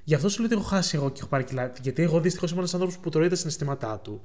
Γι' 0.03 0.13
αυτό 0.13 0.29
σου 0.29 0.37
λέω 0.41 0.45
ότι 0.51 0.55
έχω 0.55 0.67
χάσει 0.67 0.95
εγώ 0.95 1.09
και 1.11 1.19
έχω 1.19 1.29
πάρει 1.29 1.43
κιλά. 1.43 1.73
Γιατί 1.81 2.01
εγώ 2.01 2.19
δυστυχώς 2.19 2.49
είμαι 2.49 2.59
ένας 2.59 2.73
άνθρωπος 2.73 2.97
που 2.97 3.09
τρώει 3.09 3.27
τα 3.27 3.35
συναισθήματά 3.35 3.99
του. 3.99 4.21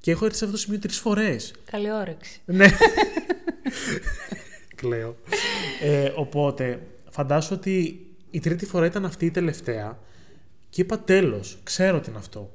Και 0.00 0.10
έχω 0.10 0.24
έρθει 0.24 0.36
σε 0.36 0.44
αυτό 0.44 0.56
το 0.56 0.62
σημείο 0.62 0.78
τρεις 0.78 0.98
φορές. 0.98 1.54
Καλή 1.70 1.92
όρεξη. 1.92 2.40
Ναι. 2.44 2.66
Κλαίω. 4.76 5.16
Ε, 5.82 6.12
οπότε, 6.16 6.86
φαντάσου 7.10 7.54
ότι 7.54 8.06
η 8.32 8.40
τρίτη 8.40 8.66
φορά 8.66 8.86
ήταν 8.86 9.04
αυτή 9.04 9.26
η 9.26 9.30
τελευταία 9.30 9.98
και 10.68 10.80
είπα 10.80 10.98
τέλος, 10.98 11.58
ξέρω 11.62 12.00
τι 12.00 12.10
είναι 12.10 12.18
αυτό. 12.18 12.50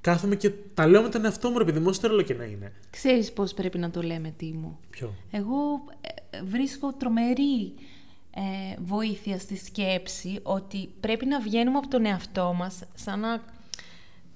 Κάθομαι 0.00 0.36
και 0.36 0.50
τα 0.74 0.86
λέω 0.86 1.02
με 1.02 1.08
τον 1.08 1.24
εαυτό 1.24 1.50
μου, 1.50 1.58
ρε 1.58 1.64
παιδί 1.64 1.78
μου, 1.78 1.86
όσο 1.88 2.00
τρελό 2.00 2.22
και 2.22 2.34
να 2.34 2.44
είναι. 2.44 2.72
Ξέρεις 2.90 3.32
πώς 3.32 3.54
πρέπει 3.54 3.78
να 3.78 3.90
το 3.90 4.02
λέμε, 4.02 4.34
Τίμο. 4.36 4.78
Ποιο; 4.90 5.14
Εγώ 5.30 5.84
ε, 6.30 6.42
βρίσκω 6.42 6.92
τρομερή 6.92 7.74
ε, 8.34 8.76
βοήθεια 8.84 9.38
στη 9.38 9.56
σκέψη 9.56 10.40
ότι 10.42 10.88
πρέπει 11.00 11.26
να 11.26 11.40
βγαίνουμε 11.40 11.78
από 11.78 11.88
τον 11.88 12.04
εαυτό 12.04 12.52
μας 12.52 12.82
σαν 12.94 13.20
να 13.20 13.42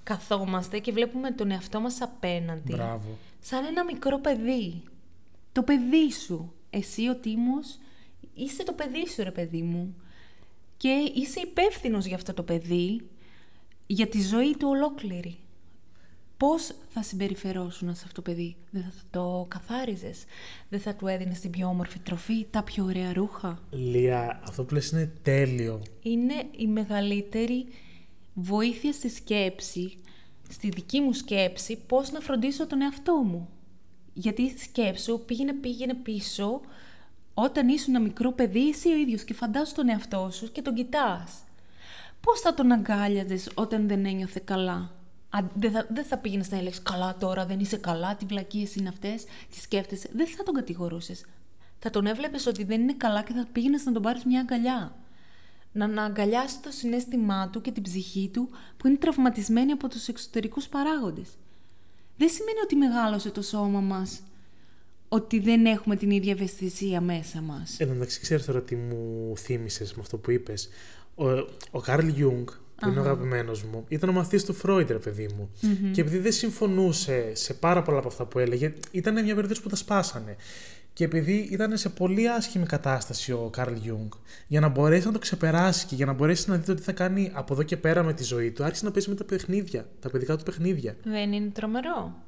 καθόμαστε 0.03 0.79
και 0.79 0.93
βλέπουμε 0.93 1.31
τον 1.31 1.51
εαυτό 1.51 1.81
μας 1.81 2.01
απέναντι. 2.01 2.73
Μπράβο. 2.73 3.19
Σαν 3.41 3.65
ένα 3.65 3.85
μικρό 3.85 4.19
παιδί. 4.19 4.83
Το 5.53 5.63
παιδί 5.63 6.13
σου. 6.13 6.53
Εσύ 6.71 7.09
ο 7.09 7.15
Τίμος 7.15 7.79
είσαι 8.35 8.63
το 8.65 8.73
παιδί 8.73 9.09
σου 9.09 9.23
ρε 9.23 9.31
παιδί 9.31 9.63
μου. 9.63 9.95
Και 10.77 11.13
είσαι 11.15 11.41
υπεύθυνος 11.41 12.05
για 12.05 12.17
αυτό 12.17 12.35
το 12.35 12.43
παιδί, 12.43 13.01
για 13.87 14.07
τη 14.07 14.23
ζωή 14.23 14.57
του 14.57 14.69
ολόκληρη. 14.69 15.37
Πώς 16.37 16.75
θα 16.89 17.03
συμπεριφερόσουν 17.03 17.95
σε 17.95 18.03
αυτό 18.05 18.23
το 18.23 18.31
παιδί; 18.31 18.57
Δεν 18.71 18.83
θα 18.83 19.03
το 19.11 19.47
καθάριζες; 19.49 20.25
Δεν 20.69 20.81
θα 20.81 20.95
του 20.95 21.07
έδινες 21.07 21.41
την 21.41 21.51
πιο 21.51 21.69
όμορφη 21.69 21.99
τροφή, 21.99 22.47
τα 22.51 22.63
πιο 22.63 22.85
ωραία 22.85 23.13
ρούχα; 23.13 23.59
Λία, 23.71 24.41
αυτό 24.45 24.65
που 24.65 24.75
λες 24.75 24.91
είναι 24.91 25.13
τέλειο. 25.23 25.83
είναι 26.03 26.45
η 26.57 26.67
μεγαλύτερη 26.67 27.67
βοήθεια 28.35 28.93
στη 28.93 29.09
σκέψη, 29.09 29.99
στη 30.49 30.69
δική 30.69 31.01
μου 31.01 31.13
σκέψη, 31.13 31.79
πώς 31.87 32.11
να 32.13 32.21
φροντίσω 32.21 32.67
τον 32.67 32.83
εαυτό 32.83 33.15
μου. 33.15 33.49
Γιατί 34.13 34.59
σκέψου 34.59 35.21
πήγαινε, 35.25 35.53
πήγαινε 35.53 35.95
πίσω 35.95 36.61
όταν 37.35 37.69
ήσουν 37.69 37.95
ένα 37.95 38.05
μικρό 38.05 38.33
παιδί 38.33 38.69
εσύ 38.69 38.89
ο 38.89 38.97
ίδιος 38.97 39.25
και 39.25 39.35
φαντάσου 39.35 39.75
τον 39.75 39.89
εαυτό 39.89 40.31
σου 40.33 40.53
και 40.53 40.63
τον 40.63 40.75
κοιτάς. 40.75 41.33
Πώς 42.21 42.41
θα 42.41 42.55
τον 42.55 42.73
αγκάλιαζες 42.73 43.51
όταν 43.55 43.89
δεν 43.89 44.07
ένιωθε 44.07 44.41
καλά; 44.45 44.91
Α, 45.31 45.39
δεν, 45.55 45.71
θα, 45.71 45.87
δεν 45.91 46.05
θα 46.05 46.19
πήγαινες 46.19 46.51
να 46.51 46.57
έλεγες 46.57 46.83
καλά 46.83 47.17
τώρα, 47.17 47.47
δεν 47.47 47.61
είσαι 47.61 47.77
καλά, 47.77 48.17
τι 48.17 48.25
βλακίες 48.25 48.75
είναι 48.75 48.89
αυτές, 48.89 49.25
τι 49.51 49.61
σκέφτεσαι. 49.61 50.11
Δεν 50.13 50.27
θα 50.27 50.43
τον 50.43 50.55
κατηγορούσες. 50.55 51.25
Θα 51.79 51.91
τον 51.91 52.07
έβλεπες 52.07 52.47
ότι 52.47 52.65
δεν 52.65 52.81
είναι 52.81 52.95
καλά 52.95 53.23
και 53.23 53.33
θα 53.33 53.47
πήγαινες 53.53 53.85
να 53.85 53.93
τον 53.93 54.03
πάρεις 54.03 54.25
μια 54.25 54.41
αγκαλιά 54.41 54.95
να 55.75 55.85
να 55.85 55.97
αγκαλιάσεις 55.97 56.61
το 56.61 56.71
συναίσθημά 56.71 57.49
του 57.49 57.61
και 57.61 57.71
την 57.71 57.83
ψυχή 57.83 58.31
του 58.33 58.49
που 58.77 58.87
είναι 58.87 58.97
τραυματισμένη 58.97 59.73
από 59.73 59.89
τους 59.89 60.09
εξωτερικούς 60.09 60.69
παράγοντες. 60.69 61.29
Δεν 62.17 62.29
σημαίνει 62.29 62.59
ότι 62.65 62.77
μεγάλωσε 62.77 63.31
το 63.31 63.43
σώμα 63.43 63.81
μας 63.81 64.21
ότι 65.15 65.41
δεν 65.41 65.67
έχουμε 65.67 65.97
την 65.97 66.11
ίδια 66.11 66.33
ευαισθησία 66.33 67.01
μέσα 67.01 67.41
μας. 67.41 67.77
Εν 67.79 67.87
τω 67.87 67.93
μεταξύ, 67.93 68.21
ξέρεις 68.21 68.45
τώρα 68.45 68.63
τι 68.63 68.77
μου 68.77 69.33
θύμισες 69.37 69.95
με 69.95 70.01
αυτό 70.01 70.19
που 70.19 70.31
είπες. 70.31 70.69
Ο, 71.15 71.29
ο 71.71 71.81
Καρλ 71.81 72.09
Γιουνγκ, 72.09 72.47
που 72.77 72.89
είναι 72.89 72.99
ο 72.99 73.03
αγαπημένος 73.03 73.63
μου, 73.65 73.85
ήταν 73.89 74.09
ο 74.09 74.13
μαθητής 74.13 74.45
του 74.45 74.53
Φρόιντ, 74.55 74.91
ρε 74.91 74.99
παιδί 74.99 75.29
μου. 75.37 75.51
Και 75.93 76.01
επειδή 76.01 76.19
δεν 76.19 76.33
συμφωνούσε 76.33 77.35
σε 77.35 77.55
πάρα 77.55 77.83
πολλά 77.83 77.99
από 77.99 78.09
αυτά 78.09 78.25
που 78.25 78.39
έλεγε, 78.39 78.75
ήταν 78.91 79.25
μια 79.25 79.35
περίπτωση 79.35 79.63
που 79.63 79.69
τα 79.69 79.77
σπάσανε. 79.77 80.37
Και 80.93 81.05
επειδή 81.05 81.49
ήταν 81.51 81.77
σε 81.77 81.89
πολύ 81.89 82.29
άσχημη 82.29 82.67
κατάσταση 82.67 83.33
ο 83.33 83.49
Καρλ 83.53 83.75
Γιουνγκ, 83.75 84.11
για 84.47 84.61
να 84.61 84.69
μπορέσει 84.69 85.07
να 85.07 85.13
το 85.13 85.19
ξεπεράσει 85.19 85.87
και 85.87 85.95
για 85.95 86.07
να 86.07 86.13
μπορέσει 86.13 86.51
να 86.51 86.57
δει 86.57 86.67
το 86.67 86.75
τι 86.75 86.83
θα 86.83 86.93
κάνει 86.93 87.31
από 87.35 87.53
εδώ 87.53 87.63
και 87.63 87.77
πέρα 87.77 88.03
με 88.03 88.13
τη 88.13 88.25
ζωή 88.25 88.51
του, 88.51 88.65
άρχισε 88.65 88.85
να 88.85 88.91
παίζει 88.91 89.09
με 89.09 89.15
τα 89.15 89.25
παιχνίδια, 89.25 89.89
τα 90.01 90.11
παιδικά 90.11 90.37
του 90.37 90.45
παιχνίδια. 90.45 90.97
Δεν 91.05 91.33
είναι 91.33 91.51
τρομερό. 91.51 92.24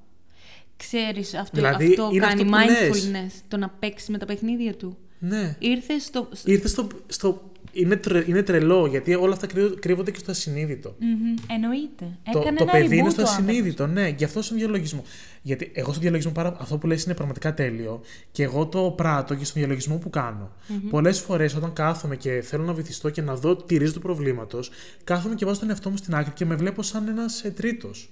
Ξέρεις, 0.77 1.35
αυτό, 1.35 1.51
Δηλαδή, 1.57 1.87
αυτό 1.87 2.09
είναι 2.13 2.27
κάνει 2.27 2.43
αυτό 2.43 2.55
που 2.55 2.91
λες. 2.91 3.11
mindfulness, 3.11 3.41
το 3.49 3.57
να 3.57 3.69
παίξεις 3.69 4.09
με 4.09 4.19
τα 4.19 4.27
παιχνίδια 4.27 4.75
του. 4.75 4.97
Ναι. 5.19 5.57
Ήρθες 5.59 6.03
στο... 6.05 6.29
Ήρθες 6.45 6.71
στο. 6.71 6.87
στο 7.07 7.51
είναι, 7.73 7.97
τρε, 7.97 8.25
είναι 8.27 8.43
τρελό 8.43 8.87
γιατί 8.87 9.15
όλα 9.15 9.33
αυτά 9.33 9.47
κρύβ- 9.47 9.79
κρύβονται 9.79 10.11
και 10.11 10.19
στο 10.19 10.31
ασυνείδητο. 10.31 10.95
Μμμ, 10.99 11.35
εννοείται. 11.51 12.19
Το, 12.33 12.39
Έκανε 12.39 12.57
το 12.57 12.63
ένα 12.63 12.73
παιδί 12.73 12.97
είναι 12.97 13.07
reboot 13.09 13.13
στο 13.13 13.23
ο 13.23 13.25
άνθρωπος. 13.27 13.31
ασυνείδητο, 13.31 13.87
ναι, 13.87 14.09
γι' 14.09 14.25
αυτό 14.25 14.43
στον 14.43 14.57
διαλογισμό. 14.57 15.05
Γιατί 15.43 15.71
εγώ 15.75 15.89
στον 15.91 16.01
διαλογισμό, 16.03 16.33
πάρα, 16.33 16.57
αυτό 16.61 16.79
που 16.79 16.87
λες 16.87 17.05
είναι 17.05 17.15
πραγματικά 17.15 17.55
τέλειο 17.55 18.01
και 18.33 18.43
εγώ 18.43 18.67
το 18.67 18.91
πράττω 18.97 19.35
και 19.35 19.45
στον 19.45 19.61
διαλογισμό 19.63 19.97
που 19.97 20.11
κάνω. 20.11 20.51
Mm-hmm. 20.69 20.81
Πολλές 20.91 21.21
φορές 21.21 21.55
όταν 21.55 21.73
κάθομαι 21.73 22.17
και 22.17 22.41
θέλω 22.45 22.65
να 22.65 22.73
βυθιστώ 22.73 23.11
και 23.11 23.23
να 23.23 23.35
δω 23.37 23.57
τη 23.57 23.77
ρίζα 23.77 23.93
του 23.93 24.01
προβλήματος, 24.01 24.71
κάθομαι 25.05 25.35
και 25.35 25.45
βάζω 25.45 25.61
τον 25.61 25.71
εαυτό 25.71 25.91
μου 25.91 25.97
στην 25.97 26.15
άκρη 26.15 26.33
και 26.33 26.45
με 26.45 26.55
βλέπω 26.55 26.83
σαν 26.83 27.09
ένας 27.09 27.45
τρίτος. 27.55 28.11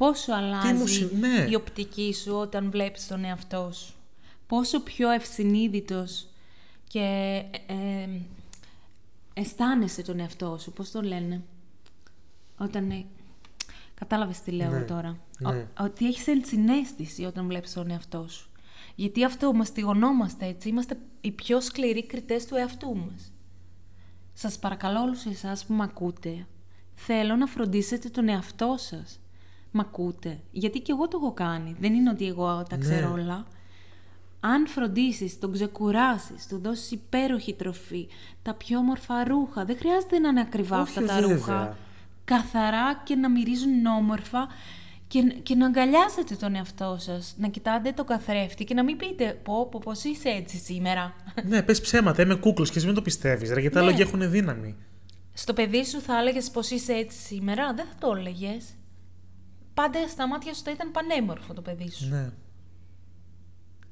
Πόσο 0.00 0.32
αλλάζει 0.32 0.72
μου 0.72 0.86
συ- 0.86 1.12
ναι. 1.18 1.46
η 1.50 1.54
οπτική 1.54 2.14
σου 2.14 2.34
όταν 2.34 2.70
βλέπεις 2.70 3.06
τον 3.06 3.24
εαυτό 3.24 3.70
σου; 3.72 3.94
Πόσο 4.46 4.80
πιο 4.80 5.10
ευσυνείδητος 5.10 6.28
και 6.88 7.00
ε, 7.66 7.72
ε, 7.74 8.08
αισθάνεσαι 9.34 10.02
τον 10.02 10.20
εαυτό 10.20 10.58
σου. 10.60 10.72
Πώς 10.72 10.90
το 10.90 11.00
λένε; 11.02 11.42
Όταν... 12.58 12.90
Ε, 12.90 13.04
κατάλαβες 13.94 14.40
τι 14.40 14.50
λέω 14.50 14.70
Ναι, 14.70 14.80
τώρα. 14.80 15.16
ναι. 15.38 15.48
Ο- 15.48 15.66
ότι 15.80 16.06
έχεις 16.06 16.26
ενσυναίσθηση 16.26 17.24
όταν 17.24 17.46
βλέπεις 17.46 17.72
τον 17.72 17.90
εαυτό 17.90 18.26
σου. 18.28 18.48
Γιατί 18.94 19.24
αυτό 19.24 19.52
μαστιγωνόμαστε 19.52 20.46
έτσι. 20.46 20.68
Είμαστε 20.68 20.98
οι 21.20 21.30
πιο 21.30 21.60
σκληροί 21.60 22.06
κριτές 22.06 22.46
του 22.46 22.54
εαυτού 22.56 22.96
μας. 22.96 23.32
Σας 24.32 24.58
παρακαλώ 24.58 25.00
όλους 25.02 25.24
εσάς 25.24 25.64
που 25.64 25.72
με 25.74 25.82
ακούτε, 25.82 26.46
θέλω 26.94 27.36
να 27.36 27.46
φροντίσετε 27.46 28.08
τον 28.08 28.28
εαυτό 28.28 28.74
σας. 28.78 29.20
Μ' 29.70 29.80
ακούτε; 29.80 30.38
Γιατί 30.50 30.80
και 30.80 30.92
εγώ 30.92 31.08
το 31.08 31.18
έχω 31.22 31.32
κάνει. 31.32 31.76
Δεν 31.80 31.94
είναι 31.94 32.10
ότι 32.10 32.26
εγώ 32.26 32.62
τα 32.68 32.76
Ναι. 32.76 32.82
ξέρω 32.82 33.12
όλα. 33.12 33.46
Αν 34.40 34.66
φροντίσεις, 34.66 35.38
τον 35.38 35.52
ξεκουράσεις, 35.52 36.46
του 36.46 36.58
δώσεις 36.62 36.90
υπέροχη 36.90 37.54
τροφή, 37.54 38.08
τα 38.42 38.54
πιο 38.54 38.78
όμορφα 38.78 39.24
ρούχα, 39.24 39.64
δεν 39.64 39.76
χρειάζεται 39.78 40.18
να 40.18 40.28
είναι 40.28 40.40
ακριβά 40.40 40.80
Όχι, 40.80 40.98
αυτά 40.98 41.14
τα 41.14 41.20
βέβαια. 41.20 41.36
ρούχα. 41.36 41.76
Καθαρά 42.24 43.00
και 43.04 43.14
να 43.14 43.30
μυρίζουν 43.30 43.86
όμορφα 43.86 44.48
και, 45.08 45.20
και 45.42 45.54
να 45.54 45.66
αγκαλιάζετε 45.66 46.34
τον 46.34 46.54
εαυτό 46.54 46.96
σας. 47.00 47.34
Να 47.38 47.48
κοιτάτε 47.48 47.92
το 47.92 48.04
καθρέφτη 48.04 48.64
και 48.64 48.74
να 48.74 48.84
μην 48.84 48.96
πείτε 48.96 49.40
πω, 49.42 49.66
πω 49.66 49.80
πώς 49.84 50.04
είσαι 50.04 50.28
έτσι 50.28 50.56
σήμερα. 50.56 51.14
ναι, 51.48 51.62
πες 51.62 51.80
ψέματα, 51.80 52.22
είμαι 52.22 52.34
κούκλος 52.34 52.70
και 52.70 52.76
εσύ 52.76 52.86
μην 52.86 52.94
το 52.94 53.02
πιστεύεις, 53.02 53.48
γιατί 53.50 53.70
τα 53.70 53.80
Ναι. 53.80 53.86
λόγια 53.86 54.04
έχουν 54.04 54.30
δύναμη. 54.30 54.76
Στο 55.32 55.52
παιδί 55.52 55.84
σου 55.84 56.00
θα 56.00 56.18
έλεγες 56.18 56.50
πώ 56.50 56.60
είσαι 56.70 56.92
έτσι 56.92 57.18
σήμερα, 57.18 57.74
δεν 57.74 57.86
θα 57.86 57.94
το 57.98 58.14
έλεγες. 58.16 58.64
Πάντα 59.74 60.08
στα 60.08 60.28
μάτια 60.28 60.54
σου 60.54 60.62
θα 60.62 60.70
ήταν 60.70 60.90
πανέμορφο 60.90 61.52
το 61.54 61.62
παιδί 61.62 61.90
σου. 61.90 62.08
Ναι. 62.08 62.30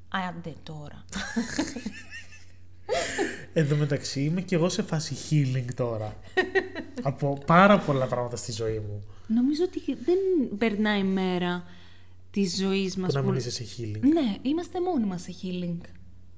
Άντε 0.09 0.53
τώρα. 0.63 1.05
Εν 3.53 3.69
τω 3.69 3.75
μεταξύ 3.75 4.21
είμαι 4.21 4.41
και 4.41 4.55
εγώ 4.55 4.69
σε 4.69 4.81
φάση 4.81 5.15
healing 5.29 5.73
τώρα. 5.75 6.15
από 7.01 7.37
πάρα 7.45 7.79
πολλά 7.79 8.05
πράγματα 8.05 8.35
στη 8.35 8.51
ζωή 8.51 8.79
μου. 8.79 9.03
Νομίζω 9.27 9.63
ότι 9.63 9.79
δεν 9.95 10.17
περνάει 10.57 11.03
μέρα 11.03 11.63
της 12.31 12.57
ζωής 12.57 12.95
μας. 12.95 13.13
Που 13.13 13.19
να 13.19 13.25
μην 13.25 13.35
είσαι 13.35 13.51
σε 13.51 13.63
healing. 13.63 13.99
Ναι, 13.99 14.35
είμαστε 14.41 14.81
μόνοι 14.81 15.05
μας 15.05 15.21
σε 15.21 15.33
healing. 15.41 15.77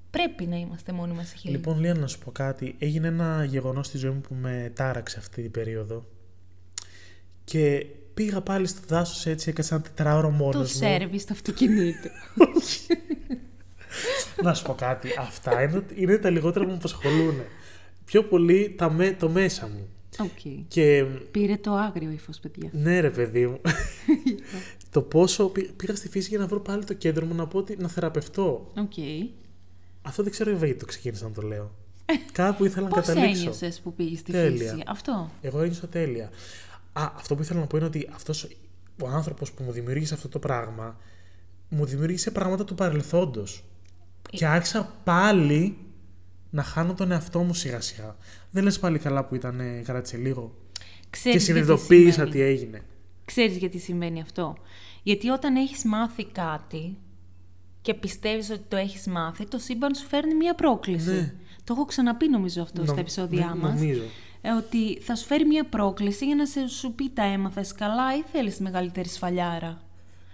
Πρέπει 0.09 0.45
να 0.45 0.55
είμαστε 0.55 0.91
μόνοι 0.91 1.13
μας 1.13 1.33
healing. 1.33 1.49
Λοιπόν, 1.49 1.79
Λία, 1.79 1.93
να 1.93 2.07
σου 2.07 2.19
πω 2.19 2.31
κάτι. 2.31 2.75
Έγινε 2.79 3.07
ένα 3.07 3.43
γεγονός 3.43 3.87
στη 3.87 3.97
ζωή 3.97 4.11
μου 4.11 4.21
που 4.21 4.33
με 4.33 4.71
τάραξε 4.75 5.19
αυτή 5.19 5.41
την 5.41 5.51
περίοδο. 5.51 6.05
Και 7.43 7.85
πήγα 8.23 8.41
πάλι 8.41 8.67
στο 8.67 8.79
δάσος 8.87 9.25
έτσι, 9.25 9.49
έκανα 9.49 9.67
ένα 9.71 9.81
τετράωρο 9.81 10.29
μόνος 10.29 10.53
το 10.55 10.59
μου. 10.59 10.67
σέρβις 10.91 11.21
στο 11.21 11.33
αυτοκίνητο. 11.33 12.09
να 14.43 14.53
σου 14.53 14.63
πω 14.65 14.73
κάτι. 14.73 15.09
Αυτά 15.19 15.61
είναι, 15.63 15.83
είναι 15.95 16.17
τα 16.17 16.29
λιγότερα 16.29 16.65
που 16.65 16.71
με 16.71 16.77
απασχολούν. 16.77 17.35
Πιο 18.05 18.23
πολύ 18.23 18.75
τα 18.77 18.91
με, 18.91 19.11
το 19.19 19.29
μέσα 19.29 19.67
μου. 19.67 19.87
Οκ. 20.19 20.63
Και 20.67 21.05
Πήρε 21.31 21.57
το 21.57 21.73
άγριο 21.73 22.11
ύφος, 22.11 22.39
παιδιά. 22.39 22.69
ναι, 22.73 22.99
ρε 22.99 23.09
παιδί 23.09 23.47
μου. 23.47 23.61
το 24.91 25.01
πόσο 25.01 25.45
πή- 25.49 25.71
πήγα 25.71 25.95
στη 25.95 26.09
φύση 26.09 26.29
για 26.29 26.39
να 26.39 26.47
βρω 26.47 26.59
πάλι 26.59 26.83
το 26.83 26.93
κέντρο 26.93 27.25
μου 27.25 27.35
να 27.35 27.47
πω 27.47 27.57
ότι 27.57 27.75
να 27.79 27.87
θεραπευτώ. 27.87 28.71
Οκ. 28.77 28.93
Αυτό 30.01 30.23
δεν 30.23 30.31
ξέρω 30.31 30.49
βέβαια 30.51 30.65
γιατί 30.65 30.79
το 30.79 30.85
ξεκίνησα 30.85 31.23
να 31.23 31.31
το 31.31 31.41
λέω. 31.41 31.71
Κάπου 32.31 32.65
ήθελα 32.65 32.87
να 32.87 32.95
Πώς 32.95 33.05
καταλήξω. 33.05 33.41
ένιωσες 33.41 33.79
που 33.79 33.93
πήγες 33.93 34.19
στη 34.19 34.31
Τέλεια. 34.31 34.71
φύση; 34.71 34.83
Αυτό. 34.87 35.31
Εγώ 35.41 35.61
ένιωσα 35.61 35.87
τέλεια. 35.87 36.29
Α, 36.93 37.11
αυτό 37.15 37.35
που 37.35 37.41
ήθελα 37.41 37.59
να 37.59 37.65
πω 37.65 37.77
είναι 37.77 37.85
ότι 37.85 38.09
αυτός 38.13 38.47
ο 39.01 39.07
άνθρωπος 39.07 39.51
που 39.51 39.63
μου 39.63 39.71
δημιούργησε 39.71 40.13
αυτό 40.13 40.27
το 40.27 40.39
πράγμα 40.39 40.97
μου 41.69 41.85
δημιούργησε 41.85 42.31
πράγματα 42.31 42.63
του 42.63 42.75
παρελθόντος. 42.75 43.63
Ε. 44.31 44.37
Και 44.37 44.45
άρχισα 44.45 44.93
πάλι 45.03 45.77
να 46.49 46.63
χάνω 46.63 46.93
τον 46.93 47.11
εαυτό 47.11 47.39
μου 47.39 47.53
σιγά 47.53 47.81
σιγά. 47.81 48.15
Δεν 48.51 48.63
λες 48.63 48.79
πάλι 48.79 48.99
καλά 48.99 49.25
που 49.25 49.35
ήταν 49.35 49.59
ε, 49.59 49.81
κράτησε 49.85 50.17
λίγο. 50.17 50.55
Ξέρεις 51.09 51.45
και 51.45 51.51
γιατί 51.51 51.65
συνειδητοποίησα 51.65 52.11
συμβαίνει. 52.11 52.31
τι 52.31 52.41
έγινε. 52.41 52.81
Ξέρεις 53.25 53.57
γιατί 53.57 53.79
συμβαίνει 53.79 54.21
αυτό. 54.21 54.57
Γιατί 55.03 55.29
όταν 55.29 55.55
έχεις 55.55 55.83
μάθει 55.85 56.25
κάτι 56.25 56.97
και 57.81 57.93
πιστεύεις 57.93 58.49
ότι 58.49 58.63
το 58.67 58.75
έχεις 58.75 59.07
μάθει, 59.07 59.45
το 59.45 59.57
σύμπαν 59.57 59.95
σου 59.95 60.07
φέρνει 60.07 60.35
μία 60.35 60.55
πρόκληση. 60.55 61.09
Ναι. 61.11 61.33
Το 61.63 61.73
έχω 61.73 61.85
ξαναπεί 61.85 62.29
νομίζω 62.29 62.61
αυτό 62.61 62.83
στα 62.83 62.93
Νο- 62.93 62.99
επεισόδια 62.99 63.45
ναι, 63.55 63.61
μας. 63.61 63.79
Νομίζω. 63.79 64.01
Ε, 64.41 64.51
ότι 64.51 64.99
θα 65.01 65.15
σου 65.15 65.25
φέρει 65.25 65.45
μία 65.45 65.65
πρόκληση 65.65 66.25
για 66.25 66.35
να 66.35 66.45
σε, 66.45 66.67
σου 66.67 66.93
πει 66.93 67.09
τα 67.09 67.23
έμαθες 67.23 67.71
καλά 67.73 68.15
ή 68.17 68.21
θέλεις 68.31 68.59
μεγαλύτερη 68.59 69.07
σφαλιάρα. 69.07 69.81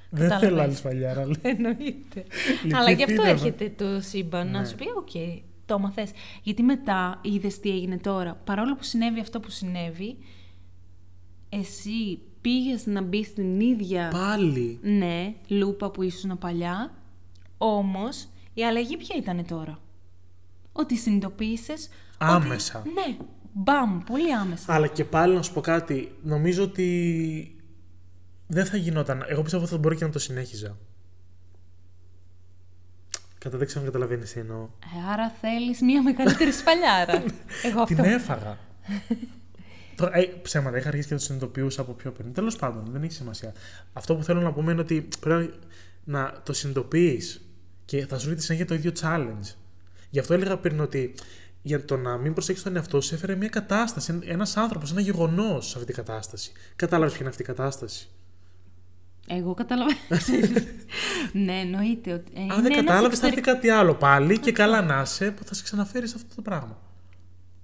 Δεν 0.09 0.29
Κατάλαβες. 0.29 0.47
θέλω 0.49 0.61
άλλη 0.61 0.75
σφαλιάρα. 0.75 1.21
αλλά- 1.21 1.35
Εννοείται. 1.41 2.25
Αλλά 2.73 2.91
γι' 2.91 3.03
αυτό 3.03 3.21
Λυπηθείτε 3.21 3.23
με. 3.23 3.29
έρχεται 3.29 3.69
το 3.77 4.01
σύμπαν 4.01 4.51
να 4.51 4.59
Ναι. 4.59 4.65
σου 4.67 4.75
πει: 4.75 4.85
Οκ, 4.97 5.39
το 5.65 5.79
'μαθες. 5.79 6.11
Γιατί 6.43 6.63
μετά 6.63 7.19
είδες 7.23 7.59
τι 7.59 7.69
έγινε 7.69 7.97
τώρα. 7.97 8.33
Παρόλο 8.43 8.75
που 8.75 8.83
συνέβη 8.83 9.19
αυτό 9.19 9.39
που 9.39 9.49
συνέβη, 9.49 10.17
εσύ 11.49 12.19
πήγες 12.41 12.85
να 12.85 13.01
μπεις 13.01 13.27
στην 13.27 13.59
ίδια 13.59 14.09
Πάλι; 14.11 14.79
ναι, 14.81 15.33
λούπα 15.47 15.89
που 15.91 16.01
ήσουν 16.01 16.37
παλιά, 16.37 16.93
όμως 17.57 18.27
η 18.53 18.65
αλλαγή 18.65 18.97
ποια 18.97 19.15
ήταν 19.17 19.45
τώρα; 19.47 19.79
Ότι 20.71 20.95
συνειδητοποίησες 20.97 21.89
Άμεσα. 22.19 22.79
Ότι, 22.79 22.89
ναι, 22.89 23.17
μπαμ, 23.53 23.99
πολύ 24.03 24.33
άμεσα. 24.33 24.73
Αλλά 24.73 24.87
και 24.87 25.03
πάλι 25.03 25.35
να 25.35 25.41
σου 25.41 25.53
πω 25.53 25.61
κάτι. 25.61 26.15
Νομίζω 26.23 26.63
ότι 26.63 27.55
δεν 28.47 28.65
θα 28.65 28.77
γινόταν. 28.77 29.25
Εγώ 29.27 29.41
πιστεύω 29.41 29.63
ότι 29.63 29.71
θα 29.71 29.77
μπορεί 29.79 29.95
και 29.95 30.05
να 30.05 30.11
το 30.11 30.19
συνέχιζα. 30.19 30.77
Κατά 33.37 33.57
δεν 33.57 33.67
ξέρω 33.67 33.85
αν 33.85 33.91
καταλαβαίνεις 33.91 34.31
τι 34.31 34.39
εννοώ. 34.39 34.57
Ε, 34.59 35.11
άρα 35.11 35.29
θέλεις 35.41 35.81
μία 35.81 36.01
μεγαλύτερη 36.01 36.51
σφαλιάρα. 36.51 37.23
Εγώ 37.67 37.81
αυτό. 37.81 37.95
Την 37.95 38.03
έφαγα. 38.03 38.57
Τώρα, 39.97 40.17
ε, 40.17 40.23
ψέματα, 40.41 40.77
είχα 40.77 40.87
αρχίσει 40.87 41.07
και 41.07 41.13
το 41.13 41.19
συνειδητοποιούσα 41.19 41.81
από 41.81 41.91
πιο 41.93 42.11
πριν. 42.11 42.33
Τέλος 42.33 42.55
πάντων, 42.55 42.85
δεν 42.91 43.03
έχει 43.03 43.13
σημασία. 43.13 43.53
Αυτό 43.93 44.15
που 44.15 44.23
θέλω 44.23 44.41
να 44.41 44.53
πούμε 44.53 44.71
είναι 44.71 44.81
ότι 44.81 45.07
πρέπει 45.19 45.53
να 46.03 46.41
το 46.43 46.53
συνειδητοποιείς 46.53 47.41
και 47.85 48.05
θα 48.05 48.19
σου 48.19 48.29
έρθει 48.29 48.41
συνέχεια 48.41 48.65
το 48.65 48.73
ίδιο 48.73 48.91
challenge. 49.01 49.53
Γι' 50.09 50.19
αυτό 50.19 50.33
έλεγα 50.33 50.57
πριν 50.57 50.79
ότι 50.79 51.13
για 51.67 51.85
το 51.85 51.97
να 51.97 52.17
μην 52.17 52.33
προσέξει 52.33 52.63
τον 52.63 52.75
εαυτό 52.75 53.01
σου 53.01 53.15
έφερε 53.15 53.35
μια 53.35 53.47
κατάσταση, 53.49 54.19
ένας 54.23 54.57
άνθρωπος, 54.57 54.91
ένα 54.91 55.01
γεγονός 55.01 55.67
σε 55.67 55.73
αυτή 55.77 55.93
την 55.93 56.03
κατάσταση. 56.05 56.51
Κατάλαβες 56.75 57.11
ποια 57.11 57.21
είναι 57.21 57.29
αυτή 57.29 57.41
η 57.41 57.45
κατάσταση; 57.45 58.07
Εγώ 59.27 59.53
καταλαβαίνω. 59.53 59.97
ναι, 61.45 61.53
εννοείται. 61.59 62.13
Ότι, 62.13 62.31
ε, 62.35 62.39
Αν 62.39 62.43
είναι 62.45 62.53
δεν 62.55 62.65
ένας 62.71 62.77
κατάλαβες, 62.85 63.19
θα 63.19 63.27
έρθει 63.27 63.39
εξωτερικός- 63.39 63.53
κάτι 63.55 63.69
άλλο 63.69 63.93
πάλι 63.95 64.39
και 64.39 64.51
καλά 64.51 64.81
να 64.81 65.01
είσαι 65.01 65.31
που 65.31 65.43
θα 65.43 65.53
σε 65.53 65.63
ξαναφέρει 65.63 66.07
σε 66.07 66.13
αυτό 66.17 66.35
το 66.35 66.41
πράγμα. 66.41 66.77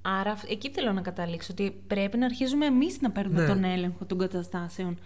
Άρα 0.01 0.31
αυ- 0.31 0.51
εκεί 0.51 0.69
θέλω 0.71 0.91
να 0.91 1.01
καταλήξω 1.01 1.47
ότι 1.51 1.81
πρέπει 1.87 2.17
να 2.17 2.25
αρχίζουμε 2.25 2.65
εμείς 2.65 3.01
να 3.01 3.11
παίρνουμε 3.11 3.41
Ναι. 3.41 3.47
τον 3.47 3.63
έλεγχο 3.63 4.05
των 4.05 4.17
καταστάσεων. 4.17 4.99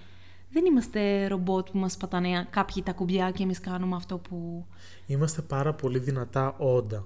Δεν 0.52 0.66
είμαστε 0.66 1.28
ρομπότ 1.28 1.70
που 1.70 1.78
μας 1.78 1.98
πατάνε 1.98 2.48
κάποιοι 2.50 2.84
τα 2.84 2.91
κουμπιά 2.93 3.32
και 3.32 3.43
εμείς 3.43 3.60
κάνουμε 3.60 3.95
αυτό 3.95 4.18
που... 4.18 4.66
Είμαστε 5.06 5.41
πάρα 5.41 5.74
πολύ 5.74 6.00
δυνατά 6.00 6.56
όντα. 6.58 7.06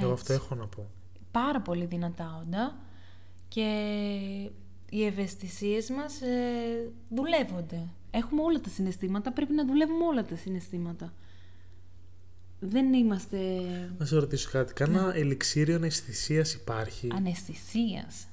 Εγώ 0.00 0.10
Έτσι. 0.12 0.22
αυτό 0.22 0.32
έχω 0.32 0.54
να 0.54 0.66
πω. 0.66 0.86
Πάρα 1.30 1.60
πολύ 1.60 1.84
δυνατά 1.84 2.42
όντα 2.46 2.76
και 3.48 3.62
οι 4.90 5.04
ευαισθησίες 5.06 5.90
μας 5.90 6.20
ε, 6.20 6.90
δουλεύονται. 7.08 7.82
Έχουμε 8.10 8.42
όλα 8.42 8.60
τα 8.60 8.68
συναισθήματα, 8.68 9.32
πρέπει 9.32 9.52
να 9.52 9.64
δουλεύουμε 9.66 10.04
όλα 10.04 10.24
τα 10.24 10.36
συναισθήματα. 10.36 11.12
Δεν 12.60 12.92
είμαστε 12.92 13.38
Να 13.98 14.04
σε 14.04 14.18
ρωτήσω 14.18 14.50
κάτι. 14.50 14.72
Κάνα 14.72 15.06
Ναι. 15.06 15.18
ελιξίριο 15.18 15.84
αισθησία 15.84 16.44
υπάρχει; 16.62 17.08
αναισθησίας. 17.14 18.26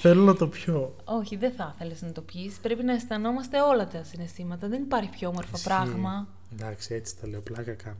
Θέλω 0.00 0.22
να 0.24 0.34
το 0.34 0.48
πιω. 0.48 0.96
Όχι, 1.04 1.36
δεν 1.36 1.52
θα 1.52 1.72
ήθελες 1.74 2.02
να 2.02 2.12
το 2.12 2.20
πεις. 2.20 2.54
Πρέπει 2.62 2.84
να 2.84 2.92
αισθανόμαστε 2.92 3.60
όλα 3.60 3.86
τα 3.88 4.04
συναισθήματα. 4.04 4.68
Δεν 4.68 4.82
υπάρχει 4.82 5.10
πιο 5.10 5.28
όμορφο 5.28 5.50
Ισχύει. 5.54 5.68
πράγμα. 5.68 6.28
Εντάξει, 6.52 6.94
έτσι 6.94 7.16
τα 7.20 7.26
λέω. 7.28 7.40
Πλάκα 7.40 7.72
κάνω. 7.72 7.96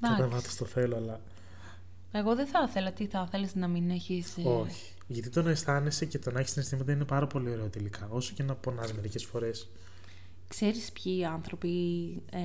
Εντάξει. 0.00 0.20
Κατά 0.22 0.28
βάθος 0.28 0.56
το 0.56 0.64
θέλω, 0.64 0.96
αλλά 0.96 1.20
Εγώ 2.12 2.34
δεν 2.34 2.46
θα 2.46 2.66
ήθελα. 2.68 2.92
Τι 2.92 3.06
θα 3.06 3.24
ήθελες 3.28 3.54
να 3.54 3.68
μην 3.68 3.90
έχεις... 3.90 4.36
ε, 4.36 4.48
όχι. 4.48 4.92
Γιατί 5.06 5.30
το 5.30 5.42
να 5.42 5.50
αισθάνεσαι 5.50 6.06
και 6.06 6.18
το 6.18 6.30
να 6.30 6.38
έχεις 6.40 6.52
συναισθήματα 6.52 6.92
είναι 6.92 7.04
πάρα 7.04 7.26
πολύ 7.26 7.50
ωραίο 7.50 7.68
τελικά. 7.68 8.08
Όσο 8.10 8.32
και 8.34 8.42
να 8.42 8.54
πονάς 8.54 8.92
μερικές 8.92 9.24
φορές. 9.24 9.68
Ξέρεις 10.48 10.92
ποιοι 10.92 11.24
άνθρωποι 11.24 11.68
ε, 12.30 12.40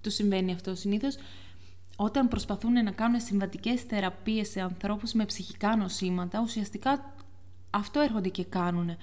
τους 0.00 0.14
συμβαίνει 0.14 0.52
αυτό 0.52 0.74
συνήθως; 0.74 1.16
Όταν 1.96 2.28
προσπαθούν 2.28 2.72
να 2.72 2.90
κάνουν 2.90 3.20
συμβατικές 3.20 3.82
θεραπείες 3.82 4.48
σε 4.48 4.60
ανθρώπους 4.60 5.12
με 5.12 5.24
ψυχικά 5.24 5.76
νοσήματα 5.76 6.40
ουσιαστικά 6.40 7.14
αυτό 7.70 8.00
έρχονται 8.00 8.28
και 8.28 8.44
κάνουν. 8.44 8.88
Ε, 8.88 8.96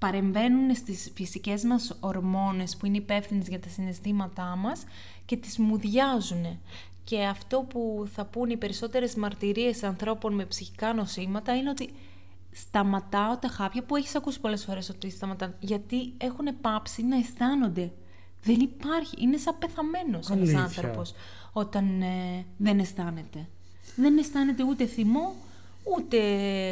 παρεμβαίνουν 0.00 0.74
στις 0.74 1.10
φυσικές 1.14 1.62
μας 1.64 1.96
ορμόνες 2.00 2.76
που 2.76 2.86
είναι 2.86 2.96
υπεύθυνες 2.96 3.48
για 3.48 3.60
τα 3.60 3.68
συναισθήματά 3.68 4.56
μας 4.56 4.84
και 5.24 5.36
τις 5.36 5.58
μουδιάζουν. 5.58 6.58
Και 7.04 7.24
αυτό 7.24 7.66
που 7.68 8.08
θα 8.14 8.24
πούν 8.24 8.50
οι 8.50 8.56
περισσότερες 8.56 9.14
μαρτυρίες 9.14 9.82
ανθρώπων 9.82 10.34
με 10.34 10.44
ψυχικά 10.44 10.94
νοσήματα 10.94 11.56
είναι 11.56 11.70
ότι 11.70 11.90
σταματάω 12.52 13.36
τα 13.36 13.48
χάπια 13.48 13.82
που 13.82 13.96
έχεις 13.96 14.14
ακούσει 14.14 14.40
πολλές 14.40 14.64
φορές 14.64 14.88
ότι 14.88 15.10
σταματάνε 15.10 15.54
γιατί 15.60 16.12
έχουν 16.16 16.46
πάψει 16.60 17.02
να 17.02 17.16
αισθάνονται. 17.16 17.92
Δεν 18.42 18.60
υπάρχει. 18.60 19.16
Είναι 19.18 19.36
σαν 19.36 19.58
πεθαμένος 19.58 20.30
ένας 20.30 20.48
Αλήθεια. 20.48 20.60
άνθρωπος 20.60 21.14
όταν 21.52 22.02
ε, 22.02 22.44
δεν 22.56 22.78
αισθάνεται. 22.78 23.48
Δεν 23.96 24.18
αισθάνεται 24.18 24.62
ούτε 24.64 24.86
θυμό, 24.86 25.34
ούτε 25.96 26.18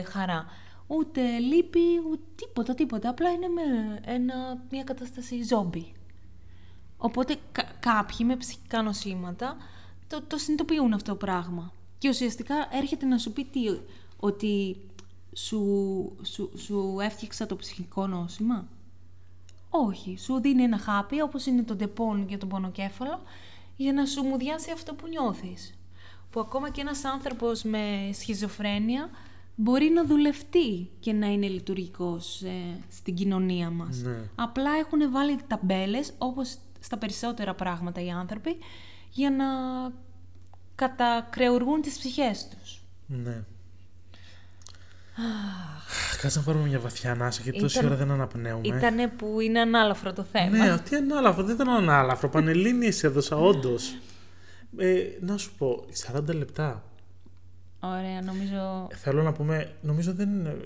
χαρά, 0.02 0.46
ούτε 0.88 1.38
λύπη, 1.38 1.80
ούτε 2.10 2.22
τίποτα, 2.34 2.74
τίποτα. 2.74 3.08
Απλά 3.08 3.30
είναι 3.30 3.48
με 3.48 3.62
ένα, 4.04 4.64
μια 4.70 4.84
κατάσταση 4.84 5.42
ζόμπι. 5.42 5.92
Οπότε 6.96 7.36
κα- 7.52 7.72
κάποιοι 7.80 8.18
με 8.24 8.36
ψυχικά 8.36 8.82
νοσήματα 8.82 9.56
το, 10.08 10.22
το 10.26 10.38
συνειδητοποιούν 10.38 10.92
αυτό 10.92 11.10
το 11.10 11.16
πράγμα. 11.16 11.72
Και 11.98 12.08
ουσιαστικά 12.08 12.54
έρχεται 12.72 13.06
να 13.06 13.18
σου 13.18 13.32
πει 13.32 13.44
τι, 13.44 13.60
ότι 14.16 14.76
σου, 15.32 15.62
σου, 16.22 16.50
σου 16.58 16.96
έφτιαξα 17.00 17.46
το 17.46 17.56
ψυχικό 17.56 18.06
νόσημα. 18.06 18.68
Όχι, 19.70 20.16
σου 20.18 20.40
δίνει 20.40 20.62
ένα 20.62 20.78
χάπι 20.78 21.20
όπως 21.20 21.46
είναι 21.46 21.62
το 21.62 21.74
Depon 21.74 22.28
για 22.28 22.38
τον 22.38 22.48
πονοκέφαλο 22.48 23.22
για 23.76 23.92
να 23.92 24.06
σου 24.06 24.22
μουδιάσει 24.22 24.70
αυτό 24.70 24.94
που 24.94 25.08
νιώθεις. 25.08 25.74
Που 26.30 26.40
ακόμα 26.40 26.70
και 26.70 26.80
ένας 26.80 27.04
άνθρωπος 27.04 27.62
με 27.62 28.10
σχιζοφρένεια 28.12 29.10
μπορεί 29.60 29.90
να 29.94 30.04
δουλευτεί 30.04 30.90
και 31.00 31.12
να 31.12 31.26
είναι 31.26 31.46
λειτουργικός 31.46 32.42
ε, 32.42 32.80
στην 32.90 33.14
κοινωνία 33.14 33.70
μας. 33.70 33.96
Ναι. 33.96 34.20
Απλά 34.34 34.70
έχουν 34.78 35.10
βάλει 35.10 35.38
ταμπέλες 35.46 36.12
όπως 36.18 36.56
στα 36.80 36.98
περισσότερα 36.98 37.54
πράγματα 37.54 38.00
οι 38.04 38.10
άνθρωποι 38.10 38.56
για 39.10 39.30
να 39.30 39.44
κατακρεουργούν 40.74 41.80
τις 41.80 41.98
ψυχές 41.98 42.48
τους. 42.48 42.82
Ναι. 43.06 43.44
Κάτσε 46.22 46.38
να 46.38 46.44
πάρουμε 46.44 46.68
μια 46.68 46.80
βαθιά 46.80 47.12
ανάσα 47.12 47.40
γιατί 47.42 47.58
τόση 47.58 47.78
Ήταν- 47.78 47.90
ώρα 47.90 47.98
δεν 47.98 48.10
αναπνέουμε. 48.10 48.76
Ήτανε 48.76 49.08
που 49.08 49.40
είναι 49.40 49.60
ανάλαφρο 49.60 50.12
το 50.12 50.22
θέμα. 50.22 50.56
Ναι, 50.56 50.78
τι 50.78 50.96
ανάλαφρο, 50.96 51.42
δεν 51.42 51.54
ήταν 51.54 51.68
ανάλαφρο. 51.68 52.28
Πανελλήνιες 52.28 53.04
έδωσα, 53.04 53.36
όντως. 53.36 53.96
Ε, 54.76 55.04
να 55.20 55.36
σου 55.36 55.54
πω, 55.58 55.84
40 55.92 56.34
λεπτά. 56.34 56.87
Ωραία, 57.80 58.20
νομίζω 58.22 58.86
Θέλω 58.94 59.22
να 59.22 59.32
πούμε, 59.32 59.72
νομίζω 59.82 60.12
δεν 60.14 60.28
είναι. 60.28 60.56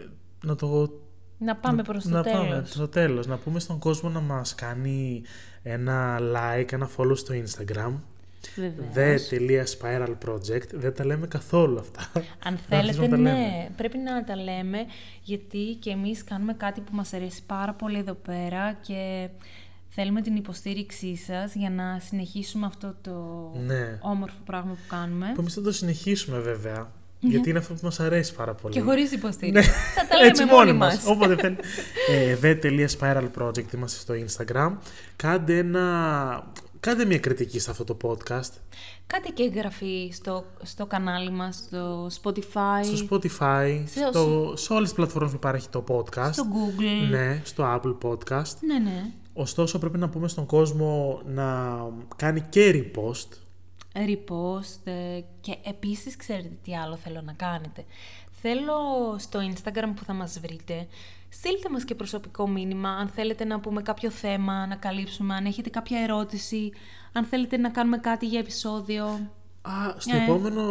Να 0.44 0.56
το. 0.56 0.90
να 1.38 1.56
πάμε 1.56 1.82
προς 1.82 2.02
το 2.04 2.10
να 2.10 2.22
τέλος. 2.22 2.38
πάμε 2.48 2.62
στο 2.66 2.88
τέλος. 2.88 3.26
Να 3.26 3.36
πούμε 3.36 3.60
στον 3.60 3.78
κόσμο 3.78 4.08
να 4.10 4.20
μας 4.20 4.54
κάνει 4.54 5.22
ένα 5.62 6.18
like, 6.20 6.72
ένα 6.72 6.88
follow 6.96 7.16
στο 7.16 7.34
Instagram. 7.34 7.92
Βεβαίως. 8.56 9.28
The.spiral 9.32 10.14
project. 10.26 10.68
Δεν 10.72 10.94
τα 10.94 11.04
λέμε 11.04 11.26
καθόλου 11.26 11.78
αυτά. 11.78 12.00
Αν 12.44 12.52
Να 12.52 12.58
θέλετε, 12.68 12.76
αρχίσουμε 12.76 13.06
να 13.06 13.10
τα 13.16 13.22
ναι, 13.22 13.30
λέμε. 13.30 13.70
πρέπει 13.76 13.98
να 13.98 14.24
τα 14.24 14.36
λέμε, 14.36 14.78
γιατί 15.22 15.76
και 15.80 15.90
εμείς 15.90 16.24
κάνουμε 16.24 16.52
κάτι 16.54 16.80
που 16.80 16.94
μας 16.94 17.12
αρέσει 17.12 17.42
πάρα 17.46 17.72
πολύ 17.72 17.98
εδώ 17.98 18.14
πέρα 18.14 18.72
και 18.72 19.28
θέλουμε 19.88 20.20
την 20.20 20.36
υποστήριξή 20.36 21.16
σας 21.16 21.54
για 21.54 21.70
να 21.70 21.98
συνεχίσουμε 21.98 22.66
αυτό 22.66 22.94
το 23.00 23.12
Ναι. 23.66 23.98
όμορφο 24.02 24.36
πράγμα 24.44 24.72
που 24.72 24.86
κάνουμε. 24.88 25.30
Που 25.34 25.40
εμείς 25.40 25.54
θα 25.54 25.60
το 25.62 25.72
συνεχίσουμε 25.72 26.38
βέβαια. 26.38 26.90
Γιατί 27.28 27.50
είναι 27.50 27.58
αυτό 27.58 27.74
που 27.74 27.80
μας 27.82 28.00
αρέσει 28.00 28.34
πάρα 28.34 28.54
πολύ. 28.54 28.74
Και 28.74 28.80
χωρίς 28.80 29.12
υποστήριξη. 29.12 29.68
Ναι. 29.68 29.74
Θα 29.94 30.06
τα 30.06 30.16
λέμε 30.16 30.28
Έτσι 30.28 30.44
μόνοι 30.44 30.72
μας. 30.72 31.02
Όποτε 31.06 31.36
θέλει. 31.36 31.56
ε, 32.10 32.58
The.spiral 32.62 33.28
project 33.38 33.72
είμαστε 33.74 33.98
στο 33.98 34.14
Instagram. 34.26 34.72
Κάντε 35.16 35.58
ένα... 35.58 36.52
Κάντε 36.80 37.04
μια 37.04 37.18
κριτική 37.18 37.58
σε 37.58 37.70
αυτό 37.70 37.84
το 37.84 37.96
podcast. 38.02 38.50
Κάντε 39.06 39.28
και 39.34 39.42
εγγραφή 39.42 40.10
στο, 40.12 40.44
στο 40.62 40.86
κανάλι 40.86 41.30
μας, 41.30 41.56
στο 41.56 42.06
Spotify, 42.22 42.84
Στο 42.94 43.06
Spotify, 43.10 43.82
Σε 43.86 44.06
στο, 44.10 44.52
σε 44.56 44.72
όλες 44.72 44.88
τις 44.88 44.96
πλατφόρμες 44.96 45.30
που 45.30 45.36
υπάρχει 45.36 45.68
το 45.68 45.84
podcast. 45.88 46.30
στο 46.32 46.44
Google. 46.52 47.08
Ναι, 47.10 47.40
στο 47.44 47.64
Apple 47.82 48.08
Podcast. 48.08 48.54
ναι. 48.60 48.78
ναι. 48.78 49.04
Ωστόσο 49.34 49.78
πρέπει 49.78 49.98
να 49.98 50.08
πούμε 50.08 50.28
στον 50.28 50.46
κόσμο 50.46 51.20
να 51.26 51.78
κάνει 52.16 52.40
και 52.48 52.70
repost. 52.74 53.28
Repost 53.94 54.80
ε, 54.84 55.20
και 55.40 55.56
επίσης 55.64 56.16
ξέρετε 56.16 56.56
τι 56.62 56.76
άλλο 56.76 56.96
θέλω 56.96 57.20
να 57.20 57.32
κάνετε. 57.32 57.84
Θέλω 58.30 58.74
στο 59.18 59.38
Instagram 59.52 59.92
που 59.96 60.04
θα 60.04 60.12
μας 60.12 60.40
βρείτε, 60.40 60.86
στείλτε 61.28 61.68
μας 61.70 61.84
και 61.84 61.94
προσωπικό 61.94 62.48
μήνυμα 62.48 62.88
αν 62.90 63.08
θέλετε 63.08 63.44
να 63.44 63.60
πούμε 63.60 63.82
κάποιο 63.82 64.10
θέμα, 64.10 64.66
να 64.66 64.76
καλύψουμε, 64.76 65.34
αν 65.34 65.46
έχετε 65.46 65.70
κάποια 65.70 66.00
ερώτηση, 66.00 66.72
αν 67.12 67.24
θέλετε 67.24 67.56
να 67.56 67.70
κάνουμε 67.70 67.98
κάτι 67.98 68.26
για 68.26 68.38
επεισόδιο. 68.38 69.04
Α, 69.62 69.72
στο 69.98 70.16
Ε. 70.16 70.22
επόμενο... 70.22 70.64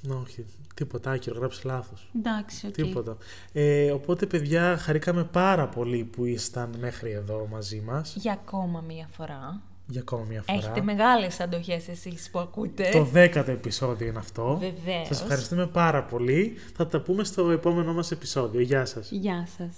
Ναι, 0.00 0.14
όχι, 0.14 0.44
τίποτα, 0.74 1.10
άκυρο, 1.10 1.38
έγραψε 1.38 1.66
λάθος. 1.66 2.10
Εντάξει, 2.16 2.66
οκ. 2.66 2.72
Τίποτα. 2.72 3.16
Ε, 3.52 3.90
οπότε, 3.90 4.26
παιδιά, 4.26 4.76
χαρήκαμε 4.76 5.24
πάρα 5.24 5.68
πολύ 5.68 6.04
που 6.04 6.24
ήσασταν 6.24 6.76
μέχρι 6.78 7.10
εδώ 7.10 7.46
μαζί 7.50 7.80
μας. 7.80 8.14
Για 8.16 8.32
ακόμα 8.32 8.80
μία 8.80 9.08
φορά. 9.12 9.62
Για 9.86 10.00
ακόμα 10.00 10.24
μια 10.28 10.42
φορά. 10.42 10.58
Έχετε 10.58 10.82
μεγάλες 10.82 11.40
αντοχές 11.40 11.88
εσείς 11.88 12.28
που 12.30 12.38
ακούτε. 12.38 12.88
Το 12.92 13.04
δέκατο 13.04 13.50
επεισόδιο 13.50 14.06
είναι 14.06 14.18
αυτό. 14.18 14.58
Βεβαίως. 14.60 15.06
Σας 15.06 15.20
ευχαριστούμε 15.20 15.66
πάρα 15.66 16.02
πολύ. 16.02 16.54
Θα 16.76 16.86
τα 16.86 17.00
πούμε 17.00 17.24
στο 17.24 17.50
επόμενό 17.50 17.92
μας 17.92 18.10
επεισόδιο. 18.10 18.60
Γεια 18.60 18.84
σας. 18.84 19.10
Γεια 19.10 19.48
σας. 19.56 19.72